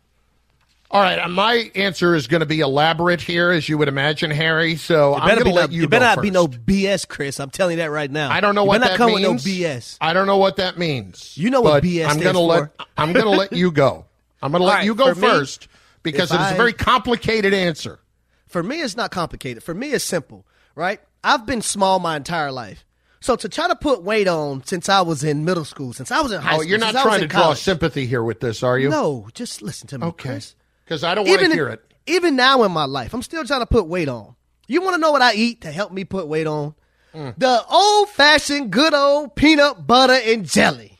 All 0.93 1.01
right, 1.01 1.19
uh, 1.19 1.29
my 1.29 1.71
answer 1.73 2.15
is 2.15 2.27
going 2.27 2.41
to 2.41 2.45
be 2.45 2.60
elaborate 2.60 3.21
here, 3.21 3.49
as 3.51 3.69
you 3.69 3.77
would 3.77 3.88
imagine, 3.88 4.29
Harry. 4.29 4.75
So 4.75 5.15
I'm 5.15 5.25
going 5.25 5.39
to 5.39 5.45
be 5.45 5.51
let 5.53 5.69
no, 5.69 5.75
you. 5.77 5.88
better 5.88 6.03
go 6.03 6.15
not 6.15 6.21
be 6.21 6.31
no 6.31 6.47
BS, 6.47 7.07
Chris. 7.07 7.39
I'm 7.39 7.49
telling 7.49 7.77
you 7.77 7.84
that 7.84 7.91
right 7.91 8.12
now. 8.12 8.29
I 8.29 8.41
don't 8.41 8.55
know 8.55 8.63
you 8.63 8.67
what 8.67 8.81
that 8.81 8.97
come 8.97 9.13
means. 9.13 9.45
with 9.45 9.45
no 9.45 9.51
BS. 9.69 9.97
I 10.01 10.12
don't 10.12 10.27
know 10.27 10.36
what 10.36 10.57
that 10.57 10.77
means. 10.77 11.38
You 11.38 11.49
know 11.49 11.62
what 11.62 11.81
but 11.81 11.84
BS 11.86 12.10
I'm 12.10 12.19
gonna 12.19 12.41
let. 12.41 12.71
I'm 12.97 13.13
going 13.13 13.25
to 13.25 13.31
let 13.31 13.53
you 13.53 13.71
go. 13.71 14.05
I'm 14.41 14.51
going 14.51 14.60
to 14.60 14.67
let 14.67 14.75
right, 14.75 14.86
you 14.86 14.93
go 14.93 15.13
for 15.13 15.21
me, 15.21 15.27
first 15.27 15.69
because 16.03 16.31
it 16.31 16.36
is 16.36 16.41
a 16.41 16.53
I- 16.53 16.57
very 16.57 16.73
complicated 16.73 17.53
answer. 17.53 17.99
For 18.47 18.62
me, 18.62 18.81
it's 18.81 18.97
not 18.97 19.12
complicated. 19.12 19.63
For 19.63 19.73
me, 19.73 19.91
it's 19.91 20.03
simple, 20.03 20.45
right? 20.75 20.99
I've 21.23 21.45
been 21.45 21.62
small 21.62 21.99
my 21.99 22.15
entire 22.17 22.51
life. 22.51 22.86
So 23.19 23.36
to 23.36 23.47
try 23.49 23.67
to 23.67 23.75
put 23.75 24.01
weight 24.01 24.27
on 24.27 24.63
since 24.65 24.89
I 24.89 25.01
was 25.01 25.23
in 25.23 25.45
middle 25.45 25.65
school, 25.65 25.93
since 25.93 26.12
I 26.12 26.21
was 26.21 26.31
in 26.31 26.41
high 26.41 26.53
Oh, 26.55 26.57
school, 26.60 26.63
you're 26.69 26.79
not 26.79 26.93
since 26.93 26.97
I 26.97 26.99
was 27.05 27.10
trying 27.12 27.19
to 27.19 27.23
in 27.25 27.29
draw 27.29 27.53
sympathy 27.53 28.05
here 28.07 28.23
with 28.23 28.39
this, 28.39 28.63
are 28.63 28.79
you? 28.79 28.89
No, 28.89 29.27
just 29.36 29.62
listen 29.62 29.88
to 29.89 29.99
me, 29.99 30.07
Okay. 30.07 30.39
Because 30.84 31.03
I 31.03 31.13
don't 31.13 31.27
want 31.27 31.39
to 31.39 31.45
Even 31.45 31.55
hear 31.55 31.67
it. 31.69 31.81
even 32.07 32.36
now 32.36 32.63
in 32.63 32.71
my 32.71 32.86
life, 32.86 33.13
I'm 33.13 33.21
still 33.21 33.45
trying 33.45 33.60
to 33.62 33.67
put 33.67 33.86
weight 33.86 34.10
on. 34.10 34.36
You 34.67 34.81
want 34.81 34.95
to 34.95 34.99
know 35.01 35.12
what 35.12 35.21
I 35.21 35.34
eat 35.36 35.62
to 35.62 35.71
help 35.71 35.91
me 35.91 36.03
put 36.03 36.27
weight 36.27 36.47
on? 36.47 36.73
Mm. 37.13 37.36
The 37.38 37.63
old 37.69 38.10
fashioned, 38.10 38.71
good 38.71 38.93
old 38.93 39.36
peanut 39.36 39.86
butter 39.86 40.13
and 40.25 40.45
jelly. 40.45 40.97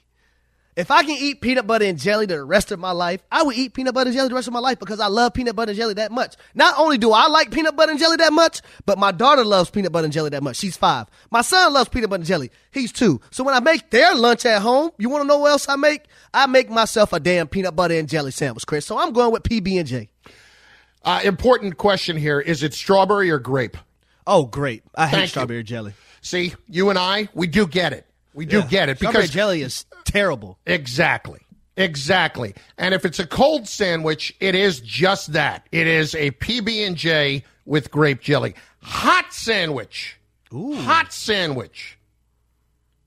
If 0.82 0.90
I 0.90 1.04
can 1.04 1.16
eat 1.16 1.42
peanut 1.42 1.68
butter 1.68 1.86
and 1.86 2.00
jelly 2.00 2.26
the 2.26 2.44
rest 2.44 2.72
of 2.72 2.80
my 2.80 2.90
life, 2.90 3.22
I 3.32 3.44
would 3.44 3.56
eat 3.56 3.76
peanut 3.76 3.94
butter 3.94 4.08
and 4.08 4.18
jelly 4.18 4.30
the 4.30 4.34
rest 4.34 4.48
of 4.48 4.54
my 4.54 4.60
life 4.60 4.80
because 4.80 5.00
I 5.00 5.10
love 5.10 5.32
peanut 5.32 5.56
butter 5.56 5.70
and 5.70 5.78
jelly 5.78 5.94
that 5.94 6.12
much. 6.12 6.36
Not 6.56 6.74
only 6.80 6.98
do 6.98 7.12
I 7.12 7.28
like 7.28 7.52
peanut 7.52 7.76
butter 7.76 7.92
and 7.92 8.00
jelly 8.00 8.16
that 8.16 8.34
much, 8.34 8.62
but 8.88 8.98
my 8.98 9.12
daughter 9.12 9.46
loves 9.46 9.70
peanut 9.70 9.92
butter 9.92 10.06
and 10.06 10.12
jelly 10.12 10.32
that 10.32 10.42
much. 10.42 10.56
She's 10.56 10.76
five. 10.76 11.06
My 11.30 11.44
son 11.44 11.72
loves 11.72 11.90
peanut 11.90 12.10
butter 12.10 12.22
and 12.22 12.28
jelly. 12.28 12.50
He's 12.72 12.92
two. 12.92 13.22
So 13.30 13.44
when 13.44 13.54
I 13.54 13.60
make 13.60 13.92
their 13.92 14.16
lunch 14.16 14.44
at 14.44 14.64
home, 14.64 14.90
you 14.98 15.08
want 15.08 15.22
to 15.22 15.28
know 15.28 15.38
what 15.38 15.52
else 15.52 15.70
I 15.70 15.76
make? 15.76 16.06
I 16.34 16.48
make 16.48 16.72
myself 16.72 17.14
a 17.14 17.20
damn 17.20 17.48
peanut 17.48 17.76
butter 17.76 17.94
and 17.94 18.10
jelly 18.10 18.32
sandwich, 18.32 18.66
Chris. 18.66 18.84
So 18.84 18.98
I'm 18.98 19.14
going 19.14 19.32
with 19.32 19.44
PB 19.44 19.78
and 19.78 19.88
J. 19.88 20.10
Uh, 21.06 21.22
important 21.24 21.78
question 21.78 22.18
here: 22.18 22.40
Is 22.40 22.64
it 22.64 22.74
strawberry 22.74 23.30
or 23.30 23.38
grape? 23.38 23.78
Oh, 24.26 24.46
grape! 24.46 24.90
I 24.96 25.06
hate 25.06 25.12
Thank 25.12 25.22
you. 25.22 25.28
strawberry 25.28 25.64
jelly. 25.64 25.94
See, 26.22 26.56
you 26.68 26.90
and 26.90 26.98
I, 26.98 27.30
we 27.36 27.46
do 27.46 27.68
get 27.68 27.94
it. 27.94 28.08
We 28.34 28.46
do 28.46 28.64
get 28.64 28.90
it 28.90 28.98
Strawberry 28.98 29.24
because 29.24 29.30
jelly 29.34 29.62
is 29.62 29.86
terrible. 30.06 30.58
exactly. 30.66 31.40
Exactly. 31.78 32.54
And 32.78 32.94
if 32.94 33.06
it's 33.06 33.18
a 33.20 33.26
cold 33.26 33.68
sandwich, 33.68 34.36
it 34.40 34.56
is 34.56 34.82
just 34.82 35.34
that. 35.34 35.66
It 35.72 35.88
is 35.88 36.14
a 36.16 36.32
PB 36.32 36.86
and 36.86 36.96
J 36.96 37.44
with 37.66 37.90
grape 37.92 38.22
jelly. 38.22 38.56
Hot 38.82 39.34
sandwich. 39.34 40.18
Ooh. 40.54 40.76
Hot 40.76 41.12
sandwich. 41.14 41.98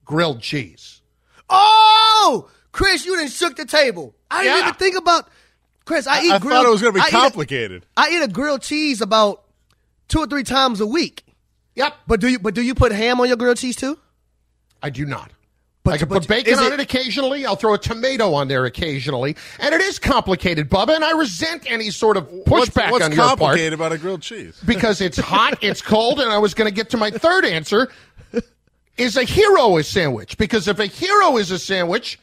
Grilled 0.05 0.41
cheese. 0.41 1.03
Oh, 1.49 2.49
Chris, 2.73 3.05
you 3.07 3.17
didn't 3.17 3.33
shook 3.33 3.57
the 3.57 3.67
table. 3.67 4.15
I 4.31 4.43
didn't 4.45 4.57
Yeah. 4.59 4.63
even 4.65 4.75
think 4.75 4.97
about 4.97 5.29
Chris. 5.85 6.07
I, 6.07 6.19
I, 6.19 6.23
eat 6.23 6.33
I 6.33 6.39
grilled. 6.39 6.63
thought 6.63 6.67
it 6.69 6.73
was 6.73 6.83
going 6.83 6.95
to 6.95 7.01
I 7.01 7.05
be 7.05 7.09
eat 7.09 7.15
a- 7.15 7.21
complicated. 7.21 7.87
I 7.97 8.11
eat 8.11 8.23
a 8.23 8.29
grilled 8.29 8.63
cheese 8.63 9.01
about 9.01 9.45
two 10.09 10.21
or 10.21 10.27
three 10.27 10.43
times 10.43 10.81
a 10.81 10.87
week. 10.87 11.25
Yep. 11.77 11.95
But 12.07 12.21
do 12.21 12.29
you? 12.29 12.39
But 12.39 12.55
do 12.55 12.63
you 12.63 12.75
put 12.75 12.93
ham 12.93 13.21
on 13.21 13.29
your 13.29 13.37
grilled 13.37 13.59
cheese 13.59 13.77
too? 13.77 13.99
I 14.85 14.91
do 14.91 15.05
not. 15.07 15.31
But- 15.83 15.95
I 15.95 15.99
can 15.99 16.09
but 16.09 16.21
put 16.21 16.29
bacon 16.29 16.59
on 16.59 16.73
it- 16.73 16.75
it 16.75 16.81
occasionally. 16.81 17.45
I'll 17.45 17.57
throw 17.57 17.75
a 17.75 17.79
tomato 17.79 18.33
on 18.35 18.49
there 18.49 18.65
occasionally. 18.65 19.37
And 19.59 19.75
it 19.75 19.81
is 19.83 19.99
complicated, 19.99 20.71
Bubba, 20.71 20.95
and 20.95 21.05
I 21.05 21.11
resent 21.13 21.65
any 21.67 21.91
sort 21.91 22.17
of 22.17 22.25
pushback 22.47 22.91
what's 22.91 23.05
on 23.05 23.13
your 23.13 23.19
part. 23.27 23.41
What's 23.41 23.41
complicated 23.41 23.73
about 23.75 23.93
a 23.93 23.99
grilled 23.99 24.23
cheese? 24.23 24.59
because 24.67 25.01
it's 25.01 25.19
hot, 25.19 25.59
it's 25.63 25.83
cold, 25.83 26.21
and 26.21 26.31
I 26.31 26.39
was 26.39 26.55
going 26.55 26.69
to 26.71 26.75
get 26.75 26.91
to 26.91 26.97
my 26.97 27.11
third 27.11 27.45
answer. 27.45 27.91
Is 28.97 29.17
a 29.17 29.25
hero 29.25 29.77
a 29.77 29.83
sandwich? 29.83 30.39
Because 30.39 30.69
if 30.69 30.79
a 30.79 30.87
hero 30.87 31.37
is 31.37 31.51
a 31.51 31.59
sandwich, 31.59 32.19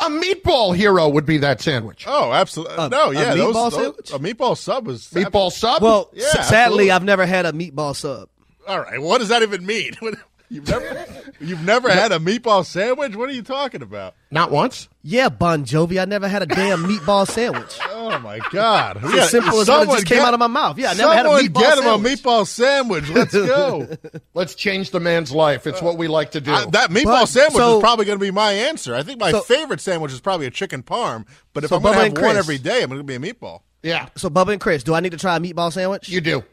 a 0.00 0.10
meatball 0.10 0.74
hero 0.74 1.08
would 1.08 1.24
be 1.24 1.38
that 1.38 1.60
sandwich. 1.60 2.04
Oh, 2.08 2.32
absolutely. 2.32 2.74
A- 2.76 2.88
no, 2.88 3.12
yeah, 3.12 3.34
those, 3.36 3.54
meatball 3.54 3.70
those- 3.70 3.74
sandwich? 3.74 4.10
a 4.12 4.18
meatball 4.18 4.56
sub 4.58 4.86
was 4.86 5.06
Meatball 5.12 5.52
sub? 5.52 5.82
Well, 5.82 6.10
Yeah, 6.12 6.24
s- 6.24 6.28
absolutely. 6.36 6.48
sadly, 6.50 6.90
I've 6.90 7.04
never 7.04 7.24
had 7.24 7.46
a 7.46 7.52
meatball 7.52 7.94
sub. 7.94 8.28
All 8.66 8.80
right, 8.80 9.00
what 9.00 9.18
does 9.18 9.28
that 9.28 9.42
even 9.42 9.64
mean? 9.64 9.92
You've 10.48 10.68
never, 10.68 11.04
you've 11.40 11.64
never 11.64 11.90
had 11.90 12.12
a 12.12 12.18
meatball 12.20 12.64
sandwich? 12.64 13.16
What 13.16 13.28
are 13.28 13.32
you 13.32 13.42
talking 13.42 13.82
about? 13.82 14.14
Not 14.30 14.52
once. 14.52 14.88
Yeah, 15.02 15.28
Bon 15.28 15.64
Jovi. 15.64 16.00
I 16.00 16.04
never 16.04 16.28
had 16.28 16.42
a 16.42 16.46
damn 16.46 16.84
meatball 16.84 17.28
sandwich. 17.28 17.78
Oh 18.08 18.18
my 18.20 18.38
God! 18.52 18.98
It's 19.02 19.14
as 19.14 19.30
simple 19.30 19.60
as 19.60 19.68
what 19.68 19.82
it 19.82 19.90
just 19.90 20.06
came 20.06 20.20
out 20.22 20.32
of 20.32 20.38
my 20.38 20.46
mouth. 20.46 20.78
Yeah, 20.78 20.90
I 20.90 20.94
never 20.94 21.12
had 21.12 21.26
a 21.26 21.28
someone 21.28 21.44
meatball 21.44 21.60
get 21.60 21.78
sandwich. 21.78 21.86
him 21.86 22.06
a 22.06 22.08
meatball 22.16 22.46
sandwich. 22.46 23.08
Let's 23.10 23.32
go. 23.34 23.88
Let's 24.32 24.54
change 24.54 24.92
the 24.92 25.00
man's 25.00 25.32
life. 25.32 25.66
It's 25.66 25.82
what 25.82 25.98
we 25.98 26.06
like 26.06 26.30
to 26.30 26.40
do. 26.40 26.52
I- 26.52 26.66
that 26.66 26.90
meatball 26.90 27.04
But- 27.04 27.26
sandwich 27.26 27.56
so- 27.56 27.76
is 27.78 27.82
probably 27.82 28.04
going 28.04 28.18
to 28.18 28.24
be 28.24 28.30
my 28.30 28.52
answer. 28.52 28.94
I 28.94 29.02
think 29.02 29.18
my 29.18 29.32
So- 29.32 29.40
favorite 29.40 29.80
sandwich 29.80 30.12
is 30.12 30.20
probably 30.20 30.46
a 30.46 30.50
chicken 30.52 30.84
parm. 30.84 31.26
But 31.52 31.64
if 31.64 31.70
So 31.70 31.76
I'm 31.76 31.82
going 31.82 31.94
to 31.94 31.98
have 32.04 32.14
and 32.14 32.18
one 32.24 32.36
every 32.36 32.58
day, 32.58 32.82
I'm 32.84 32.88
going 32.90 33.00
to 33.00 33.04
be 33.04 33.14
a 33.16 33.18
meatball. 33.18 33.62
yeah, 33.82 34.08
So 34.16 34.30
Bubba 34.30 34.52
and 34.52 34.60
Chris, 34.60 34.84
do 34.84 34.94
I 34.94 35.00
need 35.00 35.10
to 35.12 35.18
try 35.18 35.36
a 35.36 35.40
meatball 35.40 35.72
sandwich? 35.72 36.08
you 36.08 36.20
do. 36.20 36.44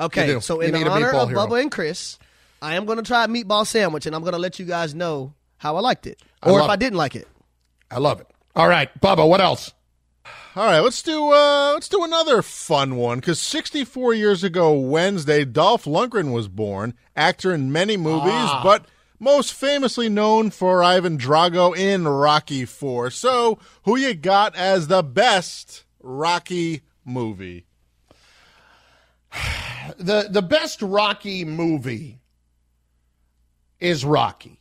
okay. 0.00 0.26
you 0.26 0.34
do. 0.34 0.40
So 0.40 0.62
You 0.62 0.68
in 0.68 0.72
need 0.74 0.86
a 0.86 0.90
honor 0.90 1.10
of 1.10 1.28
hero. 1.28 1.46
Bubba 1.46 1.60
and 1.60 1.70
Chris, 1.70 2.18
I 2.60 2.74
am 2.74 2.86
going 2.86 2.96
to 2.98 3.04
try 3.04 3.24
a 3.24 3.28
meatball 3.28 3.66
sandwich, 3.66 4.06
and 4.06 4.14
I'm 4.14 4.22
going 4.22 4.32
to 4.32 4.38
let 4.38 4.58
you 4.58 4.64
guys 4.64 4.94
know 4.94 5.34
how 5.58 5.76
I 5.76 5.80
liked 5.80 6.06
it, 6.06 6.20
or 6.42 6.52
love 6.52 6.64
if 6.64 6.70
I 6.70 6.76
didn't 6.76 6.96
like 6.98 7.14
it. 7.16 7.28
I 7.90 7.98
love 7.98 8.20
it. 8.20 8.26
All 8.56 8.68
right, 8.68 8.88
Bubba, 9.00 9.28
what 9.28 9.40
else? 9.40 9.72
All 10.56 10.64
right, 10.64 10.80
let's 10.80 11.02
do 11.02 11.30
uh, 11.32 11.72
let's 11.74 11.88
do 11.88 12.02
another 12.02 12.42
fun 12.42 12.96
one 12.96 13.18
because 13.20 13.38
64 13.38 14.14
years 14.14 14.42
ago 14.42 14.72
Wednesday, 14.72 15.44
Dolph 15.44 15.84
Lundgren 15.84 16.32
was 16.32 16.48
born, 16.48 16.94
actor 17.14 17.54
in 17.54 17.70
many 17.70 17.96
movies, 17.96 18.32
Ah. 18.32 18.60
but 18.64 18.86
most 19.20 19.52
famously 19.52 20.08
known 20.08 20.50
for 20.50 20.82
Ivan 20.82 21.16
Drago 21.18 21.76
in 21.76 22.08
Rocky 22.08 22.64
Four. 22.64 23.10
So, 23.10 23.58
who 23.84 23.96
you 23.96 24.14
got 24.14 24.56
as 24.56 24.88
the 24.88 25.02
best 25.02 25.84
Rocky 26.00 26.82
movie? 27.04 27.66
The 29.96 30.28
the 30.30 30.42
best 30.42 30.82
Rocky 30.82 31.44
movie 31.46 32.17
is 33.80 34.04
Rocky. 34.04 34.60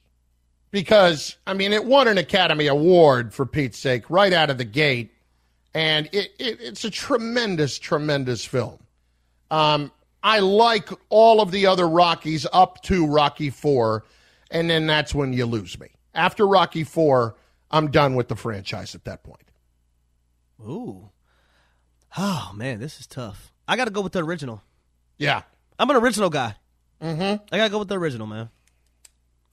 Because 0.72 1.38
I 1.48 1.54
mean 1.54 1.74
it 1.74 1.86
won 1.86 2.08
an 2.08 2.18
Academy 2.18 2.68
Award 2.68 3.34
for 3.34 3.46
Pete's 3.46 3.80
sake 3.80 4.10
right 4.10 4.34
out 4.34 4.50
of 4.50 4.58
the 4.58 4.66
gate. 4.66 5.12
And 5.74 6.08
it, 6.12 6.34
it 6.40 6.60
it's 6.62 6.84
a 6.86 6.90
tremendous, 6.90 7.78
tremendous 7.80 8.44
film. 8.44 8.80
Um, 9.50 9.92
I 10.24 10.40
like 10.40 10.90
all 11.10 11.40
of 11.40 11.52
the 11.52 11.68
other 11.68 11.88
Rockies 11.88 12.46
up 12.52 12.82
to 12.84 13.06
Rocky 13.06 13.50
Four, 13.50 14.04
and 14.52 14.70
then 14.70 14.88
that's 14.88 15.14
when 15.14 15.34
you 15.34 15.46
lose 15.46 15.80
me. 15.80 15.90
After 16.14 16.48
Rocky 16.48 16.84
Four, 16.84 17.38
I'm 17.70 17.92
done 17.92 18.16
with 18.16 18.28
the 18.28 18.36
franchise 18.36 18.96
at 18.96 19.06
that 19.06 19.24
point. 19.24 19.52
Ooh. 20.62 21.10
Oh 22.18 22.52
man, 22.56 22.80
this 22.80 23.00
is 23.00 23.08
tough. 23.08 23.54
I 23.68 23.76
got 23.76 23.86
to 23.86 23.92
go 23.92 24.02
with 24.02 24.14
the 24.14 24.24
original. 24.24 24.64
Yeah. 25.18 25.44
I'm 25.78 25.90
an 25.90 25.98
original 25.98 26.30
guy. 26.30 26.56
Mm-hmm. 27.02 27.44
I 27.52 27.58
got 27.58 27.66
to 27.66 27.70
go 27.70 27.80
with 27.80 27.90
the 27.90 28.00
original, 28.00 28.26
man. 28.26 28.50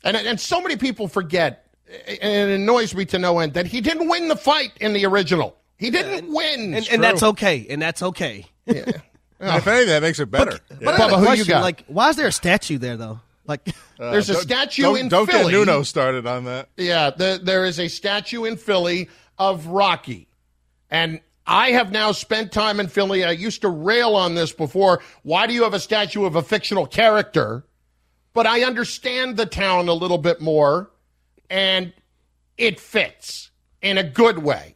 And 0.04 0.16
and 0.16 0.38
so 0.38 0.60
many 0.60 0.76
people 0.76 1.08
forget, 1.08 1.66
and 1.88 2.50
it 2.50 2.60
annoys 2.60 2.94
me 2.94 3.04
to 3.06 3.18
no 3.18 3.38
end 3.38 3.54
that 3.54 3.66
he 3.66 3.80
didn't 3.80 4.08
win 4.08 4.28
the 4.28 4.36
fight 4.36 4.72
in 4.80 4.92
the 4.92 5.04
original. 5.06 5.56
He 5.78 5.90
didn't 5.90 6.32
win, 6.32 6.74
And, 6.74 6.88
and 6.88 7.02
that's 7.02 7.22
okay. 7.22 7.66
And 7.68 7.82
that's 7.82 8.02
okay. 8.02 8.46
And 8.66 8.78
if 9.40 9.66
anything, 9.66 9.88
that 9.88 10.02
makes 10.02 10.20
it 10.20 10.30
better. 10.30 10.58
But 10.68 10.94
I 10.94 10.96
got 10.98 11.10
Bubba, 11.10 11.14
a 11.14 11.26
who 11.26 11.32
you 11.34 11.44
got? 11.44 11.62
Like, 11.62 11.84
why 11.86 12.10
is 12.10 12.16
there 12.16 12.28
a 12.28 12.32
statue 12.32 12.78
there 12.78 12.96
though? 12.96 13.20
Like, 13.46 13.68
uh, 14.00 14.12
There's 14.12 14.30
a 14.30 14.34
Don't- 14.34 14.42
statue 14.42 14.82
don't, 14.82 14.98
in 14.98 15.08
don't 15.08 15.28
get 15.28 15.46
Nuno 15.50 15.82
started 15.82 16.26
on 16.26 16.44
that. 16.44 16.68
Yeah, 16.76 17.10
the, 17.10 17.40
there 17.42 17.64
is 17.64 17.78
a 17.80 17.88
statue 17.88 18.44
in 18.44 18.56
Philly 18.56 19.08
of 19.38 19.66
Rocky, 19.66 20.28
and 20.90 21.20
I 21.46 21.72
have 21.72 21.90
now 21.92 22.12
spent 22.12 22.52
time 22.52 22.80
in 22.80 22.86
Philly. 22.88 23.22
I 23.24 23.32
used 23.32 23.60
to 23.62 23.68
rail 23.68 24.16
on 24.16 24.34
this 24.34 24.52
before. 24.52 25.02
Why 25.24 25.46
do 25.46 25.52
you 25.52 25.64
have 25.64 25.74
a 25.74 25.80
statue 25.80 26.24
of 26.24 26.36
a 26.36 26.42
fictional 26.42 26.86
character? 26.86 27.64
But 28.34 28.46
I 28.46 28.62
understand 28.64 29.36
the 29.36 29.46
town 29.46 29.88
a 29.88 29.94
little 29.94 30.18
bit 30.18 30.40
more, 30.40 30.90
and 31.48 31.92
it 32.58 32.78
fits 32.80 33.50
in 33.80 33.96
a 33.96 34.02
good 34.04 34.38
way. 34.38 34.72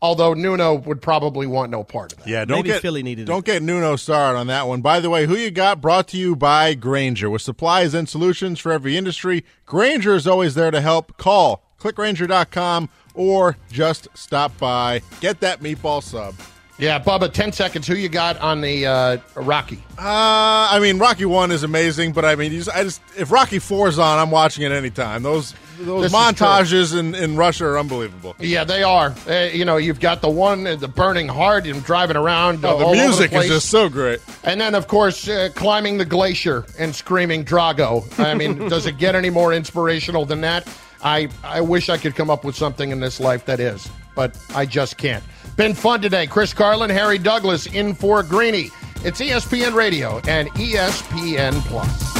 Although 0.00 0.34
Nuno 0.34 0.74
would 0.74 1.00
probably 1.00 1.46
want 1.46 1.70
no 1.70 1.84
part 1.84 2.12
of 2.12 2.18
that. 2.18 2.26
Yeah, 2.26 2.44
don't 2.44 2.58
Maybe 2.58 2.70
get 2.70 2.82
Philly 2.82 3.04
needed 3.04 3.24
don't 3.28 3.46
it. 3.46 3.52
get 3.52 3.62
Nuno 3.62 3.94
started 3.94 4.36
on 4.36 4.48
that 4.48 4.66
one. 4.66 4.80
By 4.82 4.98
the 4.98 5.08
way, 5.08 5.26
who 5.26 5.36
you 5.36 5.52
got? 5.52 5.80
Brought 5.80 6.08
to 6.08 6.16
you 6.16 6.34
by 6.34 6.74
Grainger, 6.74 7.30
with 7.30 7.42
supplies 7.42 7.94
and 7.94 8.08
solutions 8.08 8.58
for 8.58 8.72
every 8.72 8.96
industry. 8.96 9.44
Grainger 9.64 10.14
is 10.16 10.26
always 10.26 10.56
there 10.56 10.72
to 10.72 10.80
help. 10.80 11.16
Call 11.18 11.62
clickgrainger.com 11.78 12.88
or 13.14 13.56
just 13.70 14.08
stop 14.14 14.56
by. 14.58 15.02
Get 15.20 15.38
that 15.40 15.60
meatball 15.60 16.02
sub. 16.02 16.34
Yeah, 16.82 16.98
Bubba, 16.98 17.32
10 17.32 17.52
seconds. 17.52 17.86
Who 17.86 17.94
you 17.94 18.08
got 18.08 18.38
on 18.38 18.60
the 18.60 18.86
uh, 18.86 19.18
Rocky? 19.36 19.78
Uh, 19.96 20.66
I 20.70 20.80
mean, 20.80 20.98
Rocky 20.98 21.24
One 21.24 21.52
is 21.52 21.62
amazing, 21.62 22.12
but 22.12 22.24
I 22.24 22.34
mean, 22.34 22.50
you 22.50 22.58
just, 22.58 22.76
I 22.76 22.82
just 22.82 23.00
if 23.16 23.30
Rocky 23.30 23.60
4 23.60 23.88
is 23.88 23.98
on, 24.00 24.18
I'm 24.18 24.32
watching 24.32 24.64
it 24.64 24.72
anytime. 24.72 25.22
Those 25.22 25.54
those 25.78 26.02
This 26.02 26.12
montages 26.12 26.98
in, 26.98 27.14
in 27.14 27.36
Russia 27.36 27.66
are 27.66 27.78
unbelievable. 27.78 28.34
Yeah, 28.40 28.64
they 28.64 28.82
are. 28.82 29.14
Uh, 29.28 29.48
you 29.52 29.64
know, 29.64 29.76
you've 29.76 30.00
got 30.00 30.22
the 30.22 30.28
one, 30.28 30.66
uh, 30.66 30.74
the 30.74 30.88
burning 30.88 31.28
heart, 31.28 31.66
and 31.66 31.84
driving 31.84 32.16
around. 32.16 32.64
Oh, 32.64 32.76
uh, 32.76 32.90
the 32.90 32.96
music 32.96 33.30
place. 33.30 33.44
is 33.44 33.50
just 33.50 33.70
so 33.70 33.88
great. 33.88 34.20
And 34.42 34.60
then, 34.60 34.74
of 34.74 34.88
course, 34.88 35.28
uh, 35.28 35.50
climbing 35.54 35.98
the 35.98 36.04
glacier 36.04 36.66
and 36.80 36.92
screaming 36.92 37.44
Drago. 37.44 38.18
I 38.18 38.34
mean, 38.34 38.58
does 38.68 38.86
it 38.86 38.98
get 38.98 39.14
any 39.14 39.30
more 39.30 39.52
inspirational 39.52 40.24
than 40.24 40.40
that? 40.40 40.68
I, 41.04 41.28
I 41.44 41.60
wish 41.60 41.88
I 41.88 41.96
could 41.96 42.14
come 42.14 42.30
up 42.30 42.44
with 42.44 42.56
something 42.56 42.90
in 42.90 42.98
this 43.00 43.18
life 43.20 43.44
that 43.46 43.60
is, 43.60 43.88
but 44.14 44.36
I 44.54 44.66
just 44.66 44.96
can't. 44.96 45.22
Been 45.56 45.74
fun 45.74 46.00
today. 46.00 46.26
Chris 46.26 46.54
Carlin, 46.54 46.90
Harry 46.90 47.18
Douglas 47.18 47.66
in 47.66 47.94
for 47.94 48.22
Greeny. 48.22 48.70
It's 49.04 49.20
ESPN 49.20 49.74
Radio 49.74 50.20
and 50.28 50.48
ESPN 50.50 51.60
Plus. 51.66 52.12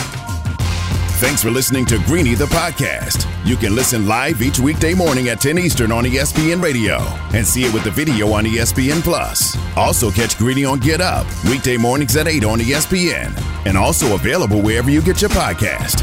Thanks 1.20 1.40
for 1.40 1.52
listening 1.52 1.86
to 1.86 1.98
Greeny 1.98 2.34
the 2.34 2.46
podcast. 2.46 3.28
You 3.46 3.56
can 3.56 3.76
listen 3.76 4.08
live 4.08 4.42
each 4.42 4.58
weekday 4.58 4.92
morning 4.92 5.28
at 5.28 5.40
10 5.40 5.56
Eastern 5.56 5.92
on 5.92 6.04
ESPN 6.04 6.60
Radio 6.60 6.96
and 7.32 7.46
see 7.46 7.62
it 7.64 7.72
with 7.72 7.84
the 7.84 7.92
video 7.92 8.32
on 8.32 8.44
ESPN 8.44 9.02
Plus. 9.02 9.56
Also 9.76 10.10
catch 10.10 10.36
Greeny 10.36 10.64
on 10.64 10.80
Get 10.80 11.00
Up 11.00 11.24
weekday 11.44 11.76
mornings 11.76 12.16
at 12.16 12.26
8 12.26 12.44
on 12.44 12.58
ESPN 12.58 13.32
and 13.66 13.78
also 13.78 14.16
available 14.16 14.60
wherever 14.60 14.90
you 14.90 15.00
get 15.00 15.20
your 15.20 15.30
podcast. 15.30 16.02